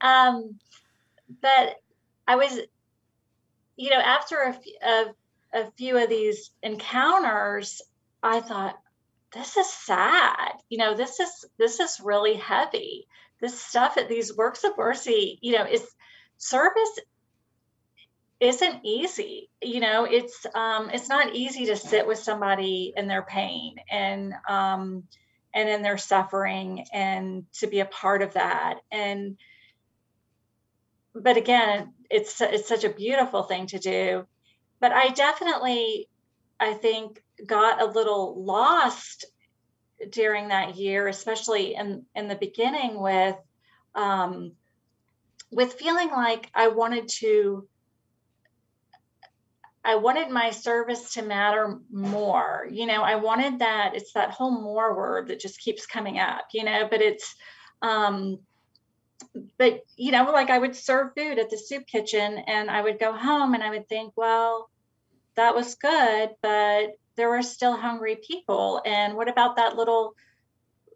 Um, 0.00 0.58
but 1.40 1.76
I 2.26 2.36
was, 2.36 2.58
you 3.76 3.90
know, 3.90 4.00
after 4.00 4.36
a, 4.36 4.48
f- 4.48 5.14
a, 5.52 5.58
a 5.60 5.70
few 5.72 5.96
of 6.02 6.08
these 6.08 6.50
encounters, 6.62 7.82
I 8.22 8.40
thought, 8.40 8.78
this 9.32 9.56
is 9.56 9.70
sad. 9.70 10.52
You 10.68 10.78
know, 10.78 10.94
this 10.94 11.20
is 11.20 11.44
this 11.58 11.80
is 11.80 12.00
really 12.02 12.34
heavy. 12.34 13.06
This 13.40 13.60
stuff 13.60 13.98
at 13.98 14.08
these 14.08 14.36
works 14.36 14.64
of 14.64 14.78
mercy, 14.78 15.38
you 15.42 15.52
know, 15.52 15.64
is 15.66 15.86
service 16.38 16.98
isn't 18.40 18.80
easy 18.84 19.48
you 19.62 19.80
know 19.80 20.04
it's 20.04 20.44
um 20.54 20.90
it's 20.90 21.08
not 21.08 21.34
easy 21.34 21.66
to 21.66 21.76
sit 21.76 22.06
with 22.06 22.18
somebody 22.18 22.92
in 22.94 23.08
their 23.08 23.22
pain 23.22 23.76
and 23.90 24.34
um 24.48 25.04
and 25.54 25.68
in 25.70 25.80
their 25.80 25.96
suffering 25.96 26.84
and 26.92 27.46
to 27.52 27.66
be 27.66 27.80
a 27.80 27.86
part 27.86 28.20
of 28.20 28.34
that 28.34 28.80
and 28.92 29.38
but 31.22 31.36
again 31.36 31.92
it's 32.10 32.40
it's 32.40 32.68
such 32.68 32.84
a 32.84 32.90
beautiful 32.90 33.42
thing 33.42 33.66
to 33.66 33.78
do 33.78 34.26
but 34.80 34.92
i 34.92 35.08
definitely 35.08 36.08
i 36.60 36.72
think 36.72 37.22
got 37.46 37.80
a 37.80 37.86
little 37.86 38.44
lost 38.44 39.24
during 40.10 40.48
that 40.48 40.76
year 40.76 41.08
especially 41.08 41.74
in 41.74 42.04
in 42.14 42.28
the 42.28 42.34
beginning 42.36 43.00
with 43.00 43.36
um 43.94 44.52
with 45.50 45.74
feeling 45.74 46.10
like 46.10 46.50
i 46.54 46.68
wanted 46.68 47.08
to 47.08 47.66
I 49.86 49.94
wanted 49.94 50.30
my 50.30 50.50
service 50.50 51.14
to 51.14 51.22
matter 51.22 51.78
more. 51.92 52.66
You 52.68 52.86
know, 52.86 53.02
I 53.02 53.14
wanted 53.14 53.60
that 53.60 53.92
it's 53.94 54.14
that 54.14 54.32
whole 54.32 54.50
more 54.50 54.96
word 54.96 55.28
that 55.28 55.38
just 55.38 55.60
keeps 55.60 55.86
coming 55.86 56.18
up, 56.18 56.46
you 56.52 56.64
know, 56.64 56.88
but 56.90 57.00
it's 57.00 57.36
um 57.82 58.40
but 59.58 59.80
you 59.96 60.12
know, 60.12 60.24
like 60.32 60.50
I 60.50 60.58
would 60.58 60.76
serve 60.76 61.14
food 61.16 61.38
at 61.38 61.50
the 61.50 61.58
soup 61.58 61.86
kitchen 61.86 62.38
and 62.46 62.70
I 62.70 62.82
would 62.82 62.98
go 62.98 63.12
home 63.12 63.54
and 63.54 63.62
I 63.62 63.70
would 63.70 63.88
think, 63.88 64.12
well, 64.16 64.70
that 65.36 65.54
was 65.54 65.74
good, 65.74 66.30
but 66.42 66.90
there 67.16 67.28
were 67.28 67.42
still 67.42 67.76
hungry 67.76 68.18
people. 68.26 68.82
And 68.84 69.14
what 69.14 69.28
about 69.28 69.56
that 69.56 69.76
little 69.76 70.14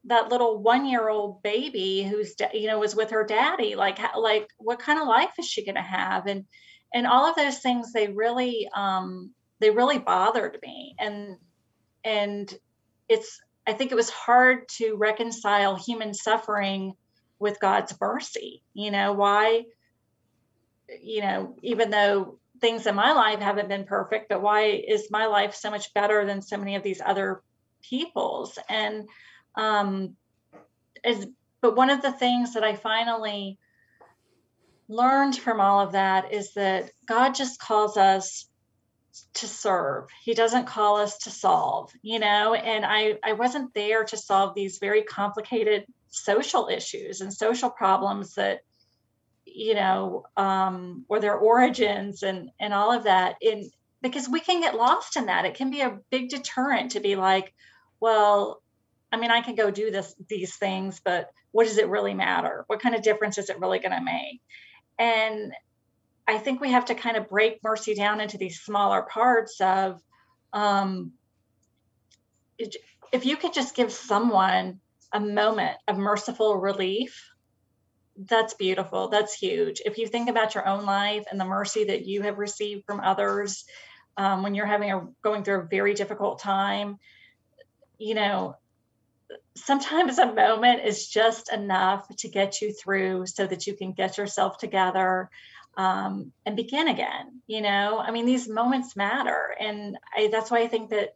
that 0.04 0.30
little 0.30 0.58
one 0.62 0.86
year 0.86 1.08
old 1.10 1.42
baby 1.42 2.02
who's 2.02 2.34
you 2.54 2.66
know 2.66 2.78
was 2.78 2.96
with 2.96 3.10
her 3.10 3.24
daddy? 3.24 3.74
Like 3.74 3.98
like 4.16 4.48
what 4.58 4.78
kind 4.78 5.00
of 5.00 5.08
life 5.08 5.32
is 5.38 5.46
she 5.46 5.64
going 5.64 5.74
to 5.76 5.82
have? 5.82 6.26
And 6.26 6.46
and 6.92 7.06
all 7.06 7.26
of 7.26 7.36
those 7.36 7.58
things 7.58 7.92
they 7.92 8.08
really 8.08 8.68
um, 8.74 9.30
they 9.60 9.70
really 9.70 9.98
bothered 9.98 10.58
me. 10.62 10.94
And 10.98 11.36
and 12.04 12.52
it's 13.08 13.40
i 13.66 13.72
think 13.72 13.92
it 13.92 13.96
was 13.96 14.10
hard 14.10 14.68
to 14.68 14.94
reconcile 14.94 15.76
human 15.76 16.14
suffering 16.14 16.94
with 17.40 17.58
god's 17.60 17.94
mercy 18.00 18.62
you 18.74 18.90
know 18.90 19.12
why 19.12 19.64
you 21.02 21.22
know 21.22 21.56
even 21.62 21.90
though 21.90 22.38
things 22.60 22.86
in 22.86 22.94
my 22.94 23.12
life 23.12 23.40
haven't 23.40 23.68
been 23.68 23.84
perfect 23.84 24.28
but 24.28 24.42
why 24.42 24.66
is 24.66 25.10
my 25.10 25.26
life 25.26 25.54
so 25.54 25.70
much 25.70 25.92
better 25.94 26.24
than 26.26 26.42
so 26.42 26.56
many 26.56 26.76
of 26.76 26.82
these 26.82 27.00
other 27.04 27.42
people's 27.82 28.58
and 28.68 29.08
um 29.56 30.16
is 31.04 31.26
but 31.60 31.76
one 31.76 31.90
of 31.90 32.02
the 32.02 32.12
things 32.12 32.54
that 32.54 32.64
i 32.64 32.76
finally 32.76 33.58
learned 34.90 35.36
from 35.36 35.60
all 35.60 35.80
of 35.80 35.92
that 35.92 36.32
is 36.32 36.52
that 36.54 36.90
God 37.06 37.34
just 37.34 37.60
calls 37.60 37.96
us 37.96 38.46
to 39.34 39.46
serve. 39.46 40.08
He 40.22 40.34
doesn't 40.34 40.66
call 40.66 40.96
us 40.96 41.18
to 41.18 41.30
solve, 41.30 41.92
you 42.02 42.18
know, 42.18 42.54
and 42.54 42.84
I 42.84 43.18
I 43.24 43.32
wasn't 43.34 43.72
there 43.72 44.04
to 44.04 44.16
solve 44.16 44.54
these 44.54 44.78
very 44.78 45.02
complicated 45.02 45.86
social 46.10 46.68
issues 46.68 47.20
and 47.20 47.32
social 47.32 47.70
problems 47.70 48.34
that 48.34 48.60
you 49.44 49.74
know 49.74 50.24
um 50.36 51.04
or 51.08 51.18
their 51.18 51.36
origins 51.36 52.22
and 52.22 52.50
and 52.60 52.74
all 52.74 52.92
of 52.92 53.04
that 53.04 53.36
in 53.40 53.70
because 54.02 54.28
we 54.28 54.40
can 54.40 54.60
get 54.60 54.76
lost 54.76 55.16
in 55.16 55.26
that. 55.26 55.44
It 55.44 55.54
can 55.54 55.70
be 55.70 55.82
a 55.82 55.98
big 56.10 56.30
deterrent 56.30 56.92
to 56.92 57.00
be 57.00 57.16
like, 57.16 57.52
well, 58.00 58.62
I 59.12 59.18
mean, 59.18 59.30
I 59.30 59.40
can 59.42 59.54
go 59.54 59.70
do 59.70 59.90
this 59.90 60.14
these 60.28 60.56
things, 60.56 61.00
but 61.04 61.30
what 61.52 61.66
does 61.66 61.78
it 61.78 61.88
really 61.88 62.14
matter? 62.14 62.64
What 62.66 62.80
kind 62.80 62.94
of 62.94 63.02
difference 63.02 63.38
is 63.38 63.50
it 63.50 63.60
really 63.60 63.78
going 63.78 63.96
to 63.96 64.02
make? 64.02 64.40
And 64.98 65.52
I 66.26 66.38
think 66.38 66.60
we 66.60 66.70
have 66.70 66.86
to 66.86 66.94
kind 66.94 67.16
of 67.16 67.28
break 67.28 67.62
mercy 67.62 67.94
down 67.94 68.20
into 68.20 68.38
these 68.38 68.60
smaller 68.60 69.02
parts 69.02 69.60
of 69.60 70.00
um, 70.52 71.12
if 72.58 73.26
you 73.26 73.36
could 73.36 73.52
just 73.52 73.74
give 73.74 73.90
someone 73.90 74.80
a 75.12 75.20
moment 75.20 75.76
of 75.88 75.98
merciful 75.98 76.56
relief, 76.56 77.30
that's 78.16 78.54
beautiful. 78.54 79.08
That's 79.08 79.34
huge. 79.34 79.80
If 79.84 79.98
you 79.98 80.06
think 80.06 80.28
about 80.28 80.54
your 80.54 80.66
own 80.66 80.84
life 80.84 81.24
and 81.30 81.40
the 81.40 81.44
mercy 81.44 81.84
that 81.84 82.06
you 82.06 82.22
have 82.22 82.38
received 82.38 82.84
from 82.84 83.00
others 83.00 83.64
um, 84.16 84.42
when 84.42 84.54
you're 84.54 84.66
having 84.66 84.92
a 84.92 85.06
going 85.22 85.44
through 85.44 85.60
a 85.60 85.66
very 85.66 85.94
difficult 85.94 86.40
time, 86.40 86.98
you 87.98 88.14
know, 88.14 88.56
sometimes 89.56 90.18
a 90.18 90.32
moment 90.32 90.84
is 90.84 91.08
just 91.08 91.52
enough 91.52 92.06
to 92.16 92.28
get 92.28 92.60
you 92.60 92.72
through 92.72 93.26
so 93.26 93.46
that 93.46 93.66
you 93.66 93.74
can 93.74 93.92
get 93.92 94.18
yourself 94.18 94.58
together 94.58 95.30
um, 95.76 96.32
and 96.44 96.56
begin 96.56 96.88
again 96.88 97.40
you 97.46 97.60
know 97.60 97.98
i 97.98 98.10
mean 98.10 98.26
these 98.26 98.48
moments 98.48 98.96
matter 98.96 99.54
and 99.58 99.96
I, 100.16 100.28
that's 100.30 100.50
why 100.50 100.60
i 100.60 100.66
think 100.66 100.90
that 100.90 101.14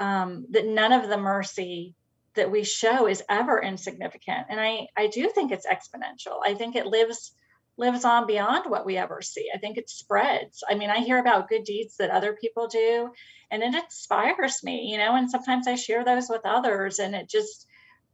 um, 0.00 0.46
that 0.50 0.66
none 0.66 0.92
of 0.92 1.08
the 1.08 1.16
mercy 1.16 1.94
that 2.38 2.50
we 2.50 2.64
show 2.64 3.06
is 3.06 3.22
ever 3.28 3.60
insignificant. 3.60 4.46
And 4.48 4.60
i 4.60 4.86
i 4.96 5.06
do 5.08 5.28
think 5.28 5.52
it's 5.52 5.66
exponential. 5.66 6.38
I 6.44 6.54
think 6.54 6.74
it 6.74 6.86
lives 6.86 7.32
lives 7.76 8.04
on 8.04 8.26
beyond 8.26 8.68
what 8.68 8.84
we 8.84 8.96
ever 8.96 9.22
see. 9.22 9.48
I 9.54 9.58
think 9.58 9.76
it 9.76 9.90
spreads. 9.90 10.64
I 10.68 10.74
mean 10.74 10.90
i 10.90 10.98
hear 10.98 11.18
about 11.18 11.48
good 11.48 11.64
deeds 11.64 11.96
that 11.98 12.10
other 12.10 12.32
people 12.40 12.66
do 12.68 13.10
and 13.50 13.62
it 13.62 13.74
inspires 13.74 14.62
me 14.62 14.88
you 14.90 14.98
know 14.98 15.14
and 15.14 15.30
sometimes 15.30 15.66
i 15.68 15.74
share 15.74 16.04
those 16.04 16.28
with 16.28 16.42
others 16.44 16.98
and 16.98 17.14
it 17.14 17.28
just 17.28 17.66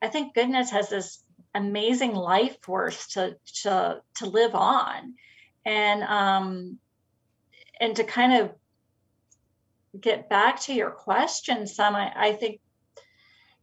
i 0.02 0.08
think 0.08 0.34
goodness 0.34 0.70
has 0.70 0.88
this 0.90 1.24
amazing 1.54 2.14
life 2.14 2.56
force 2.62 3.06
to 3.14 3.36
to 3.62 4.00
to 4.16 4.26
live 4.26 4.54
on. 4.54 5.14
And 5.64 6.02
um 6.02 6.78
and 7.80 7.96
to 7.96 8.04
kind 8.04 8.32
of 8.40 8.52
get 9.98 10.28
back 10.28 10.60
to 10.60 10.74
your 10.74 10.90
question 10.90 11.66
some 11.66 11.94
i, 11.94 12.12
I 12.28 12.32
think 12.32 12.60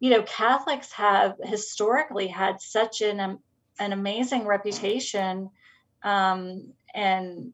you 0.02 0.10
know 0.10 0.24
catholics 0.24 0.92
have 0.92 1.36
historically 1.42 2.28
had 2.28 2.60
such 2.60 3.00
an 3.00 3.22
um, 3.22 3.40
an 3.80 3.94
amazing 3.94 4.46
reputation 4.46 5.50
um, 6.04 6.74
and 6.94 7.54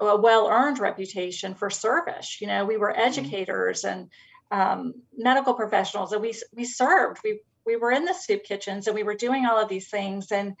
a 0.00 0.16
well-earned 0.16 0.78
reputation 0.78 1.54
for 1.54 1.70
service. 1.70 2.40
You 2.40 2.48
know, 2.48 2.64
we 2.64 2.76
were 2.76 2.92
mm-hmm. 2.92 3.00
educators 3.00 3.84
and 3.84 4.10
um, 4.50 4.94
medical 5.16 5.54
professionals, 5.54 6.12
and 6.12 6.22
we 6.22 6.34
we 6.54 6.64
served. 6.64 7.20
We 7.24 7.40
we 7.64 7.76
were 7.76 7.92
in 7.92 8.04
the 8.04 8.14
soup 8.14 8.44
kitchens, 8.44 8.86
and 8.86 8.94
we 8.94 9.02
were 9.02 9.14
doing 9.14 9.46
all 9.46 9.58
of 9.58 9.68
these 9.68 9.88
things. 9.88 10.32
And 10.32 10.54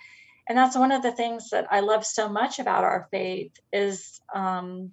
and 0.48 0.56
that's 0.56 0.76
one 0.76 0.92
of 0.92 1.02
the 1.02 1.12
things 1.12 1.50
that 1.50 1.66
I 1.70 1.80
love 1.80 2.04
so 2.04 2.28
much 2.28 2.58
about 2.58 2.84
our 2.84 3.08
faith 3.10 3.52
is 3.72 4.20
um, 4.34 4.92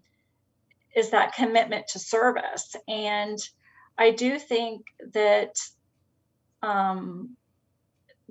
is 0.96 1.12
that 1.12 1.36
commitment 1.36 1.88
to 1.90 2.00
service. 2.00 2.76
And 2.88 3.40
I 3.98 4.12
do 4.12 4.38
think 4.40 4.88
that 5.14 5.56
um, 6.64 7.36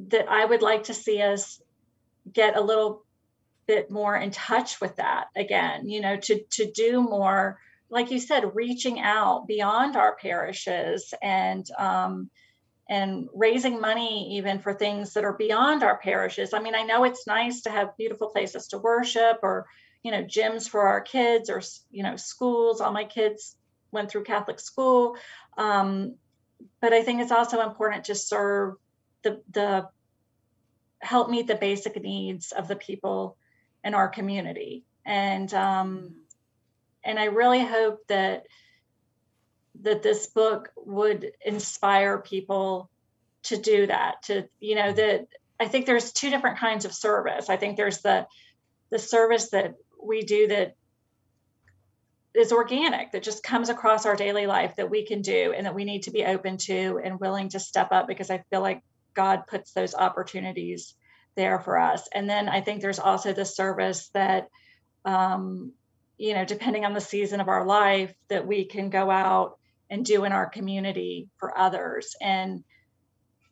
that 0.09 0.29
I 0.29 0.45
would 0.45 0.63
like 0.63 0.85
to 0.85 0.95
see 0.95 1.21
us 1.23 1.61
get 2.33 2.57
a 2.57 2.61
little 2.61 3.05
bit 3.67 3.91
more 3.91 4.17
in 4.17 4.31
touch 4.33 4.81
with 4.81 4.97
that 4.97 5.27
again 5.37 5.89
you 5.89 6.01
know 6.01 6.17
to 6.17 6.43
to 6.51 6.69
do 6.73 7.01
more 7.01 7.61
like 7.89 8.11
you 8.11 8.19
said 8.19 8.55
reaching 8.55 9.01
out 9.01 9.47
beyond 9.47 9.97
our 9.97 10.17
parishes 10.17 11.13
and 11.23 11.69
um, 11.79 12.31
and 12.89 13.29
raising 13.35 13.81
money 13.81 14.37
even 14.37 14.59
for 14.59 14.75
things 14.75 15.13
that 15.15 15.25
are 15.25 15.35
beyond 15.35 15.83
our 15.83 15.99
parishes. 15.99 16.53
I 16.53 16.61
mean 16.61 16.75
i 16.75 16.83
know 16.83 17.05
it's 17.05 17.27
nice 17.27 17.63
to 17.63 17.71
have 17.71 17.97
beautiful 17.97 18.29
places 18.29 18.69
to 18.69 18.79
worship 18.79 19.39
or 19.43 19.67
you 20.03 20.11
know 20.11 20.25
gyms 20.25 20.69
for 20.69 20.83
our 20.83 21.01
kids 21.01 21.51
or 21.51 21.63
you 21.91 22.03
know 22.03 22.17
schools. 22.17 22.81
All 22.81 22.93
my 22.93 23.05
kids 23.05 23.57
went 23.93 24.11
through 24.11 24.25
catholic 24.25 24.61
school. 24.61 25.17
Um, 25.59 26.17
but 26.81 26.93
i 26.93 27.03
think 27.03 27.21
it's 27.21 27.33
also 27.33 27.61
important 27.61 28.05
to 28.05 28.15
serve 28.15 28.75
the 29.23 29.43
the 29.51 29.89
help 31.01 31.31
meet 31.31 31.47
the 31.47 31.55
basic 31.55 32.01
needs 32.01 32.53
of 32.53 32.69
the 32.69 32.77
people 32.77 33.37
in 33.83 33.95
our 33.95 34.09
community. 34.09 34.85
And 35.05 35.53
um, 35.55 36.15
and 37.03 37.19
I 37.19 37.25
really 37.25 37.65
hope 37.65 38.07
that 38.09 38.47
that 39.83 40.03
this 40.03 40.27
book 40.27 40.71
would 40.77 41.33
inspire 41.45 42.19
people 42.19 42.91
to 43.45 43.57
do 43.57 43.87
that. 43.87 44.23
To 44.25 44.47
you 44.61 44.75
know 44.75 44.93
that 44.93 45.27
I 45.59 45.69
think 45.69 45.87
there's 45.87 46.13
two 46.13 46.31
different 46.31 46.59
kinds 46.59 46.85
of 46.85 46.93
service. 46.93 47.49
I 47.49 47.57
think 47.57 47.77
there's 47.77 48.03
the 48.03 48.27
the 48.91 48.99
service 48.99 49.51
that 49.51 49.75
we 50.03 50.23
do 50.23 50.49
that 50.49 50.75
is 52.35 52.53
organic 52.53 53.13
that 53.13 53.23
just 53.23 53.43
comes 53.43 53.69
across 53.69 54.07
our 54.07 54.15
daily 54.15 54.47
life 54.47 54.77
that 54.77 54.91
we 54.91 55.05
can 55.05 55.21
do 55.21 55.53
and 55.57 55.67
that 55.67 55.75
we 55.75 55.85
need 55.85 56.05
to 56.05 56.13
be 56.13 56.25
open 56.25 56.57
to 56.57 57.01
and 57.03 57.19
willing 57.19 57.49
to 57.49 57.61
step 57.61 57.89
up 57.91 58.07
because 58.07 58.31
I 58.31 58.45
feel 58.51 58.61
like 58.61 58.83
God 59.15 59.47
puts 59.49 59.73
those 59.73 59.95
opportunities 59.95 60.95
there 61.37 61.59
for 61.59 61.79
us. 61.79 62.09
And 62.15 62.29
then 62.29 62.49
I 62.49 62.61
think 62.61 62.81
there's 62.81 62.99
also 62.99 63.33
the 63.33 63.45
service 63.45 64.11
that, 64.15 64.49
um, 65.05 65.73
you 66.19 66.35
know, 66.35 66.45
depending 66.45 66.85
on 66.85 66.93
the 66.93 67.01
season 67.01 67.41
of 67.41 67.49
our 67.49 67.67
life, 67.67 68.15
that 68.29 68.47
we 68.47 68.65
can 68.65 68.91
go 68.91 69.11
out 69.11 69.59
and 69.89 70.05
do 70.05 70.25
in 70.25 70.33
our 70.33 70.49
community 70.49 71.29
for 71.39 71.57
others. 71.59 72.15
And 72.21 72.63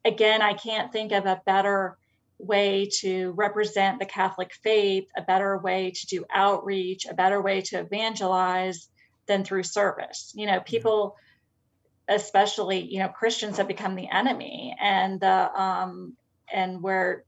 again, 0.04 0.40
I 0.40 0.54
can't 0.54 0.92
think 0.92 1.12
of 1.12 1.26
a 1.26 1.42
better 1.44 1.98
way 2.38 2.88
to 3.00 3.32
represent 3.32 3.98
the 3.98 4.06
Catholic 4.06 4.52
faith, 4.62 5.08
a 5.16 5.22
better 5.22 5.58
way 5.58 5.90
to 5.90 6.06
do 6.06 6.24
outreach, 6.32 7.06
a 7.06 7.14
better 7.14 7.42
way 7.42 7.60
to 7.62 7.80
evangelize 7.80 8.88
than 9.26 9.44
through 9.44 9.64
service. 9.64 10.32
You 10.34 10.46
know, 10.46 10.60
people, 10.60 11.16
especially 12.08 12.80
you 12.80 13.00
know 13.00 13.08
Christians, 13.08 13.56
have 13.56 13.68
become 13.68 13.96
the 13.96 14.08
enemy, 14.10 14.74
and 14.80 15.20
the 15.20 15.60
um, 15.60 16.16
and 16.52 16.82
where 16.82 17.24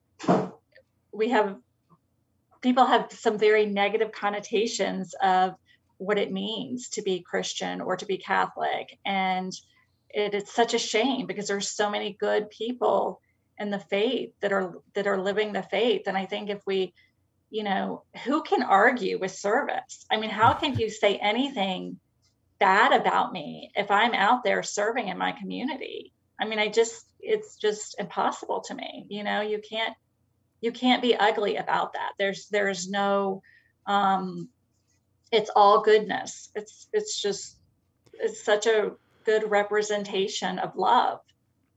we 1.13 1.31
have 1.31 1.57
people 2.63 2.87
have 2.87 3.13
some 3.13 3.39
very 3.39 3.67
negative 3.67 4.13
connotations 4.13 5.15
of 5.23 5.55
what 5.99 6.19
it 6.19 6.33
means 6.33 6.89
to 6.91 7.03
be 7.03 7.21
Christian 7.21 7.81
or 7.81 7.97
to 7.97 8.07
be 8.07 8.17
Catholic, 8.17 8.99
and 9.05 9.53
it 10.09 10.35
is 10.35 10.51
such 10.51 10.75
a 10.75 10.79
shame 10.79 11.27
because 11.27 11.49
there's 11.49 11.71
so 11.71 11.91
many 11.91 12.17
good 12.19 12.51
people 12.51 13.21
in 13.61 13.71
the 13.71 13.79
faith 13.79 14.33
that 14.41 14.53
are 14.53 14.73
that 14.95 15.07
are 15.07 15.21
living 15.21 15.53
the 15.53 15.63
faith. 15.63 16.03
And 16.07 16.17
i 16.17 16.25
think 16.25 16.49
if 16.51 16.63
we 16.67 16.95
you 17.51 17.63
know 17.63 18.05
who 18.25 18.43
can 18.43 18.63
argue 18.63 19.19
with 19.19 19.33
service? 19.33 20.07
I 20.11 20.17
mean 20.17 20.31
how 20.31 20.55
can 20.55 20.77
you 20.77 20.91
say 20.91 21.17
anything 21.17 22.01
bad 22.59 22.93
about 22.99 23.33
me 23.33 23.71
if 23.75 23.91
i'm 23.91 24.15
out 24.15 24.43
there 24.43 24.63
serving 24.63 25.09
in 25.09 25.19
my 25.19 25.33
community? 25.33 26.13
I 26.41 26.47
mean 26.47 26.59
i 26.59 26.69
just 26.69 27.07
it's 27.21 27.57
just 27.57 28.01
impossible 28.01 28.63
to 28.63 28.75
me 28.75 29.07
you 29.09 29.23
know? 29.23 29.43
You 29.43 29.61
can't 29.61 29.95
you 30.63 30.73
can't 30.73 31.03
be 31.03 31.17
ugly 31.17 31.57
about 31.57 31.93
that. 31.93 32.13
There's 32.19 32.49
there's 32.49 32.89
no 32.89 33.43
um 33.87 34.49
it's 35.31 35.51
all 35.55 35.83
goodness. 35.83 36.49
It's 36.55 36.89
it's 36.95 37.21
just 37.21 37.59
it's 38.15 38.43
such 38.43 38.67
a 38.67 38.93
good 39.25 39.51
representation 39.51 40.59
of 40.59 40.77
love. 40.77 41.21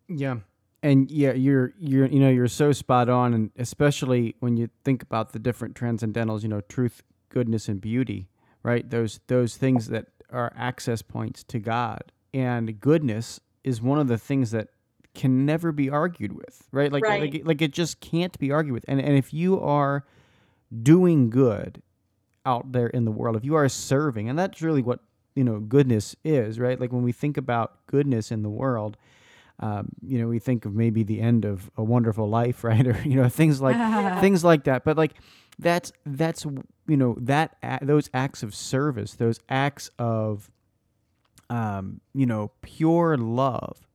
Yeah 0.08 0.38
and 0.84 1.10
yeah, 1.10 1.32
you're 1.32 1.74
you're 1.80 2.06
you 2.06 2.20
know 2.20 2.30
you're 2.30 2.48
so 2.50 2.74
spot 2.74 3.10
on, 3.10 3.34
and 3.34 3.52
especially 3.58 4.36
when 4.42 4.58
you 4.58 4.70
think 4.84 5.02
about 5.02 5.32
the 5.32 5.40
different 5.40 5.76
transcendentals, 5.76 6.44
you 6.44 6.50
know, 6.50 6.62
truth, 6.62 7.02
goodness, 7.30 7.70
and 7.70 7.80
beauty, 7.80 8.28
right? 8.62 8.88
Those 8.88 9.22
those 9.28 9.56
things 9.56 9.88
that 9.88 10.08
are 10.30 10.52
access 10.56 11.02
points 11.02 11.44
to 11.46 11.60
God, 11.60 12.12
and 12.34 12.80
goodness 12.82 13.40
is 13.64 13.82
one 13.82 13.98
of 13.98 14.10
the 14.10 14.18
things 14.18 14.52
that 14.52 14.68
can 15.16 15.46
never 15.46 15.72
be 15.72 15.90
argued 15.90 16.34
with, 16.34 16.68
right? 16.74 16.92
Like 16.92 17.04
right. 17.06 17.34
like 17.34 17.42
like 17.46 17.62
it 17.62 17.72
just 17.72 18.02
can't 18.02 18.38
be 18.38 18.52
argued 18.52 18.74
with, 18.74 18.86
and 18.88 19.00
and 19.00 19.18
if 19.18 19.34
you 19.34 19.62
are 19.62 20.04
doing 20.82 21.30
good 21.30 21.82
out 22.46 22.74
there 22.74 22.88
in 22.88 23.06
the 23.06 23.12
world, 23.12 23.38
if 23.38 23.46
you 23.46 23.56
are 23.56 23.70
serving, 23.70 24.28
and 24.28 24.38
that's 24.38 24.62
really 24.62 24.82
what 24.82 25.00
you 25.34 25.46
know 25.46 25.62
goodness 25.62 26.14
is, 26.26 26.60
right? 26.60 26.78
Like 26.78 26.92
when 26.92 27.04
we 27.04 27.14
think 27.14 27.38
about 27.38 27.88
goodness 27.88 28.34
in 28.34 28.44
the 28.44 28.50
world 28.50 28.98
um, 29.60 29.90
you 30.02 30.20
know, 30.20 30.28
we 30.28 30.40
think 30.40 30.66
of 30.66 30.74
maybe 30.74 31.04
the 31.04 31.22
end 31.22 31.46
of 31.46 31.70
a 31.78 31.84
wonderful 31.84 32.28
life, 32.28 32.64
right? 32.64 32.86
Or 32.86 33.00
you 33.04 33.16
know, 33.16 33.30
things 33.30 33.62
like 33.62 33.78
things 34.22 34.44
like 34.44 34.64
that. 34.66 34.84
But 34.84 34.98
like 34.98 35.14
that's 35.60 35.92
that's 36.06 36.46
you 36.46 36.98
know 36.98 37.16
that 37.20 37.56
those 37.82 38.10
acts 38.14 38.44
of 38.44 38.54
service, 38.56 39.14
those 39.14 39.40
acts 39.50 39.90
of 40.00 40.50
um, 41.50 42.02
you 42.14 42.26
know 42.26 42.52
pure 42.62 43.18
love 43.18 43.88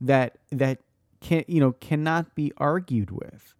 that 0.00 0.38
that 0.50 0.80
can 1.20 1.44
you 1.46 1.60
know 1.60 1.72
cannot 1.72 2.34
be 2.34 2.52
argued 2.56 3.10
with. 3.10 3.54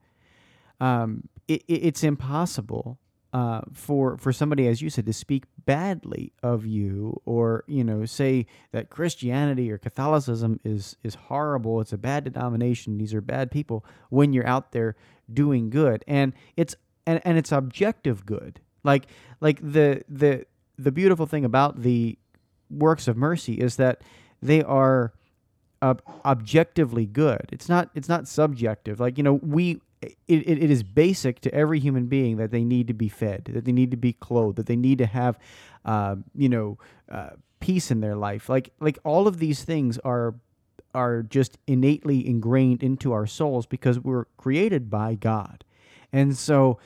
Um, 0.81 1.29
it, 1.47 1.63
it's 1.69 2.03
impossible 2.03 2.99
uh, 3.33 3.63
for 3.73 4.19
for 4.19 4.33
somebody, 4.33 4.67
as 4.69 4.83
you 4.83 4.91
said, 4.91 5.07
to 5.07 5.13
speak 5.13 5.45
badly 5.65 6.33
of 6.43 6.67
you, 6.67 7.21
or 7.25 7.65
you 7.67 7.83
know, 7.83 8.05
say 8.05 8.47
that 8.73 8.91
Christianity 8.91 9.71
or 9.71 9.79
Catholicism 9.79 10.61
is 10.65 10.97
is 11.03 11.15
horrible. 11.15 11.81
It's 11.81 11.93
a 11.93 11.99
bad 11.99 12.25
denomination. 12.25 12.99
These 12.99 13.15
are 13.15 13.23
bad 13.23 13.51
people. 13.51 13.85
When 14.11 14.33
you're 14.33 14.47
out 14.47 14.73
there 14.73 14.97
doing 15.33 15.71
good, 15.71 16.05
and 16.07 16.35
it's 16.57 16.77
and, 17.07 17.23
and 17.25 17.39
it's 17.39 17.53
objective 17.53 18.27
good. 18.27 18.61
Like 18.85 19.07
like 19.41 19.61
the 19.61 20.03
the 20.09 20.45
the 20.79 20.93
beautiful 20.93 21.27
thing 21.27 21.45
about 21.45 21.83
the 21.83 22.19
works 22.69 23.09
of 23.09 23.17
mercy 23.17 23.55
is 23.55 23.77
that 23.77 24.03
they 24.43 24.63
are 24.63 25.15
uh, 25.81 25.95
objectively 26.25 27.07
good. 27.07 27.49
It's 27.51 27.69
not 27.69 27.91
it's 27.95 28.09
not 28.09 28.29
subjective. 28.29 29.01
Like 29.01 29.17
you 29.17 29.25
know 29.25 29.35
we 29.35 29.81
it, 30.03 30.17
it, 30.27 30.63
it 30.63 30.71
is 30.71 30.83
basic 30.83 31.41
to 31.41 31.55
every 31.55 31.79
human 31.81 32.07
being 32.07 32.37
that 32.37 32.51
they 32.51 32.65
need 32.65 32.89
to 32.89 32.95
be 32.95 33.09
fed, 33.09 33.45
that 33.47 33.65
they 33.65 33.73
need 33.73 33.91
to 33.93 33.97
be 33.97 34.13
clothed, 34.13 34.57
that 34.57 34.67
they 34.67 34.77
need 34.77 34.99
to 34.99 35.07
have, 35.07 35.39
uh, 35.85 36.17
you 36.35 36.49
know, 36.49 36.79
uh, 37.11 37.31
peace 37.61 37.91
in 37.91 38.01
their 38.01 38.17
life. 38.17 38.49
Like 38.49 38.73
like 38.81 38.99
all 39.05 39.29
of 39.29 39.39
these 39.39 39.65
things 39.65 39.99
are 39.99 40.35
are 40.95 41.23
just 41.23 41.59
innately 41.67 42.27
ingrained 42.27 42.83
into 42.83 43.13
our 43.13 43.27
souls 43.27 43.67
because 43.67 43.99
we're 43.99 44.27
created 44.37 44.91
by 44.91 45.15
God, 45.15 45.65
and 46.13 46.37
so 46.37 46.79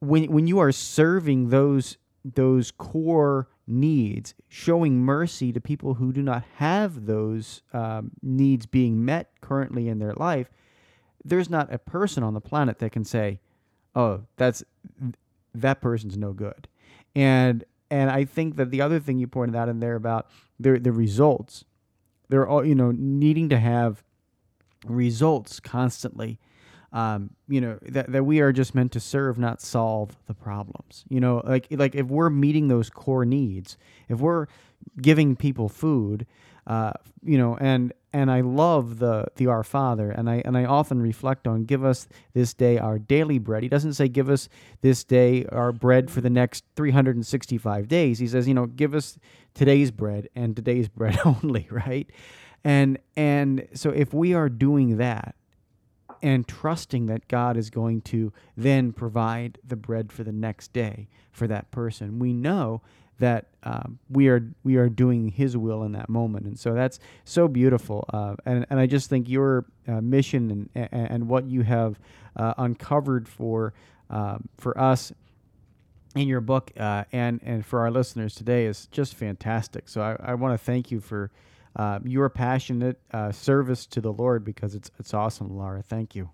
when 0.00 0.24
when 0.32 0.46
you 0.46 0.58
are 0.58 0.72
serving 0.72 1.50
those 1.50 1.98
those 2.24 2.70
core 2.70 3.48
needs, 3.66 4.34
showing 4.48 4.98
mercy 4.98 5.52
to 5.52 5.60
people 5.60 5.94
who 5.94 6.12
do 6.12 6.22
not 6.22 6.44
have 6.56 7.06
those 7.06 7.62
um, 7.72 8.10
needs 8.22 8.66
being 8.66 9.04
met 9.04 9.30
currently 9.40 9.88
in 9.88 9.98
their 9.98 10.14
life 10.14 10.50
there's 11.24 11.48
not 11.48 11.72
a 11.72 11.78
person 11.78 12.22
on 12.22 12.34
the 12.34 12.40
planet 12.40 12.78
that 12.78 12.92
can 12.92 13.04
say, 13.04 13.40
"Oh, 13.94 14.22
that's 14.36 14.62
that 15.54 15.80
person's 15.80 16.16
no 16.16 16.32
good." 16.32 16.68
And 17.14 17.64
and 17.90 18.10
I 18.10 18.24
think 18.24 18.56
that 18.56 18.70
the 18.70 18.80
other 18.80 18.98
thing 18.98 19.18
you 19.18 19.26
pointed 19.26 19.56
out 19.56 19.68
in 19.68 19.80
there 19.80 19.96
about 19.96 20.28
the 20.58 20.78
the 20.78 20.92
results, 20.92 21.64
they're 22.28 22.46
all 22.46 22.64
you 22.64 22.74
know 22.74 22.92
needing 22.92 23.48
to 23.50 23.58
have 23.58 24.02
results 24.86 25.60
constantly. 25.60 26.38
Um, 26.92 27.30
you 27.48 27.60
know 27.60 27.78
that, 27.82 28.12
that 28.12 28.24
we 28.24 28.40
are 28.40 28.52
just 28.52 28.74
meant 28.74 28.92
to 28.92 29.00
serve, 29.00 29.38
not 29.38 29.60
solve 29.60 30.16
the 30.26 30.34
problems. 30.34 31.04
You 31.08 31.20
know, 31.20 31.42
like 31.44 31.66
like 31.70 31.94
if 31.94 32.06
we're 32.06 32.30
meeting 32.30 32.68
those 32.68 32.90
core 32.90 33.24
needs, 33.24 33.76
if 34.08 34.20
we're 34.20 34.46
giving 35.00 35.34
people 35.34 35.68
food, 35.68 36.26
uh, 36.66 36.92
you 37.22 37.36
know, 37.36 37.56
and 37.60 37.92
and 38.14 38.30
I 38.30 38.42
love 38.42 39.00
the 39.00 39.26
the 39.34 39.48
Our 39.48 39.64
Father, 39.64 40.08
and 40.08 40.30
I 40.30 40.40
and 40.44 40.56
I 40.56 40.64
often 40.64 41.02
reflect 41.02 41.48
on 41.48 41.64
give 41.64 41.84
us 41.84 42.06
this 42.32 42.54
day 42.54 42.78
our 42.78 42.96
daily 42.96 43.40
bread. 43.40 43.64
He 43.64 43.68
doesn't 43.68 43.94
say 43.94 44.06
give 44.06 44.30
us 44.30 44.48
this 44.82 45.02
day 45.02 45.44
our 45.46 45.72
bread 45.72 46.12
for 46.12 46.20
the 46.20 46.30
next 46.30 46.64
365 46.76 47.88
days. 47.88 48.20
He 48.20 48.28
says, 48.28 48.46
you 48.46 48.54
know, 48.54 48.66
give 48.66 48.94
us 48.94 49.18
today's 49.52 49.90
bread 49.90 50.28
and 50.36 50.54
today's 50.54 50.88
bread 50.96 51.18
only, 51.24 51.66
right? 51.70 52.08
And 52.62 52.98
and 53.16 53.66
so 53.74 53.90
if 53.90 54.14
we 54.14 54.32
are 54.32 54.48
doing 54.48 54.96
that 54.98 55.34
and 56.22 56.46
trusting 56.46 57.06
that 57.06 57.26
God 57.26 57.56
is 57.56 57.68
going 57.68 58.00
to 58.02 58.32
then 58.56 58.92
provide 58.92 59.58
the 59.66 59.76
bread 59.76 60.12
for 60.12 60.22
the 60.22 60.32
next 60.32 60.72
day 60.72 61.08
for 61.32 61.48
that 61.48 61.72
person, 61.72 62.20
we 62.20 62.32
know 62.32 62.80
that 63.18 63.46
um, 63.62 63.98
we 64.10 64.28
are 64.28 64.46
we 64.62 64.76
are 64.76 64.88
doing 64.88 65.28
His 65.28 65.56
will 65.56 65.82
in 65.84 65.92
that 65.92 66.08
moment, 66.08 66.46
and 66.46 66.58
so 66.58 66.74
that's 66.74 66.98
so 67.24 67.48
beautiful. 67.48 68.04
Uh, 68.12 68.36
and 68.44 68.66
and 68.70 68.80
I 68.80 68.86
just 68.86 69.08
think 69.08 69.28
your 69.28 69.64
uh, 69.88 70.00
mission 70.00 70.68
and, 70.74 70.88
and, 70.92 71.28
what 71.28 71.46
you 71.46 71.62
have 71.62 71.98
uh, 72.36 72.54
uncovered 72.58 73.28
for 73.28 73.74
um, 74.10 74.48
for 74.58 74.78
us 74.78 75.12
in 76.14 76.28
your 76.28 76.40
book 76.40 76.72
uh, 76.78 77.04
and 77.12 77.40
and 77.42 77.64
for 77.64 77.80
our 77.80 77.90
listeners 77.90 78.34
today 78.34 78.66
is 78.66 78.86
just 78.86 79.14
fantastic. 79.14 79.88
So 79.88 80.00
I, 80.00 80.32
I 80.32 80.34
want 80.34 80.58
to 80.58 80.64
thank 80.64 80.90
you 80.90 81.00
for 81.00 81.30
uh, 81.76 81.98
your 82.04 82.28
passionate 82.28 83.00
uh, 83.12 83.32
service 83.32 83.86
to 83.86 84.00
the 84.00 84.12
Lord 84.12 84.44
because 84.44 84.74
it's 84.74 84.90
it's 84.98 85.14
awesome, 85.14 85.56
Laura. 85.56 85.82
Thank 85.82 86.14
you. 86.14 86.30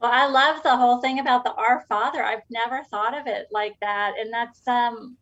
Well, 0.00 0.10
I 0.12 0.26
love 0.26 0.62
the 0.62 0.76
whole 0.76 1.00
thing 1.00 1.18
about 1.18 1.44
the 1.44 1.54
Our 1.54 1.84
Father. 1.88 2.22
I've 2.22 2.42
never 2.50 2.84
thought 2.84 3.18
of 3.18 3.26
it 3.26 3.48
like 3.50 3.78
that, 3.80 4.14
and 4.18 4.32
that's 4.32 4.66
um 4.68 5.16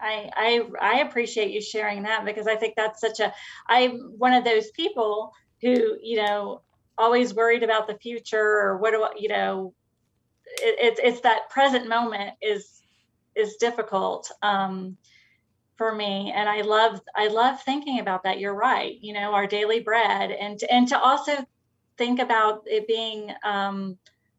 I, 0.00 0.30
I 0.36 0.62
I 0.80 1.00
appreciate 1.00 1.50
you 1.50 1.60
sharing 1.60 2.02
that 2.02 2.24
because 2.24 2.46
I 2.46 2.56
think 2.56 2.74
that's 2.76 3.00
such 3.00 3.20
a 3.20 3.32
I'm 3.68 4.14
one 4.18 4.32
of 4.32 4.44
those 4.44 4.70
people 4.72 5.32
who 5.60 5.96
you 6.02 6.16
know 6.16 6.62
always 6.96 7.34
worried 7.34 7.62
about 7.62 7.86
the 7.86 7.98
future 7.98 8.38
or 8.38 8.78
what 8.78 8.92
do 8.92 9.02
I, 9.02 9.12
you 9.18 9.28
know 9.28 9.74
it, 10.46 10.76
it's 10.80 11.00
it's 11.02 11.20
that 11.22 11.50
present 11.50 11.88
moment 11.88 12.34
is 12.42 12.82
is 13.34 13.56
difficult 13.56 14.30
um, 14.42 14.96
for 15.76 15.92
me. 15.94 16.32
And 16.34 16.48
I 16.48 16.60
love 16.60 17.00
I 17.16 17.28
love 17.28 17.62
thinking 17.62 17.98
about 18.00 18.22
that. 18.24 18.38
You're 18.38 18.54
right 18.54 18.96
you 19.00 19.14
know 19.14 19.34
our 19.34 19.46
daily 19.46 19.80
bread 19.80 20.30
and 20.30 20.60
and 20.70 20.88
to 20.88 20.98
also 20.98 21.32
think 21.96 22.20
about 22.20 22.62
it 22.66 22.86
being 22.88 23.32
um, 23.44 23.96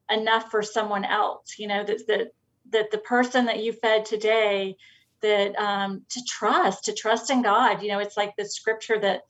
enough 0.09 0.51
for 0.51 0.61
someone 0.61 1.05
else 1.05 1.55
you 1.57 1.67
know 1.67 1.83
that 1.83 2.05
that 2.07 2.31
that 2.71 2.91
the 2.91 2.97
person 2.99 3.45
that 3.45 3.63
you 3.63 3.73
fed 3.73 4.05
today 4.05 4.75
that 5.21 5.55
um, 5.57 6.03
to 6.09 6.21
trust, 6.27 6.85
to 6.85 6.93
trust 6.93 7.29
in 7.31 7.41
God. 7.41 7.81
You 7.81 7.89
know, 7.89 7.99
it's 7.99 8.17
like 8.17 8.35
the 8.37 8.45
scripture 8.45 8.99
that, 8.99 9.21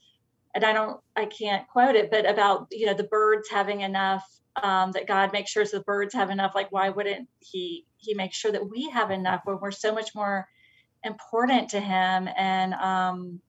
and 0.54 0.64
I 0.64 0.74
don't, 0.74 1.00
I 1.16 1.26
can't 1.26 1.68
quote 1.68 1.96
it, 1.96 2.12
but 2.12 2.30
about 2.30 2.68
you 2.72 2.86
know 2.86 2.94
the 2.94 3.04
birds 3.04 3.50
having 3.50 3.82
enough. 3.82 4.24
Um, 4.64 4.94
that 4.94 5.06
God 5.06 5.34
makes 5.34 5.52
sure 5.52 5.66
the 5.66 5.82
birds 5.82 6.14
have 6.14 6.30
enough. 6.30 6.56
Like, 6.56 6.72
why 6.72 6.88
wouldn't 6.88 7.28
He? 7.42 7.86
He 7.98 8.14
makes 8.14 8.38
sure 8.38 8.54
that 8.54 8.70
we 8.70 8.90
have 8.90 9.12
enough 9.12 9.42
when 9.44 9.60
we're 9.60 9.72
so 9.72 9.94
much 9.94 10.16
more 10.16 10.48
important 11.04 11.72
to 11.72 11.82
Him. 11.82 12.30
And 12.38 12.74
um, 12.74 13.42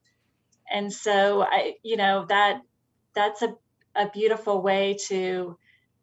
and 0.69 0.91
so 0.91 1.43
I, 1.43 1.75
you 1.81 1.95
know, 1.95 2.25
that 2.27 2.61
that's 3.15 3.41
a 3.41 3.55
a 3.97 4.09
beautiful 4.09 4.61
way 4.61 4.95
to 5.07 5.57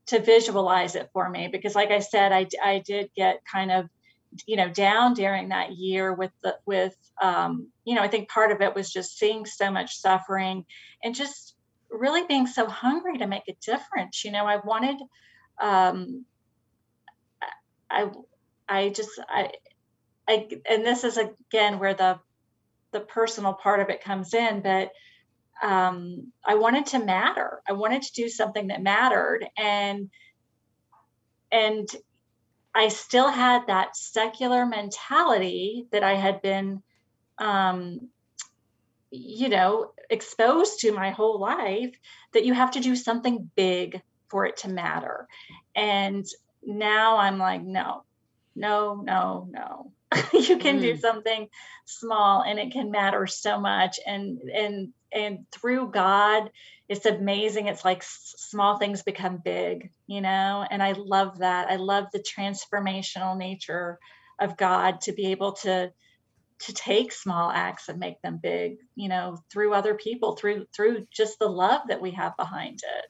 to 0.06 0.20
visualize 0.20 0.96
it 0.96 1.08
for 1.12 1.28
me 1.30 1.48
because 1.48 1.74
like 1.74 1.90
i 1.90 2.00
said 2.00 2.32
i, 2.32 2.46
I 2.62 2.82
did 2.84 3.10
get 3.16 3.40
kind 3.50 3.70
of 3.70 3.88
you 4.46 4.56
know 4.56 4.68
down 4.68 5.14
during 5.14 5.48
that 5.48 5.72
year 5.72 6.12
with 6.12 6.30
the 6.42 6.56
with 6.66 6.94
um, 7.22 7.68
you 7.84 7.94
know 7.94 8.02
i 8.02 8.08
think 8.08 8.28
part 8.28 8.52
of 8.52 8.60
it 8.60 8.74
was 8.74 8.92
just 8.92 9.18
seeing 9.18 9.46
so 9.46 9.70
much 9.70 9.96
suffering 9.96 10.64
and 11.02 11.14
just 11.14 11.54
really 11.90 12.26
being 12.26 12.46
so 12.46 12.66
hungry 12.66 13.18
to 13.18 13.26
make 13.26 13.48
a 13.48 13.56
difference 13.64 14.24
you 14.24 14.32
know 14.32 14.46
i 14.46 14.56
wanted 14.64 14.96
um, 15.60 16.24
i 17.90 18.08
i 18.68 18.88
just 18.88 19.10
i 19.28 19.50
i 20.28 20.48
and 20.68 20.84
this 20.84 21.04
is 21.04 21.18
again 21.18 21.78
where 21.78 21.94
the 21.94 22.18
the 22.92 23.00
personal 23.00 23.54
part 23.54 23.80
of 23.80 23.90
it 23.90 24.02
comes 24.02 24.34
in 24.34 24.60
but 24.60 24.90
um, 25.62 26.32
I 26.44 26.56
wanted 26.56 26.86
to 26.86 26.98
matter. 26.98 27.62
I 27.68 27.72
wanted 27.72 28.02
to 28.02 28.12
do 28.12 28.28
something 28.28 28.68
that 28.68 28.82
mattered, 28.82 29.46
and 29.56 30.10
and 31.50 31.88
I 32.74 32.88
still 32.88 33.28
had 33.28 33.66
that 33.68 33.96
secular 33.96 34.66
mentality 34.66 35.86
that 35.92 36.02
I 36.02 36.14
had 36.14 36.42
been, 36.42 36.82
um, 37.38 38.08
you 39.10 39.48
know, 39.48 39.92
exposed 40.10 40.80
to 40.80 40.92
my 40.92 41.10
whole 41.10 41.38
life. 41.38 41.94
That 42.32 42.44
you 42.44 42.52
have 42.52 42.72
to 42.72 42.80
do 42.80 42.96
something 42.96 43.48
big 43.54 44.02
for 44.28 44.44
it 44.44 44.56
to 44.58 44.68
matter, 44.68 45.28
and 45.76 46.26
now 46.64 47.18
I'm 47.18 47.38
like, 47.38 47.62
no, 47.62 48.02
no, 48.56 49.02
no, 49.04 49.48
no. 49.50 49.92
you 50.32 50.58
can 50.58 50.78
mm. 50.78 50.82
do 50.82 50.96
something 50.96 51.48
small 51.86 52.42
and 52.42 52.58
it 52.58 52.72
can 52.72 52.90
matter 52.90 53.26
so 53.26 53.58
much 53.58 53.98
and 54.06 54.38
and 54.42 54.92
and 55.14 55.46
through 55.52 55.90
god 55.90 56.50
it's 56.86 57.06
amazing. 57.06 57.66
It's 57.68 57.82
like 57.82 58.02
small 58.04 58.76
things 58.76 59.02
become 59.02 59.40
big 59.42 59.90
you 60.06 60.20
know? 60.20 60.66
And 60.70 60.82
i 60.82 60.92
love 60.92 61.38
that. 61.38 61.70
I 61.70 61.76
love 61.76 62.06
the 62.12 62.22
transformational 62.36 63.36
nature 63.36 63.98
of 64.40 64.56
god 64.56 65.00
to 65.02 65.12
be 65.12 65.26
able 65.28 65.52
to 65.52 65.90
to 66.60 66.72
take 66.72 67.12
small 67.12 67.50
acts 67.50 67.88
and 67.88 67.98
make 67.98 68.20
them 68.22 68.38
big 68.42 68.76
you 68.94 69.08
know 69.08 69.38
through 69.52 69.74
other 69.74 69.94
people 69.94 70.36
through 70.36 70.66
through 70.74 71.06
just 71.12 71.38
the 71.38 71.48
love 71.48 71.82
that 71.88 72.00
we 72.00 72.12
have 72.12 72.36
behind 72.36 72.78
it 72.82 73.06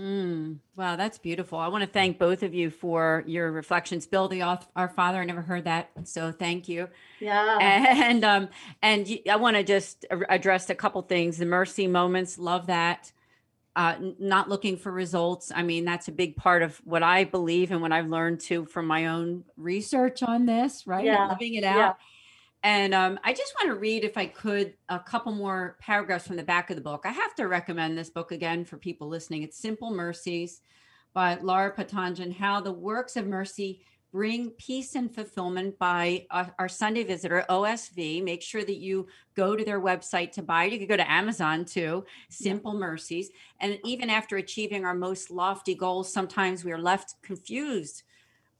Mm, 0.00 0.60
wow, 0.76 0.96
that's 0.96 1.18
beautiful. 1.18 1.58
I 1.58 1.68
want 1.68 1.82
to 1.82 1.90
thank 1.90 2.18
both 2.18 2.42
of 2.42 2.54
you 2.54 2.70
for 2.70 3.22
your 3.26 3.52
reflections. 3.52 4.06
Bill, 4.06 4.28
the 4.28 4.40
Our 4.40 4.88
Father, 4.88 5.20
I 5.20 5.24
never 5.24 5.42
heard 5.42 5.64
that, 5.64 5.90
so 6.04 6.32
thank 6.32 6.68
you. 6.68 6.88
Yeah. 7.18 7.58
And 7.60 8.24
um, 8.24 8.48
and 8.80 9.06
I 9.28 9.36
want 9.36 9.56
to 9.56 9.62
just 9.62 10.06
address 10.10 10.70
a 10.70 10.74
couple 10.74 11.02
things. 11.02 11.36
The 11.36 11.44
mercy 11.44 11.86
moments, 11.86 12.38
love 12.38 12.68
that. 12.68 13.12
Uh, 13.76 13.96
not 14.18 14.48
looking 14.48 14.76
for 14.76 14.90
results. 14.90 15.52
I 15.54 15.62
mean, 15.62 15.84
that's 15.84 16.08
a 16.08 16.12
big 16.12 16.34
part 16.34 16.62
of 16.62 16.78
what 16.84 17.02
I 17.02 17.24
believe 17.24 17.70
and 17.70 17.82
what 17.82 17.92
I've 17.92 18.08
learned 18.08 18.40
too 18.40 18.64
from 18.64 18.86
my 18.86 19.06
own 19.06 19.44
research 19.56 20.22
on 20.22 20.46
this. 20.46 20.86
Right, 20.86 21.04
yeah. 21.04 21.28
living 21.28 21.54
it 21.54 21.64
out. 21.64 21.76
Yeah. 21.76 21.92
And 22.62 22.92
um, 22.92 23.18
I 23.24 23.32
just 23.32 23.54
want 23.58 23.74
to 23.74 23.80
read, 23.80 24.04
if 24.04 24.18
I 24.18 24.26
could, 24.26 24.74
a 24.88 24.98
couple 24.98 25.32
more 25.32 25.76
paragraphs 25.80 26.26
from 26.26 26.36
the 26.36 26.42
back 26.42 26.68
of 26.68 26.76
the 26.76 26.82
book. 26.82 27.02
I 27.06 27.10
have 27.10 27.34
to 27.36 27.48
recommend 27.48 27.96
this 27.96 28.10
book 28.10 28.32
again 28.32 28.64
for 28.64 28.76
people 28.76 29.08
listening. 29.08 29.42
It's 29.42 29.56
Simple 29.56 29.90
Mercies 29.90 30.60
by 31.14 31.38
Laura 31.40 31.74
Patangan 31.74 32.36
How 32.36 32.60
the 32.60 32.72
Works 32.72 33.16
of 33.16 33.26
Mercy 33.26 33.80
Bring 34.12 34.50
Peace 34.50 34.94
and 34.94 35.14
Fulfillment 35.14 35.78
by 35.78 36.26
uh, 36.30 36.46
our 36.58 36.68
Sunday 36.68 37.02
visitor, 37.02 37.46
OSV. 37.48 38.22
Make 38.22 38.42
sure 38.42 38.64
that 38.64 38.76
you 38.76 39.06
go 39.34 39.56
to 39.56 39.64
their 39.64 39.80
website 39.80 40.32
to 40.32 40.42
buy 40.42 40.64
it. 40.64 40.72
You 40.72 40.78
can 40.78 40.88
go 40.88 40.96
to 40.96 41.10
Amazon 41.10 41.64
too, 41.64 42.04
Simple 42.28 42.74
Mercies. 42.74 43.30
And 43.60 43.78
even 43.84 44.10
after 44.10 44.36
achieving 44.36 44.84
our 44.84 44.94
most 44.94 45.30
lofty 45.30 45.74
goals, 45.74 46.12
sometimes 46.12 46.62
we 46.62 46.72
are 46.72 46.78
left 46.78 47.14
confused 47.22 48.02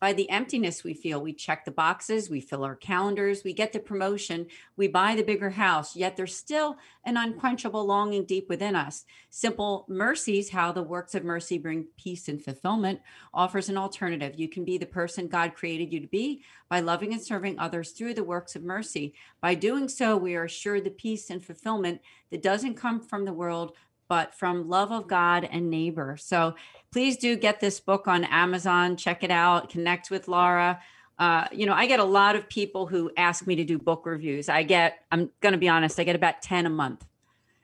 by 0.00 0.14
the 0.14 0.28
emptiness 0.30 0.82
we 0.82 0.94
feel. 0.94 1.20
We 1.20 1.34
check 1.34 1.64
the 1.64 1.70
boxes, 1.70 2.30
we 2.30 2.40
fill 2.40 2.64
our 2.64 2.74
calendars, 2.74 3.44
we 3.44 3.52
get 3.52 3.72
the 3.72 3.78
promotion, 3.78 4.46
we 4.76 4.88
buy 4.88 5.14
the 5.14 5.22
bigger 5.22 5.50
house, 5.50 5.94
yet 5.94 6.16
there's 6.16 6.34
still 6.34 6.78
an 7.04 7.18
unquenchable 7.18 7.84
longing 7.84 8.24
deep 8.24 8.48
within 8.48 8.74
us. 8.74 9.04
Simple 9.28 9.84
Mercies, 9.88 10.50
how 10.50 10.72
the 10.72 10.82
works 10.82 11.14
of 11.14 11.22
mercy 11.22 11.58
bring 11.58 11.86
peace 11.98 12.28
and 12.28 12.42
fulfillment, 12.42 13.00
offers 13.34 13.68
an 13.68 13.76
alternative. 13.76 14.38
You 14.38 14.48
can 14.48 14.64
be 14.64 14.78
the 14.78 14.86
person 14.86 15.28
God 15.28 15.54
created 15.54 15.92
you 15.92 16.00
to 16.00 16.06
be 16.06 16.42
by 16.70 16.80
loving 16.80 17.12
and 17.12 17.22
serving 17.22 17.58
others 17.58 17.90
through 17.90 18.14
the 18.14 18.24
works 18.24 18.56
of 18.56 18.62
mercy. 18.62 19.14
By 19.42 19.54
doing 19.54 19.88
so, 19.88 20.16
we 20.16 20.34
are 20.34 20.44
assured 20.44 20.84
the 20.84 20.90
peace 20.90 21.28
and 21.28 21.44
fulfillment 21.44 22.00
that 22.30 22.42
doesn't 22.42 22.74
come 22.74 23.00
from 23.00 23.26
the 23.26 23.34
world, 23.34 23.76
but 24.08 24.34
from 24.34 24.68
love 24.68 24.90
of 24.90 25.06
God 25.06 25.48
and 25.50 25.70
neighbor. 25.70 26.16
So 26.18 26.56
please 26.92 27.16
do 27.16 27.36
get 27.36 27.60
this 27.60 27.80
book 27.80 28.08
on 28.08 28.24
Amazon, 28.24 28.96
check 28.96 29.22
it 29.22 29.30
out, 29.30 29.70
connect 29.70 30.10
with 30.10 30.28
Laura. 30.28 30.80
Uh, 31.18 31.46
you 31.52 31.66
know, 31.66 31.74
I 31.74 31.86
get 31.86 32.00
a 32.00 32.04
lot 32.04 32.34
of 32.34 32.48
people 32.48 32.86
who 32.86 33.10
ask 33.16 33.46
me 33.46 33.56
to 33.56 33.64
do 33.64 33.78
book 33.78 34.06
reviews. 34.06 34.48
I 34.48 34.62
get, 34.62 35.04
I'm 35.12 35.30
going 35.40 35.52
to 35.52 35.58
be 35.58 35.68
honest, 35.68 36.00
I 36.00 36.04
get 36.04 36.16
about 36.16 36.42
10 36.42 36.66
a 36.66 36.70
month. 36.70 37.04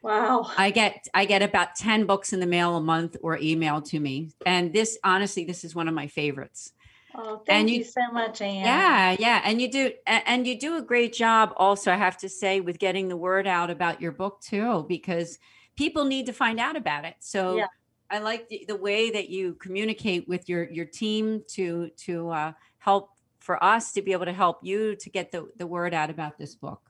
Wow. 0.03 0.49
I 0.57 0.69
get 0.69 1.07
I 1.13 1.25
get 1.25 1.41
about 1.41 1.75
10 1.75 2.05
books 2.05 2.31
in 2.31 2.39
the 2.39 2.45
mail 2.45 2.77
a 2.77 2.81
month 2.81 3.17
or 3.21 3.37
emailed 3.37 3.89
to 3.89 3.99
me. 3.99 4.29
And 4.45 4.71
this 4.71 4.97
honestly, 5.03 5.43
this 5.43 5.65
is 5.65 5.75
one 5.75 5.87
of 5.87 5.93
my 5.93 6.07
favorites. 6.07 6.71
Oh, 7.15 7.41
thank 7.45 7.69
you, 7.69 7.79
you 7.79 7.83
so 7.83 8.11
much, 8.13 8.41
Ann. 8.41 8.63
Yeah, 8.63 9.15
yeah. 9.19 9.41
And 9.43 9.59
you 9.59 9.71
do 9.71 9.91
and 10.05 10.45
you 10.45 10.57
do 10.57 10.77
a 10.77 10.81
great 10.81 11.13
job 11.13 11.51
also, 11.57 11.91
I 11.91 11.95
have 11.95 12.17
to 12.19 12.29
say, 12.29 12.61
with 12.61 12.77
getting 12.77 13.07
the 13.07 13.17
word 13.17 13.47
out 13.47 13.69
about 13.69 13.99
your 13.99 14.11
book 14.11 14.39
too, 14.39 14.85
because 14.87 15.39
people 15.75 16.05
need 16.05 16.27
to 16.27 16.33
find 16.33 16.59
out 16.59 16.77
about 16.77 17.03
it. 17.03 17.15
So 17.19 17.57
yeah. 17.57 17.67
I 18.09 18.19
like 18.19 18.47
the, 18.47 18.65
the, 18.67 18.75
way 18.75 19.11
that 19.11 19.29
you 19.29 19.53
communicate 19.55 20.27
with 20.27 20.47
your 20.47 20.69
your 20.69 20.85
team 20.85 21.43
to 21.49 21.89
to 22.05 22.29
uh, 22.29 22.51
help 22.77 23.11
for 23.39 23.61
us 23.63 23.93
to 23.93 24.01
be 24.01 24.11
able 24.11 24.25
to 24.25 24.33
help 24.33 24.59
you 24.63 24.95
to 24.95 25.09
get 25.09 25.31
the, 25.31 25.47
the 25.57 25.67
word 25.67 25.93
out 25.93 26.09
about 26.09 26.37
this 26.37 26.55
book. 26.55 26.81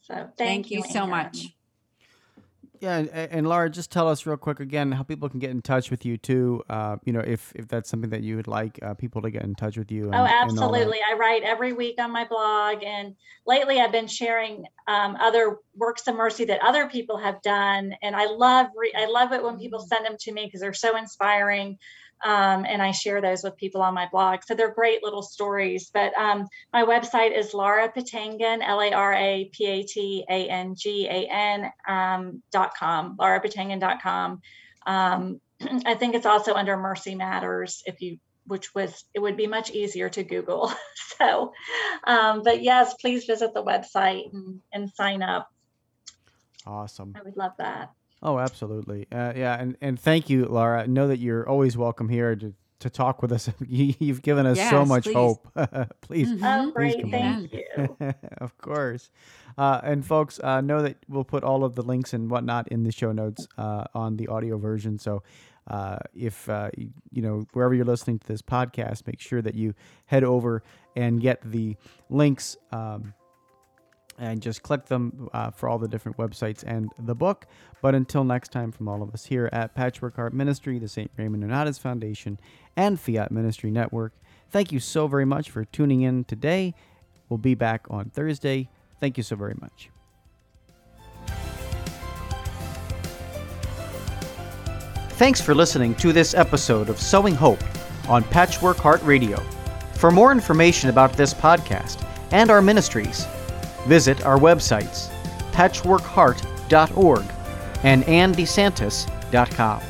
So 0.00 0.14
thank, 0.14 0.36
thank 0.36 0.70
you, 0.70 0.78
you 0.78 0.84
so 0.92 1.06
much. 1.06 1.54
Yeah, 2.82 2.96
and, 2.96 3.08
and, 3.10 3.48
Laura, 3.48 3.70
just 3.70 3.92
tell 3.92 4.08
us 4.08 4.26
real 4.26 4.36
quick 4.36 4.58
again 4.58 4.90
how 4.90 5.04
people 5.04 5.28
can 5.28 5.38
get 5.38 5.50
in 5.50 5.62
touch 5.62 5.88
with 5.88 6.04
you 6.04 6.16
too. 6.16 6.64
Uh, 6.68 6.96
you 7.04 7.12
know, 7.12 7.20
if 7.20 7.52
if 7.54 7.68
that's 7.68 7.88
something 7.88 8.10
that 8.10 8.24
you 8.24 8.34
would 8.34 8.48
like 8.48 8.80
uh, 8.82 8.94
people 8.94 9.22
to 9.22 9.30
get 9.30 9.44
in 9.44 9.54
touch 9.54 9.76
with 9.76 9.92
you. 9.92 10.06
And, 10.06 10.16
oh, 10.16 10.24
absolutely! 10.24 10.98
I 11.08 11.14
write 11.14 11.44
every 11.44 11.72
week 11.72 12.00
on 12.00 12.10
my 12.10 12.24
blog, 12.24 12.82
and 12.82 13.14
lately 13.46 13.78
I've 13.78 13.92
been 13.92 14.08
sharing 14.08 14.66
um, 14.88 15.16
other 15.20 15.58
works 15.76 16.08
of 16.08 16.16
mercy 16.16 16.44
that 16.46 16.60
other 16.60 16.88
people 16.88 17.18
have 17.18 17.40
done, 17.42 17.94
and 18.02 18.16
I 18.16 18.26
love 18.26 18.66
re- 18.76 18.92
I 18.98 19.06
love 19.06 19.30
it 19.30 19.44
when 19.44 19.60
people 19.60 19.78
mm. 19.78 19.86
send 19.86 20.04
them 20.04 20.16
to 20.18 20.32
me 20.32 20.46
because 20.46 20.60
they're 20.60 20.74
so 20.74 20.96
inspiring. 20.96 21.78
Um, 22.24 22.64
and 22.64 22.80
I 22.80 22.92
share 22.92 23.20
those 23.20 23.42
with 23.42 23.56
people 23.56 23.82
on 23.82 23.94
my 23.94 24.08
blog. 24.10 24.40
So 24.44 24.54
they're 24.54 24.74
great 24.74 25.02
little 25.02 25.22
stories. 25.22 25.90
But 25.92 26.14
um, 26.14 26.46
my 26.72 26.84
website 26.84 27.36
is 27.36 27.54
Laura 27.54 27.90
Patangan, 27.90 28.60
L 28.62 28.80
A 28.80 28.92
R 28.92 29.14
A 29.14 29.50
P 29.52 29.66
A 29.66 29.82
T 29.82 30.24
A 30.28 30.48
N 30.48 30.74
G 30.76 31.06
A 31.06 31.28
N 31.30 31.70
um, 31.88 32.42
dot 32.52 32.74
com, 32.78 33.16
laurapatangan.com. 33.16 34.40
Um, 34.86 35.40
I 35.86 35.94
think 35.94 36.14
it's 36.14 36.26
also 36.26 36.54
under 36.54 36.76
Mercy 36.76 37.14
Matters 37.14 37.82
if 37.86 38.00
you 38.00 38.18
which 38.46 38.74
was 38.74 39.04
it 39.14 39.20
would 39.20 39.36
be 39.36 39.46
much 39.46 39.70
easier 39.70 40.08
to 40.08 40.24
google 40.24 40.72
so 41.18 41.52
um, 42.04 42.42
but 42.42 42.62
yes 42.62 42.94
please 42.94 43.24
visit 43.24 43.54
the 43.54 43.62
website 43.62 44.32
and, 44.32 44.60
and 44.72 44.90
sign 44.90 45.22
up 45.22 45.48
awesome 46.66 47.14
i 47.16 47.22
would 47.22 47.36
love 47.36 47.52
that 47.58 47.90
Oh, 48.22 48.38
absolutely. 48.38 49.06
Uh, 49.10 49.32
yeah, 49.34 49.60
and, 49.60 49.76
and 49.80 49.98
thank 49.98 50.30
you, 50.30 50.46
Laura. 50.46 50.86
Know 50.86 51.08
that 51.08 51.18
you're 51.18 51.48
always 51.48 51.76
welcome 51.76 52.08
here 52.08 52.36
to, 52.36 52.54
to 52.80 52.90
talk 52.90 53.20
with 53.20 53.32
us. 53.32 53.50
You've 53.66 54.22
given 54.22 54.46
us 54.46 54.58
yes, 54.58 54.70
so 54.70 54.84
much 54.84 55.04
please. 55.04 55.14
hope. 55.14 55.48
please, 56.02 56.28
mm-hmm. 56.28 56.44
oh, 56.44 56.72
please 56.72 56.94
great. 56.94 57.10
Thank 57.10 57.52
you. 57.52 57.96
of 58.38 58.56
course. 58.58 59.10
Uh, 59.58 59.80
and 59.82 60.06
folks, 60.06 60.38
uh, 60.38 60.60
know 60.60 60.82
that 60.82 60.98
we'll 61.08 61.24
put 61.24 61.42
all 61.42 61.64
of 61.64 61.74
the 61.74 61.82
links 61.82 62.12
and 62.12 62.30
whatnot 62.30 62.68
in 62.68 62.84
the 62.84 62.92
show 62.92 63.10
notes 63.10 63.48
uh, 63.58 63.84
on 63.92 64.16
the 64.16 64.28
audio 64.28 64.56
version. 64.56 64.98
So 64.98 65.24
uh, 65.66 65.98
if 66.14 66.48
uh, 66.48 66.70
you 66.76 67.22
know 67.22 67.46
wherever 67.52 67.74
you're 67.74 67.84
listening 67.84 68.18
to 68.20 68.26
this 68.26 68.42
podcast, 68.42 69.06
make 69.06 69.20
sure 69.20 69.42
that 69.42 69.54
you 69.54 69.74
head 70.06 70.24
over 70.24 70.62
and 70.96 71.20
get 71.20 71.40
the 71.44 71.76
links. 72.08 72.56
Um, 72.70 73.14
and 74.22 74.40
just 74.40 74.62
click 74.62 74.86
them 74.86 75.28
uh, 75.34 75.50
for 75.50 75.68
all 75.68 75.78
the 75.78 75.88
different 75.88 76.16
websites 76.16 76.62
and 76.64 76.90
the 76.96 77.14
book. 77.14 77.46
But 77.82 77.96
until 77.96 78.22
next 78.22 78.52
time, 78.52 78.70
from 78.70 78.86
all 78.86 79.02
of 79.02 79.12
us 79.12 79.26
here 79.26 79.50
at 79.52 79.74
Patchwork 79.74 80.14
Heart 80.14 80.32
Ministry, 80.32 80.78
the 80.78 80.86
St. 80.86 81.10
Raymond 81.16 81.42
Nonnatus 81.42 81.80
Foundation, 81.80 82.38
and 82.76 83.00
Fiat 83.00 83.32
Ministry 83.32 83.72
Network, 83.72 84.12
thank 84.48 84.70
you 84.70 84.78
so 84.78 85.08
very 85.08 85.24
much 85.24 85.50
for 85.50 85.64
tuning 85.64 86.02
in 86.02 86.22
today. 86.22 86.72
We'll 87.28 87.38
be 87.38 87.56
back 87.56 87.84
on 87.90 88.10
Thursday. 88.10 88.68
Thank 89.00 89.16
you 89.16 89.24
so 89.24 89.34
very 89.34 89.56
much. 89.60 89.90
Thanks 95.16 95.40
for 95.40 95.54
listening 95.54 95.96
to 95.96 96.12
this 96.12 96.32
episode 96.32 96.88
of 96.88 96.98
Sowing 97.00 97.34
Hope 97.34 97.62
on 98.08 98.22
Patchwork 98.22 98.76
Heart 98.76 99.02
Radio. 99.02 99.38
For 99.94 100.12
more 100.12 100.30
information 100.30 100.90
about 100.90 101.14
this 101.14 101.34
podcast 101.34 102.06
and 102.30 102.50
our 102.50 102.62
ministries, 102.62 103.26
visit 103.86 104.24
our 104.24 104.38
websites, 104.38 105.08
patchworkheart.org 105.52 107.24
and 107.82 108.04
anndesantis.com. 108.04 109.82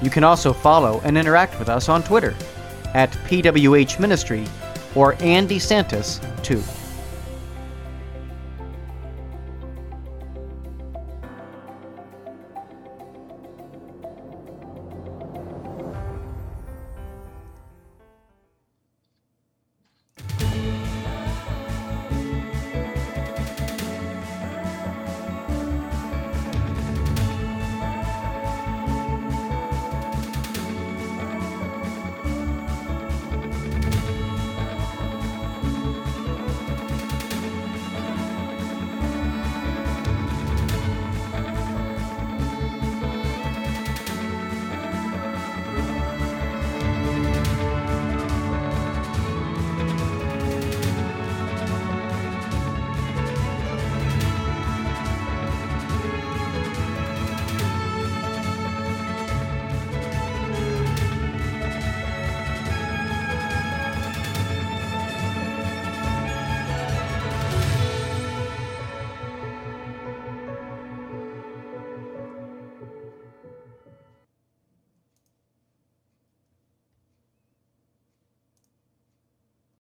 You 0.00 0.10
can 0.10 0.24
also 0.24 0.52
follow 0.52 1.00
and 1.04 1.18
interact 1.18 1.58
with 1.58 1.68
us 1.68 1.88
on 1.88 2.02
Twitter 2.02 2.34
at 2.94 3.10
PWH 3.10 4.00
Ministry 4.00 4.46
or 4.94 5.14
Ann 5.20 5.48
DeSantis 5.48 6.20
2. 6.42 6.62